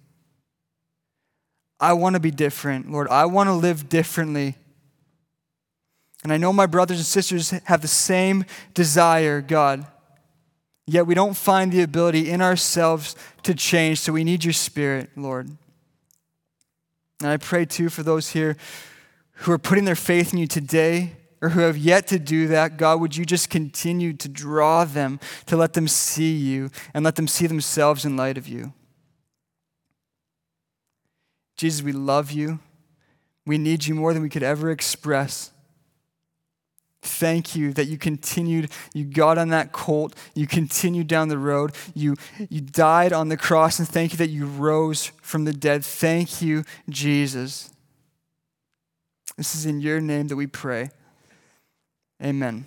I 1.79 1.93
want 1.93 2.13
to 2.13 2.21
be 2.21 2.31
different, 2.31 2.89
Lord. 2.89 3.09
I 3.09 3.25
want 3.25 3.47
to 3.47 3.53
live 3.53 3.89
differently. 3.89 4.55
And 6.23 6.31
I 6.31 6.37
know 6.37 6.53
my 6.53 6.65
brothers 6.65 6.97
and 6.97 7.05
sisters 7.05 7.51
have 7.65 7.81
the 7.81 7.87
same 7.87 8.45
desire, 8.73 9.41
God. 9.41 9.85
Yet 10.85 11.05
we 11.05 11.15
don't 11.15 11.35
find 11.35 11.71
the 11.71 11.81
ability 11.81 12.29
in 12.29 12.41
ourselves 12.41 13.15
to 13.43 13.53
change, 13.53 13.99
so 13.99 14.13
we 14.13 14.23
need 14.23 14.43
your 14.43 14.53
spirit, 14.53 15.09
Lord. 15.15 15.49
And 17.21 17.29
I 17.29 17.37
pray 17.37 17.65
too 17.65 17.89
for 17.89 18.03
those 18.03 18.29
here 18.29 18.57
who 19.37 19.51
are 19.51 19.57
putting 19.57 19.85
their 19.85 19.95
faith 19.95 20.33
in 20.33 20.39
you 20.39 20.47
today 20.47 21.13
or 21.41 21.49
who 21.49 21.61
have 21.61 21.77
yet 21.77 22.07
to 22.07 22.19
do 22.19 22.47
that, 22.47 22.77
God, 22.77 23.01
would 23.01 23.17
you 23.17 23.25
just 23.25 23.49
continue 23.49 24.13
to 24.13 24.29
draw 24.29 24.85
them, 24.85 25.19
to 25.45 25.57
let 25.57 25.73
them 25.73 25.89
see 25.89 26.33
you 26.33 26.69
and 26.93 27.03
let 27.03 27.15
them 27.15 27.27
see 27.27 27.47
themselves 27.47 28.05
in 28.05 28.15
light 28.15 28.37
of 28.37 28.47
you? 28.47 28.71
Jesus, 31.57 31.81
we 31.81 31.91
love 31.91 32.31
you. 32.31 32.59
We 33.45 33.57
need 33.57 33.85
you 33.85 33.93
more 33.93 34.13
than 34.13 34.21
we 34.21 34.29
could 34.29 34.43
ever 34.43 34.71
express. 34.71 35.51
Thank 37.05 37.53
you 37.53 37.73
that 37.73 37.87
you 37.87 37.97
continued, 37.97 38.71
you 38.93 39.03
got 39.03 39.37
on 39.37 39.49
that 39.49 39.73
colt, 39.73 40.15
you 40.33 40.47
continued 40.47 41.07
down 41.07 41.27
the 41.27 41.37
road, 41.37 41.73
you, 41.93 42.15
you 42.49 42.61
died 42.61 43.11
on 43.11 43.27
the 43.27 43.35
cross, 43.35 43.77
and 43.77 43.87
thank 43.87 44.13
you 44.13 44.17
that 44.19 44.29
you 44.29 44.45
rose 44.45 45.11
from 45.21 45.43
the 45.43 45.51
dead. 45.51 45.83
Thank 45.83 46.41
you, 46.41 46.63
Jesus. 46.87 47.69
This 49.35 49.53
is 49.53 49.65
in 49.65 49.81
your 49.81 49.99
name 49.99 50.29
that 50.29 50.37
we 50.37 50.47
pray. 50.47 50.91
Amen. 52.23 52.65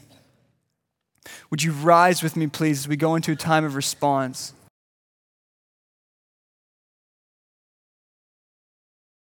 Would 1.50 1.62
you 1.62 1.72
rise 1.72 2.22
with 2.22 2.36
me, 2.36 2.46
please, 2.46 2.80
as 2.80 2.88
we 2.88 2.96
go 2.96 3.14
into 3.14 3.32
a 3.32 3.36
time 3.36 3.64
of 3.64 3.74
response? 3.74 4.52